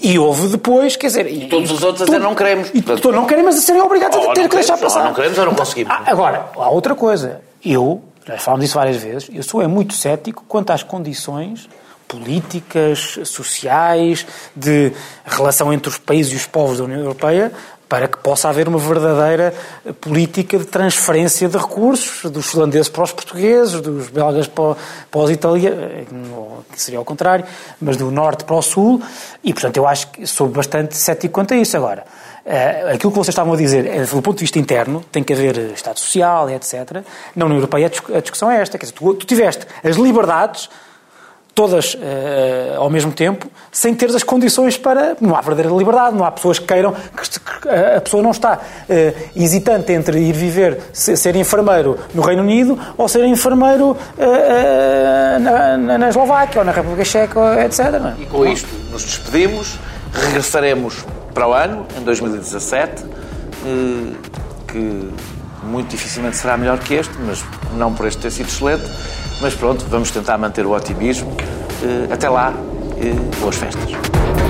e 0.00 0.18
houve 0.18 0.48
depois, 0.48 0.96
quer 0.96 1.08
dizer... 1.08 1.26
E 1.26 1.48
todos 1.48 1.70
os 1.70 1.82
outros 1.82 2.02
a 2.02 2.04
dizer 2.06 2.20
não 2.20 2.34
queremos. 2.34 2.70
E 2.72 2.82
todos 2.82 3.14
não 3.14 3.26
querem, 3.26 3.44
mas 3.44 3.56
a 3.56 3.60
serem 3.60 3.82
obrigados 3.82 4.16
a 4.16 4.32
ter 4.32 4.48
que 4.48 4.56
deixar 4.56 4.78
passar. 4.78 5.00
Ou 5.00 5.06
não 5.06 5.14
queremos 5.14 5.38
ou 5.38 5.46
não 5.46 5.54
conseguimos. 5.54 5.92
Ah, 5.92 6.02
agora, 6.06 6.46
há 6.54 6.70
outra 6.70 6.94
coisa. 6.94 7.40
Eu, 7.64 8.02
já 8.26 8.38
falámos 8.38 8.64
disso 8.64 8.74
várias 8.74 8.96
vezes, 8.96 9.28
eu 9.32 9.42
sou 9.42 9.62
é 9.62 9.66
muito 9.66 9.94
cético 9.94 10.44
quanto 10.46 10.70
às 10.70 10.82
condições 10.82 11.68
políticas, 12.08 13.18
sociais, 13.24 14.26
de 14.54 14.92
relação 15.24 15.72
entre 15.72 15.88
os 15.88 15.98
países 15.98 16.32
e 16.32 16.36
os 16.36 16.46
povos 16.46 16.78
da 16.78 16.84
União 16.84 17.00
Europeia, 17.00 17.52
para 17.88 18.08
que 18.08 18.18
possa 18.18 18.48
haver 18.48 18.68
uma 18.68 18.78
verdadeira 18.78 19.54
política 20.00 20.58
de 20.58 20.64
transferência 20.64 21.48
de 21.48 21.56
recursos 21.56 22.30
dos 22.30 22.54
holandeses 22.54 22.88
para 22.88 23.04
os 23.04 23.12
portugueses, 23.12 23.80
dos 23.80 24.08
belgas 24.08 24.48
para, 24.48 24.76
para 25.10 25.20
os 25.20 25.30
italianos, 25.30 26.06
que 26.72 26.80
seria 26.80 26.98
ao 26.98 27.04
contrário, 27.04 27.44
mas 27.80 27.96
do 27.96 28.10
norte 28.10 28.44
para 28.44 28.56
o 28.56 28.62
sul, 28.62 29.00
e 29.42 29.52
portanto 29.52 29.76
eu 29.76 29.86
acho 29.86 30.08
que 30.08 30.26
sou 30.26 30.48
bastante 30.48 30.96
cético 30.96 31.34
quanto 31.34 31.54
a 31.54 31.56
isso. 31.56 31.76
Agora, 31.76 32.04
eh, 32.44 32.92
aquilo 32.94 33.12
que 33.12 33.18
vocês 33.18 33.28
estavam 33.28 33.54
a 33.54 33.56
dizer, 33.56 33.86
é, 33.86 34.04
do 34.04 34.22
ponto 34.22 34.34
de 34.36 34.42
vista 34.42 34.58
interno, 34.58 35.04
tem 35.10 35.22
que 35.22 35.32
haver 35.32 35.56
Estado 35.74 35.98
Social, 35.98 36.50
etc. 36.50 37.02
Na 37.34 37.44
União 37.44 37.58
Europeia 37.58 37.90
a 38.14 38.20
discussão 38.20 38.50
é 38.50 38.60
esta, 38.60 38.78
quer 38.78 38.86
dizer, 38.86 38.96
tu, 38.96 39.14
tu 39.14 39.26
tiveste 39.26 39.66
as 39.84 39.96
liberdades 39.96 40.68
todas 41.56 41.94
uh, 41.94 41.98
ao 42.76 42.90
mesmo 42.90 43.10
tempo, 43.10 43.50
sem 43.72 43.94
ter 43.94 44.14
as 44.14 44.22
condições 44.22 44.76
para. 44.76 45.16
Não 45.18 45.34
há 45.34 45.40
verdadeira 45.40 45.74
liberdade, 45.74 46.14
não 46.14 46.24
há 46.24 46.30
pessoas 46.30 46.58
que 46.58 46.66
queiram. 46.66 46.92
Que 46.92 47.68
a 47.96 48.00
pessoa 48.00 48.22
não 48.22 48.30
está 48.30 48.58
uh, 48.58 49.30
hesitante 49.34 49.90
entre 49.90 50.20
ir 50.20 50.34
viver, 50.34 50.78
ser 50.92 51.34
enfermeiro 51.34 51.98
no 52.14 52.20
Reino 52.20 52.42
Unido 52.42 52.78
ou 52.98 53.08
ser 53.08 53.24
enfermeiro 53.24 53.92
uh, 53.92 55.40
na, 55.40 55.98
na, 55.98 56.08
Eslováquia 56.10 56.60
ou 56.60 56.64
na 56.64 56.72
República 56.72 57.04
Checa, 57.06 57.64
etc. 57.64 57.80
É? 57.80 58.22
E 58.22 58.26
com 58.26 58.46
isto 58.46 58.68
nos 58.92 59.02
despedimos, 59.02 59.78
regressaremos 60.12 61.06
para 61.32 61.48
o 61.48 61.54
ano, 61.54 61.86
em 61.98 62.04
2017, 62.04 63.02
que 64.68 65.10
muito 65.62 65.88
dificilmente 65.88 66.36
será 66.36 66.56
melhor 66.56 66.78
que 66.78 66.94
este, 66.94 67.14
mas 67.18 67.42
não 67.74 67.94
por 67.94 68.06
este 68.06 68.20
ter 68.20 68.30
sido 68.30 68.48
excelente 68.48 68.84
mas 69.40 69.54
pronto, 69.54 69.84
vamos 69.88 70.10
tentar 70.10 70.38
manter 70.38 70.64
o 70.66 70.72
otimismo. 70.72 71.34
Eh, 71.82 72.12
até 72.12 72.28
lá, 72.28 72.52
boas 73.40 73.56
festas. 73.56 74.45